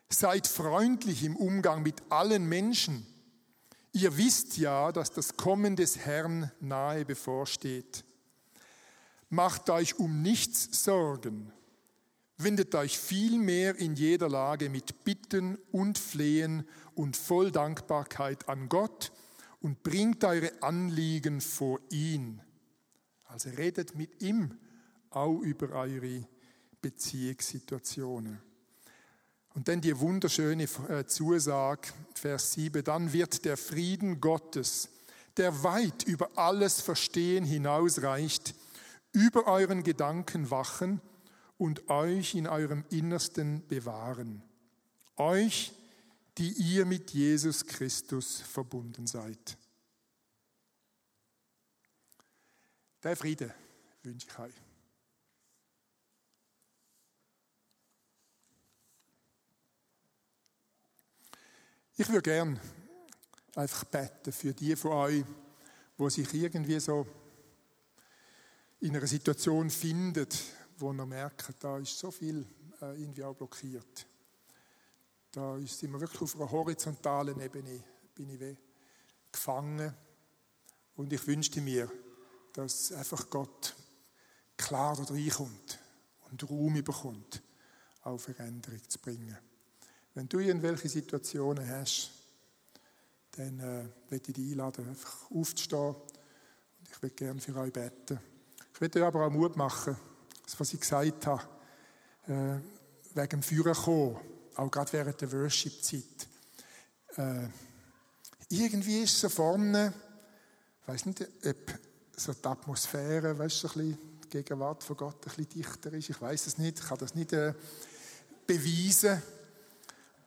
Seid 0.08 0.48
freundlich 0.48 1.22
im 1.22 1.36
Umgang 1.36 1.82
mit 1.82 2.02
allen 2.10 2.48
Menschen. 2.48 3.06
Ihr 3.92 4.16
wisst 4.16 4.56
ja, 4.56 4.90
dass 4.90 5.12
das 5.12 5.36
Kommen 5.36 5.76
des 5.76 5.98
Herrn 5.98 6.50
nahe 6.60 7.04
bevorsteht. 7.04 8.04
Macht 9.30 9.70
euch 9.70 9.98
um 9.98 10.20
nichts 10.22 10.84
Sorgen 10.84 11.52
wendet 12.44 12.74
euch 12.74 12.98
vielmehr 12.98 13.76
in 13.76 13.94
jeder 13.94 14.28
Lage 14.28 14.68
mit 14.68 15.04
Bitten 15.04 15.58
und 15.70 15.98
Flehen 15.98 16.66
und 16.94 17.16
voll 17.16 17.50
Dankbarkeit 17.50 18.48
an 18.48 18.68
Gott 18.68 19.12
und 19.62 19.82
bringt 19.82 20.22
eure 20.24 20.62
Anliegen 20.62 21.40
vor 21.40 21.80
ihn. 21.90 22.40
Also 23.24 23.48
redet 23.50 23.96
mit 23.96 24.22
ihm 24.22 24.58
auch 25.10 25.40
über 25.40 25.70
eure 25.70 26.26
Beziehungssituationen. 26.80 28.40
Und 29.54 29.68
dann 29.68 29.80
die 29.80 29.98
wunderschöne 29.98 30.64
äh, 30.88 31.04
Zusage, 31.06 31.88
Vers 32.14 32.52
7, 32.52 32.82
dann 32.84 33.12
wird 33.12 33.44
der 33.44 33.56
Frieden 33.56 34.20
Gottes, 34.20 34.88
der 35.36 35.62
weit 35.62 36.02
über 36.04 36.30
alles 36.36 36.80
Verstehen 36.80 37.44
hinausreicht, 37.44 38.54
über 39.12 39.46
euren 39.46 39.82
Gedanken 39.82 40.50
wachen 40.50 41.00
und 41.58 41.88
euch 41.88 42.34
in 42.34 42.46
eurem 42.46 42.84
Innersten 42.90 43.66
bewahren. 43.68 44.42
Euch, 45.16 45.72
die 46.38 46.52
ihr 46.52 46.86
mit 46.86 47.10
Jesus 47.10 47.64
Christus 47.64 48.40
verbunden 48.40 49.06
seid. 49.06 49.58
Der 53.02 53.16
Friede 53.16 53.54
wünsche 54.02 54.26
ich 54.28 54.38
euch. 54.38 54.54
Ich 61.96 62.08
würde 62.08 62.22
gern 62.22 62.60
einfach 63.54 63.84
beten 63.84 64.32
für 64.32 64.54
die 64.54 64.74
von 64.76 64.92
euch, 64.92 65.24
wo 65.98 66.08
sich 66.08 66.32
irgendwie 66.32 66.80
so 66.80 67.06
in 68.80 68.96
einer 68.96 69.06
Situation 69.06 69.70
findet, 69.70 70.36
wo 70.78 70.92
wir 70.92 71.06
merken, 71.06 71.54
da 71.60 71.78
ist 71.78 71.98
so 71.98 72.10
viel 72.10 72.46
äh, 72.80 73.00
irgendwie 73.00 73.22
auch 73.22 73.36
blockiert. 73.36 74.06
Da 75.32 75.58
sind 75.60 75.92
wir 75.92 76.00
wirklich 76.00 76.20
auf 76.20 76.36
einer 76.36 76.50
horizontalen 76.50 77.40
Ebene, 77.40 77.82
bin 78.14 78.28
ich 78.28 78.56
gefangen. 79.32 79.94
Und 80.94 81.10
ich 81.10 81.26
wünschte 81.26 81.62
mir, 81.62 81.90
dass 82.52 82.92
einfach 82.92 83.30
Gott 83.30 83.74
klar 84.58 84.94
da 84.94 85.04
reinkommt 85.04 85.78
und 86.30 86.50
Raum 86.50 86.84
bekommt, 86.84 87.42
auch 88.02 88.18
Veränderung 88.18 88.86
zu 88.86 88.98
bringen. 88.98 89.38
Wenn 90.12 90.28
du 90.28 90.38
irgendwelche 90.38 90.90
Situationen 90.90 91.66
hast, 91.66 92.10
dann 93.30 93.58
äh, 93.60 93.88
möchte 94.10 94.32
ich 94.32 94.34
dich 94.34 94.52
einladen, 94.52 94.86
einfach 94.86 95.30
aufzustehen. 95.30 95.94
Und 95.94 96.90
ich 96.90 97.02
würde 97.02 97.14
gerne 97.14 97.40
für 97.40 97.56
euch 97.56 97.72
beten. 97.72 98.20
Ich 98.74 98.80
möchte 98.82 99.00
euch 99.00 99.06
aber 99.06 99.26
auch 99.26 99.30
Mut 99.30 99.56
machen, 99.56 99.96
das, 100.44 100.60
was 100.60 100.74
ich 100.74 100.80
gesagt 100.80 101.26
habe, 101.26 101.42
äh, 102.26 102.58
wegen 103.14 103.28
dem 103.30 103.42
Führer 103.42 103.74
kommen, 103.74 104.31
auch 104.56 104.70
gerade 104.70 104.92
während 104.92 105.20
der 105.20 105.32
Worship-Zeit. 105.32 106.28
Äh, 107.16 107.46
irgendwie 108.48 109.02
ist 109.02 109.18
so 109.18 109.28
vorne, 109.28 109.92
ich 110.82 110.88
weiß 110.88 111.06
nicht, 111.06 111.22
ob 111.22 111.78
so 112.16 112.32
die 112.32 112.46
Atmosphäre, 112.46 113.38
weißt 113.38 113.60
so 113.60 113.68
die 113.68 113.96
Gegenwart 114.28 114.82
von 114.82 114.96
Gott 114.96 115.16
ein 115.16 115.20
bisschen 115.20 115.48
dichter 115.48 115.92
ist. 115.92 116.10
Ich 116.10 116.20
weiß 116.20 116.46
es 116.46 116.58
nicht, 116.58 116.78
ich 116.78 116.86
kann 116.86 116.98
das 116.98 117.14
nicht 117.14 117.32
äh, 117.32 117.54
beweisen. 118.46 119.22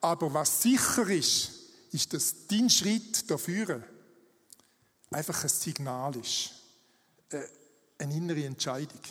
Aber 0.01 0.33
was 0.33 0.61
sicher 0.61 1.07
ist, 1.09 1.51
ist, 1.91 2.13
dass 2.13 2.47
dein 2.47 2.69
Schritt 2.69 3.29
dafür 3.29 3.83
einfach 5.11 5.43
ein 5.43 5.49
Signal 5.49 6.15
ist. 6.17 6.51
Äh, 7.29 7.43
eine 7.97 8.15
innere 8.15 8.43
Entscheidung 8.43 9.01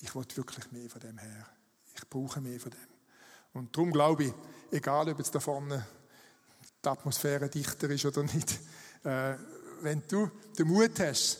ich 0.00 0.14
will 0.14 0.24
wirklich 0.34 0.70
mehr 0.70 0.88
von 0.88 1.00
dem 1.00 1.18
her. 1.18 1.46
Ich 1.94 2.08
brauche 2.08 2.40
mehr 2.40 2.60
von 2.60 2.70
dem. 2.70 2.87
Und 3.52 3.76
darum 3.76 3.92
glaube 3.92 4.24
ich, 4.24 4.32
egal 4.70 5.08
ob 5.08 5.18
jetzt 5.18 5.34
da 5.34 5.40
vorne 5.40 5.86
die 6.84 6.88
Atmosphäre 6.88 7.48
dichter 7.48 7.90
ist 7.90 8.06
oder 8.06 8.22
nicht, 8.22 8.58
äh, 9.04 9.34
wenn 9.80 10.02
du 10.08 10.30
den 10.58 10.68
Mut 10.68 10.98
hast, 11.00 11.38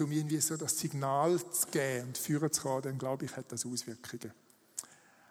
um 0.00 0.12
irgendwie 0.12 0.40
so 0.40 0.56
das 0.56 0.78
Signal 0.78 1.38
zu 1.38 1.66
geben 1.68 2.08
und 2.08 2.18
führen 2.18 2.52
zu 2.52 2.62
kommen, 2.62 2.82
dann 2.82 2.98
glaube 2.98 3.24
ich, 3.24 3.36
hat 3.36 3.50
das 3.50 3.66
Auswirkungen. 3.66 4.32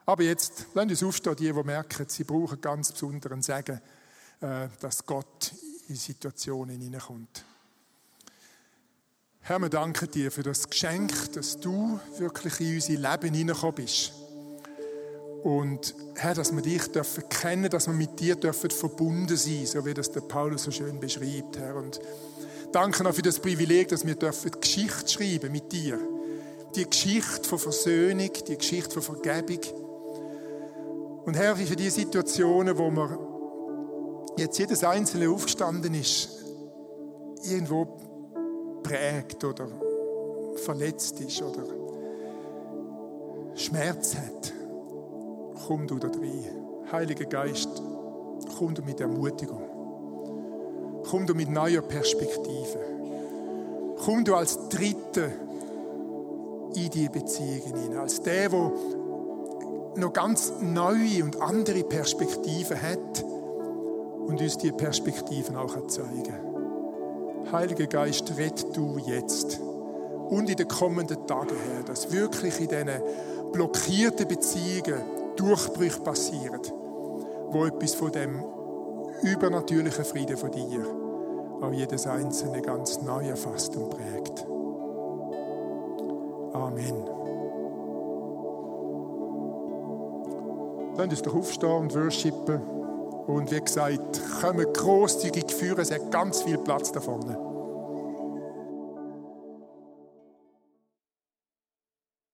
Aber 0.05 0.23
jetzt, 0.23 0.67
lasst 0.73 0.89
uns 0.89 1.03
aufstehen, 1.03 1.35
die, 1.35 1.51
die 1.51 1.63
merken, 1.63 2.07
sie 2.07 2.23
brauchen 2.23 2.59
ganz 2.59 2.91
besonderen 2.91 3.41
Segen, 3.41 3.81
äh, 4.41 4.67
dass 4.79 5.05
Gott 5.05 5.53
in 5.87 5.95
Situationen 5.95 6.79
hineinkommt. 6.79 7.45
Herr, 9.41 9.59
wir 9.59 9.69
danken 9.69 10.11
dir 10.11 10.31
für 10.31 10.43
das 10.43 10.69
Geschenk, 10.69 11.31
dass 11.33 11.57
du 11.59 11.99
wirklich 12.17 12.59
in 12.59 12.75
unser 12.75 12.93
Leben 12.93 13.33
hineingekommen 13.33 13.75
bist. 13.75 14.11
Und 15.43 15.95
Herr, 16.15 16.33
dass 16.33 16.53
wir 16.53 16.61
dich 16.61 16.87
dürfen 16.87 17.29
kennen, 17.29 17.69
dass 17.69 17.87
wir 17.87 17.93
mit 17.93 18.19
dir 18.19 18.35
dürfen 18.35 18.69
verbunden 18.69 19.37
sein, 19.37 19.65
so 19.65 19.85
wie 19.85 19.93
das 19.93 20.11
der 20.11 20.21
Paulus 20.21 20.63
so 20.63 20.71
schön 20.71 20.99
beschreibt, 20.99 21.57
Herr. 21.57 21.75
Und 21.75 21.99
danke 22.71 23.07
auch 23.07 23.13
für 23.13 23.21
das 23.21 23.39
Privileg, 23.39 23.89
dass 23.89 24.05
wir 24.05 24.15
dürfen 24.15 24.51
Geschichte 24.59 25.07
schreiben 25.07 25.51
mit 25.51 25.71
dir. 25.71 25.99
Die 26.75 26.89
Geschichte 26.89 27.47
von 27.47 27.59
Versöhnung, 27.59 28.31
die 28.47 28.57
Geschichte 28.57 28.99
von 29.01 29.21
Vergebung. 29.21 29.61
Und 31.25 31.35
Herr, 31.35 31.55
für 31.55 31.75
die 31.75 31.89
Situationen, 31.89 32.77
wo 32.77 32.89
man 32.89 33.17
jetzt 34.37 34.57
jedes 34.57 34.83
Einzelne 34.83 35.29
aufgestanden 35.29 35.93
ist, 35.93 36.29
irgendwo 37.43 37.85
prägt 38.83 39.43
oder 39.43 39.67
verletzt 40.57 41.19
ist 41.19 41.41
oder 41.41 41.63
Schmerz 43.55 44.15
hat, 44.15 44.53
komm 45.67 45.85
du 45.85 45.99
da 45.99 46.07
rein. 46.07 46.45
Heiliger 46.91 47.25
Geist, 47.25 47.81
komm 48.57 48.73
du 48.73 48.81
mit 48.83 49.01
Ermutigung. 49.01 49.63
Komm 51.09 51.27
du 51.27 51.33
mit 51.33 51.49
neuer 51.49 51.81
Perspektive. 51.81 52.79
Komm 54.05 54.23
du 54.23 54.35
als 54.35 54.69
Dritte 54.69 55.29
in 56.73 56.89
die 56.89 57.09
Beziehungen 57.09 57.75
hinein. 57.75 57.97
Als 57.97 58.21
der, 58.21 58.47
der 58.47 58.71
noch 59.95 60.13
ganz 60.13 60.53
neue 60.61 61.23
und 61.23 61.41
andere 61.41 61.83
Perspektiven 61.83 62.81
hat 62.81 63.23
und 63.23 64.39
uns 64.39 64.57
die 64.57 64.71
Perspektiven 64.71 65.57
auch 65.57 65.87
zeigen. 65.87 66.35
Heiliger 67.51 67.87
Geist, 67.87 68.37
red 68.37 68.65
du 68.73 68.99
jetzt 68.99 69.59
und 70.29 70.49
in 70.49 70.55
den 70.55 70.67
kommenden 70.67 71.27
Tagen, 71.27 71.55
Herr, 71.73 71.83
dass 71.83 72.11
wirklich 72.11 72.59
in 72.61 72.69
diesen 72.69 73.01
blockierten 73.51 74.27
Beziehungen 74.27 75.16
Durchbrüche 75.37 76.01
passieren, 76.01 76.61
wo 77.49 77.65
etwas 77.65 77.95
von 77.95 78.11
dem 78.11 78.43
übernatürlichen 79.23 80.05
Frieden 80.05 80.37
von 80.37 80.51
dir 80.51 80.85
auch 81.61 81.71
jedes 81.71 82.05
Einzelne 82.05 82.61
ganz 82.61 83.01
neu 83.01 83.27
erfasst 83.27 83.75
und 83.75 83.89
prägt. 83.89 84.45
Amen. 86.53 87.17
Lasst 90.97 91.09
uns 91.11 91.21
doch 91.21 91.35
aufstehen 91.35 91.71
und 91.71 91.95
worshipen. 91.95 92.61
Und 93.27 93.51
wie 93.51 93.59
gesagt, 93.59 94.21
kommen 94.41 94.65
großzügig 94.73 95.51
führen, 95.51 95.81
es 95.81 95.91
hat 95.91 96.11
ganz 96.11 96.43
viel 96.43 96.57
Platz 96.57 96.91
da 96.91 97.01
vorne. 97.01 97.46